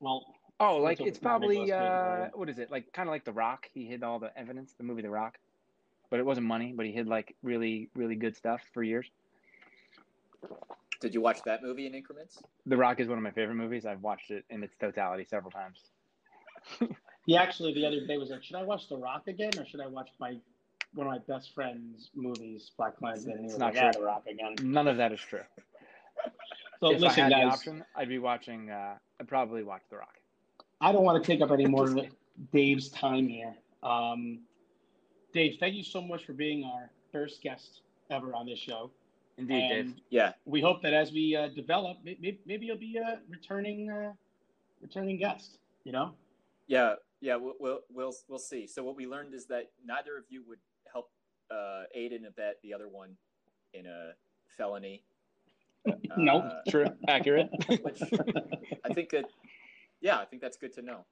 Well, 0.00 0.24
Oh, 0.60 0.76
like 0.76 1.00
it's 1.00 1.08
it's 1.10 1.18
probably 1.18 1.72
uh, 1.72 2.28
what 2.34 2.48
is 2.48 2.58
it? 2.58 2.70
Like 2.70 2.92
kind 2.92 3.08
of 3.08 3.12
like 3.12 3.24
The 3.24 3.32
Rock. 3.32 3.68
He 3.72 3.86
hid 3.86 4.02
all 4.02 4.18
the 4.18 4.36
evidence. 4.38 4.74
The 4.78 4.84
movie 4.84 5.02
The 5.02 5.10
Rock, 5.10 5.38
but 6.10 6.20
it 6.20 6.26
wasn't 6.26 6.46
money. 6.46 6.72
But 6.74 6.86
he 6.86 6.92
hid 6.92 7.06
like 7.08 7.34
really 7.42 7.88
really 7.94 8.14
good 8.14 8.36
stuff 8.36 8.60
for 8.72 8.82
years. 8.82 9.06
Did 11.00 11.12
you 11.12 11.20
watch 11.20 11.42
that 11.44 11.62
movie 11.62 11.86
in 11.86 11.94
increments? 11.94 12.40
The 12.66 12.76
Rock 12.76 13.00
is 13.00 13.08
one 13.08 13.18
of 13.18 13.24
my 13.24 13.32
favorite 13.32 13.56
movies. 13.56 13.84
I've 13.84 14.02
watched 14.02 14.30
it 14.30 14.44
in 14.48 14.62
its 14.62 14.76
totality 14.76 15.24
several 15.28 15.50
times. 15.50 15.80
he 17.26 17.36
actually 17.36 17.74
the 17.74 17.84
other 17.84 18.06
day 18.06 18.16
was 18.16 18.30
like, 18.30 18.42
should 18.42 18.56
I 18.56 18.62
watch 18.62 18.88
The 18.88 18.96
Rock 18.96 19.26
again 19.26 19.50
or 19.58 19.66
should 19.66 19.80
I 19.80 19.86
watch 19.86 20.10
my 20.18 20.36
one 20.94 21.08
of 21.08 21.12
my 21.12 21.18
best 21.26 21.52
friend's 21.54 22.10
movies, 22.14 22.70
BlacKkKlansman? 22.78 23.32
And 23.32 23.40
he 23.40 23.44
It's 23.44 23.52
was 23.54 23.58
not 23.58 23.66
like, 23.66 23.74
yeah, 23.74 23.90
true. 23.90 24.00
The 24.00 24.06
Rock 24.06 24.26
again. 24.28 24.54
None 24.62 24.86
of 24.86 24.96
that 24.98 25.12
is 25.12 25.20
true. 25.20 25.40
So 26.80 26.90
if 26.90 27.00
listen, 27.00 27.20
I 27.20 27.22
had 27.24 27.32
the 27.32 27.36
guys, 27.46 27.54
option, 27.54 27.84
I'd 27.96 28.08
be 28.08 28.18
watching. 28.18 28.68
Uh, 28.70 28.96
I'd 29.18 29.28
probably 29.28 29.62
watch 29.62 29.82
The 29.90 29.96
Rock. 29.96 30.14
I 30.84 30.92
don't 30.92 31.02
want 31.02 31.22
to 31.22 31.26
take 31.26 31.40
up 31.40 31.50
any 31.50 31.64
more 31.64 31.86
of 31.86 31.98
Dave's 32.52 32.90
time 32.90 33.26
here. 33.26 33.54
Um, 33.82 34.40
Dave, 35.32 35.56
thank 35.58 35.74
you 35.74 35.82
so 35.82 36.02
much 36.02 36.26
for 36.26 36.34
being 36.34 36.62
our 36.62 36.90
first 37.10 37.40
guest 37.40 37.80
ever 38.10 38.34
on 38.34 38.44
this 38.44 38.58
show. 38.58 38.90
Indeed, 39.38 39.68
Dave. 39.70 39.94
Yeah. 40.10 40.32
we 40.44 40.60
hope 40.60 40.82
that 40.82 40.92
as 40.92 41.10
we 41.10 41.34
uh, 41.34 41.48
develop, 41.48 41.96
maybe, 42.04 42.38
maybe 42.44 42.66
you'll 42.66 42.76
be 42.76 42.98
a 42.98 43.20
returning 43.30 43.90
uh, 43.90 44.12
returning 44.82 45.16
guest. 45.16 45.56
You 45.84 45.92
know, 45.92 46.12
Yeah, 46.66 46.96
yeah, 47.22 47.36
we'll, 47.36 47.54
we'll 47.58 47.80
we'll 47.90 48.14
we'll 48.28 48.38
see. 48.38 48.66
So 48.66 48.84
what 48.84 48.94
we 48.94 49.06
learned 49.06 49.32
is 49.32 49.46
that 49.46 49.70
neither 49.86 50.18
of 50.18 50.24
you 50.28 50.44
would 50.46 50.60
help 50.92 51.10
uh, 51.50 51.84
aid 51.94 52.12
and 52.12 52.26
abet 52.26 52.60
the 52.62 52.74
other 52.74 52.88
one 52.88 53.16
in 53.72 53.86
a 53.86 54.12
felony. 54.58 55.02
Nope. 56.16 56.44
Uh, 56.44 56.70
True, 56.70 56.86
accurate. 57.08 57.48
which 57.82 58.00
I 58.84 58.92
think 58.94 59.10
that, 59.10 59.26
yeah, 60.04 60.18
I 60.18 60.26
think 60.26 60.42
that's 60.42 60.58
good 60.58 60.74
to 60.74 60.82
know 60.82 61.04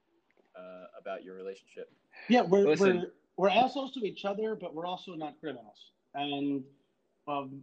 uh, 0.55 0.85
about 1.01 1.23
your 1.23 1.35
relationship. 1.35 1.91
yeah, 2.29 2.43
we're 2.43 2.65
Listen. 2.65 2.97
we're 2.97 3.49
we're 3.49 3.49
assholes 3.49 3.91
to 3.93 4.05
each 4.05 4.23
other, 4.23 4.55
but 4.55 4.75
we're 4.75 4.85
also 4.85 5.15
not 5.15 5.33
criminals. 5.39 5.91
And 6.13 6.63
um, 7.27 7.61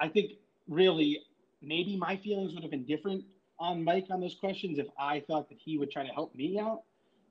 I 0.00 0.08
think 0.08 0.32
really 0.66 1.20
maybe 1.60 1.96
my 1.96 2.16
feelings 2.16 2.54
would 2.54 2.62
have 2.62 2.70
been 2.70 2.86
different 2.86 3.22
on 3.58 3.84
Mike 3.84 4.06
on 4.10 4.22
those 4.22 4.34
questions 4.34 4.78
if 4.78 4.86
I 4.98 5.20
thought 5.20 5.50
that 5.50 5.58
he 5.62 5.76
would 5.76 5.90
try 5.90 6.06
to 6.06 6.12
help 6.12 6.34
me 6.34 6.58
out. 6.58 6.80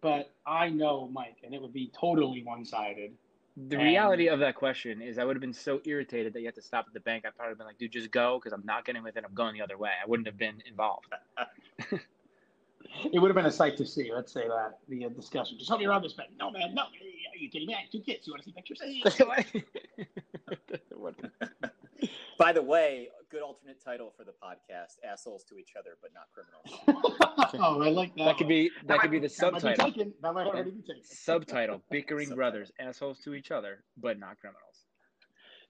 But 0.02 0.32
I 0.46 0.70
know 0.70 1.10
Mike, 1.12 1.38
and 1.44 1.54
it 1.56 1.62
would 1.62 1.74
be 1.74 1.92
totally 2.00 2.44
one 2.44 2.64
sided. 2.64 3.14
The 3.68 3.78
reality 3.78 4.30
of 4.30 4.40
that 4.40 4.56
question 4.56 5.02
is, 5.02 5.18
I 5.18 5.26
would 5.26 5.36
have 5.36 5.42
been 5.42 5.54
so 5.54 5.82
irritated 5.84 6.32
that 6.34 6.40
you 6.40 6.46
had 6.46 6.56
to 6.56 6.62
stop 6.62 6.86
at 6.88 6.94
the 6.94 7.02
bank. 7.02 7.26
I'd 7.26 7.36
probably 7.36 7.56
been 7.56 7.66
like, 7.66 7.80
"Dude, 7.80 7.92
just 7.92 8.12
go," 8.12 8.40
because 8.40 8.54
I'm 8.54 8.66
not 8.66 8.86
getting 8.86 9.02
with 9.02 9.18
it. 9.18 9.26
I'm 9.28 9.34
going 9.34 9.56
the 9.56 9.62
other 9.62 9.78
way. 9.78 9.90
I 10.02 10.08
wouldn't 10.08 10.28
have 10.28 10.38
been 10.38 10.62
involved. 10.68 11.08
It 13.12 13.20
would 13.20 13.30
have 13.30 13.36
been 13.36 13.46
a 13.46 13.52
sight 13.52 13.78
to 13.78 13.86
see. 13.86 14.12
Let's 14.14 14.32
say 14.32 14.48
that 14.48 14.80
the 14.88 15.06
uh, 15.06 15.10
discussion. 15.10 15.58
Just 15.58 15.70
help 15.70 15.80
me 15.80 15.86
around 15.86 16.04
this 16.04 16.14
bank. 16.14 16.30
No, 16.38 16.52
man, 16.52 16.74
no. 16.74 16.84
Are 16.84 17.38
you 17.38 17.50
kidding 17.50 17.68
me? 17.68 17.76
I 17.76 17.82
have 17.82 17.92
two 17.92 18.02
kids. 18.02 18.28
You 18.28 18.34
want 18.34 18.44
to 18.44 18.50
see 18.50 18.54
pictures? 18.54 18.82
By 22.38 22.54
the 22.54 22.62
way, 22.62 23.10
a 23.20 23.24
good 23.30 23.42
alternate 23.42 23.84
title 23.84 24.14
for 24.16 24.24
the 24.24 24.32
podcast: 24.32 24.98
"Assholes 25.10 25.44
to 25.46 25.58
Each 25.58 25.74
Other, 25.78 25.98
but 26.02 26.12
Not 26.14 26.28
Criminals." 26.34 27.52
oh, 27.60 27.82
I 27.82 27.90
like 27.90 28.16
that. 28.16 28.26
that 28.26 28.38
could 28.38 28.48
be 28.48 28.72
that 28.88 29.00
could 29.00 29.12
be 29.12 29.20
the 29.20 29.28
That 29.28 29.52
might 29.52 29.62
be 29.62 29.68
subtitle. 29.70 29.92
taken. 29.92 30.14
That 30.22 30.34
might 30.34 30.48
already 30.48 30.72
be 30.72 30.82
taken. 30.82 31.04
Subtitle: 31.04 31.82
Bickering 31.92 32.28
Subtitle. 32.28 32.38
brothers, 32.38 32.72
assholes 32.80 33.20
to 33.26 33.34
each 33.34 33.52
other, 33.52 33.84
but 33.98 34.20
not 34.20 34.40
criminals. 34.40 34.86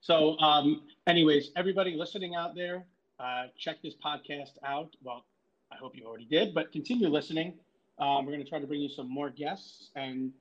So, 0.01 0.37
um, 0.39 0.83
anyways, 1.07 1.51
everybody 1.57 1.95
listening 1.95 2.35
out 2.35 2.55
there, 2.55 2.85
uh, 3.19 3.47
check 3.57 3.81
this 3.81 3.95
podcast 4.03 4.51
out. 4.63 4.95
Well, 5.03 5.25
I 5.71 5.75
hope 5.75 5.95
you 5.95 6.05
already 6.05 6.25
did, 6.25 6.53
but 6.53 6.71
continue 6.71 7.07
listening. 7.09 7.53
Um, 7.99 8.25
we're 8.25 8.31
going 8.31 8.43
to 8.43 8.49
try 8.49 8.59
to 8.59 8.67
bring 8.67 8.81
you 8.81 8.89
some 8.89 9.09
more 9.09 9.29
guests, 9.29 9.89
and 9.95 10.31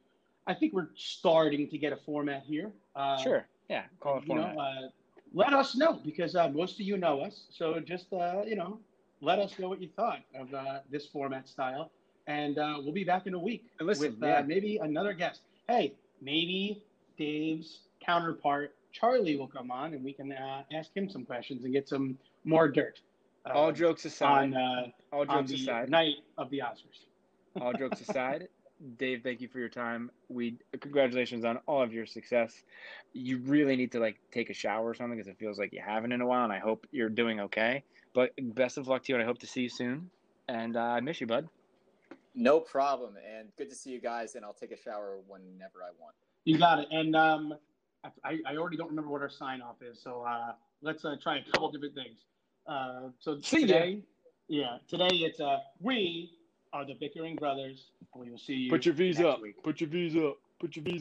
I 0.47 0.55
think 0.55 0.73
we're 0.73 0.91
starting 0.97 1.69
to 1.69 1.79
get 1.79 1.93
a 1.93 1.97
format 1.97 2.45
here. 2.47 2.71
Uh, 2.95 3.17
Sure. 3.19 3.47
Yeah. 3.69 3.83
Call 4.01 4.19
it 4.19 4.25
You 4.27 4.35
know, 4.37 4.53
format. 4.55 4.59
uh, 4.85 4.89
let 5.35 5.53
us 5.53 5.77
know 5.77 6.01
because 6.05 6.35
uh, 6.37 6.49
most 6.49 6.75
of 6.75 6.81
you 6.81 6.97
know 6.97 7.21
us. 7.21 7.45
So 7.51 7.81
just 7.81 8.13
uh, 8.13 8.43
you 8.47 8.57
know, 8.57 8.79
let 9.21 9.39
us 9.39 9.59
know 9.59 9.69
what 9.69 9.81
you 9.83 9.89
thought 9.95 10.21
of 10.35 10.53
uh, 10.55 10.81
this 10.91 11.07
format 11.07 11.49
style, 11.49 11.91
and 12.27 12.59
uh, 12.59 12.77
we'll 12.79 12.93
be 12.95 13.05
back 13.05 13.27
in 13.27 13.35
a 13.35 13.39
week 13.39 13.67
listen, 13.81 14.13
with 14.13 14.23
uh, 14.23 14.27
yeah. 14.27 14.43
maybe 14.43 14.79
another 14.79 15.13
guest. 15.13 15.43
Hey, 15.69 15.93
maybe 16.23 16.83
Dave's 17.19 17.81
counterpart 18.01 18.75
Charlie 18.93 19.37
will 19.37 19.49
come 19.49 19.71
on, 19.71 19.93
and 19.93 20.03
we 20.03 20.13
can 20.15 20.33
uh, 20.33 20.63
ask 20.73 20.97
him 20.97 21.11
some 21.11 21.25
questions 21.25 21.65
and 21.65 21.73
get 21.75 21.89
some 21.89 22.17
more 22.45 22.69
dirt. 22.69 23.01
Uh, 23.47 23.53
all 23.53 23.73
jokes 23.73 24.05
aside, 24.05 24.55
on 24.55 24.57
uh, 24.57 24.87
all 25.13 25.21
on 25.29 25.47
jokes 25.47 25.51
the 25.51 25.63
aside, 25.63 25.91
night 25.91 26.15
of 26.37 26.51
the 26.51 26.59
Oscars. 26.59 27.07
all 27.61 27.73
jokes 27.73 28.01
aside, 28.01 28.49
Dave, 28.97 29.23
thank 29.23 29.41
you 29.41 29.49
for 29.49 29.59
your 29.59 29.69
time. 29.69 30.11
We 30.29 30.57
congratulations 30.81 31.45
on 31.45 31.59
all 31.67 31.83
of 31.83 31.93
your 31.93 32.07
success. 32.07 32.63
You 33.13 33.39
really 33.39 33.77
need 33.77 33.93
to 33.93 34.01
like 34.01 34.19
take 34.33 34.51
a 34.51 34.55
shower 34.55 34.89
or 34.89 34.95
something 34.95 35.19
because 35.19 35.29
it 35.29 35.39
feels 35.39 35.59
like 35.59 35.73
you 35.73 35.83
haven't 35.85 36.13
in 36.13 36.21
a 36.21 36.27
while, 36.27 36.45
and 36.45 36.53
I 36.53 36.59
hope 36.59 36.87
you're 36.93 37.09
doing 37.09 37.41
okay. 37.41 37.83
But 38.15 38.33
best 38.55 38.79
of 38.79 38.87
luck 38.87 39.03
to 39.05 39.13
you, 39.13 39.17
and 39.17 39.23
I 39.23 39.27
hope 39.27 39.39
to 39.41 39.47
see 39.47 39.63
you 39.63 39.69
soon. 39.69 40.11
And 40.49 40.77
uh, 40.77 40.81
I 40.81 41.01
miss 41.01 41.21
you, 41.21 41.27
bud. 41.27 41.49
No 42.35 42.61
problem, 42.61 43.15
and 43.17 43.49
good 43.57 43.69
to 43.69 43.75
see 43.75 43.91
you 43.91 44.01
guys. 44.01 44.35
And 44.37 44.45
I'll 44.45 44.55
take 44.55 44.71
a 44.71 44.81
shower 44.81 45.19
whenever 45.27 45.83
I 45.83 45.91
want. 46.01 46.15
You 46.45 46.57
got 46.57 46.79
it. 46.79 46.89
And 46.91 47.17
um, 47.17 47.55
I, 48.25 48.39
I 48.47 48.57
already 48.57 48.77
don't 48.77 48.89
remember 48.89 49.11
what 49.11 49.23
our 49.23 49.29
sign 49.29 49.61
off 49.61 49.83
is, 49.83 50.01
so 50.01 50.23
uh, 50.23 50.53
let's 50.83 51.05
uh, 51.05 51.17
try 51.21 51.39
a 51.39 51.51
couple 51.53 51.71
different 51.73 51.95
things. 51.95 52.21
Uh, 52.69 53.09
so 53.19 53.41
see 53.41 53.63
today, 53.63 54.03
you. 54.49 54.61
yeah, 54.61 54.77
today 54.89 55.09
it's 55.09 55.41
uh, 55.41 55.59
we 55.81 56.31
are 56.75 56.85
the 56.85 56.95
Bickering 57.01 57.35
Brothers. 57.37 57.93
We 58.15 58.31
will 58.31 58.37
see 58.39 58.53
you. 58.55 58.71
Put 58.71 58.85
your 58.85 58.95
V's 58.95 59.21
up. 59.21 59.41
Week. 59.41 59.63
Put 59.63 59.81
your 59.81 59.89
V's 59.89 60.15
up. 60.17 60.37
Put 60.61 60.77
your 60.77 60.85
V's. 60.85 61.01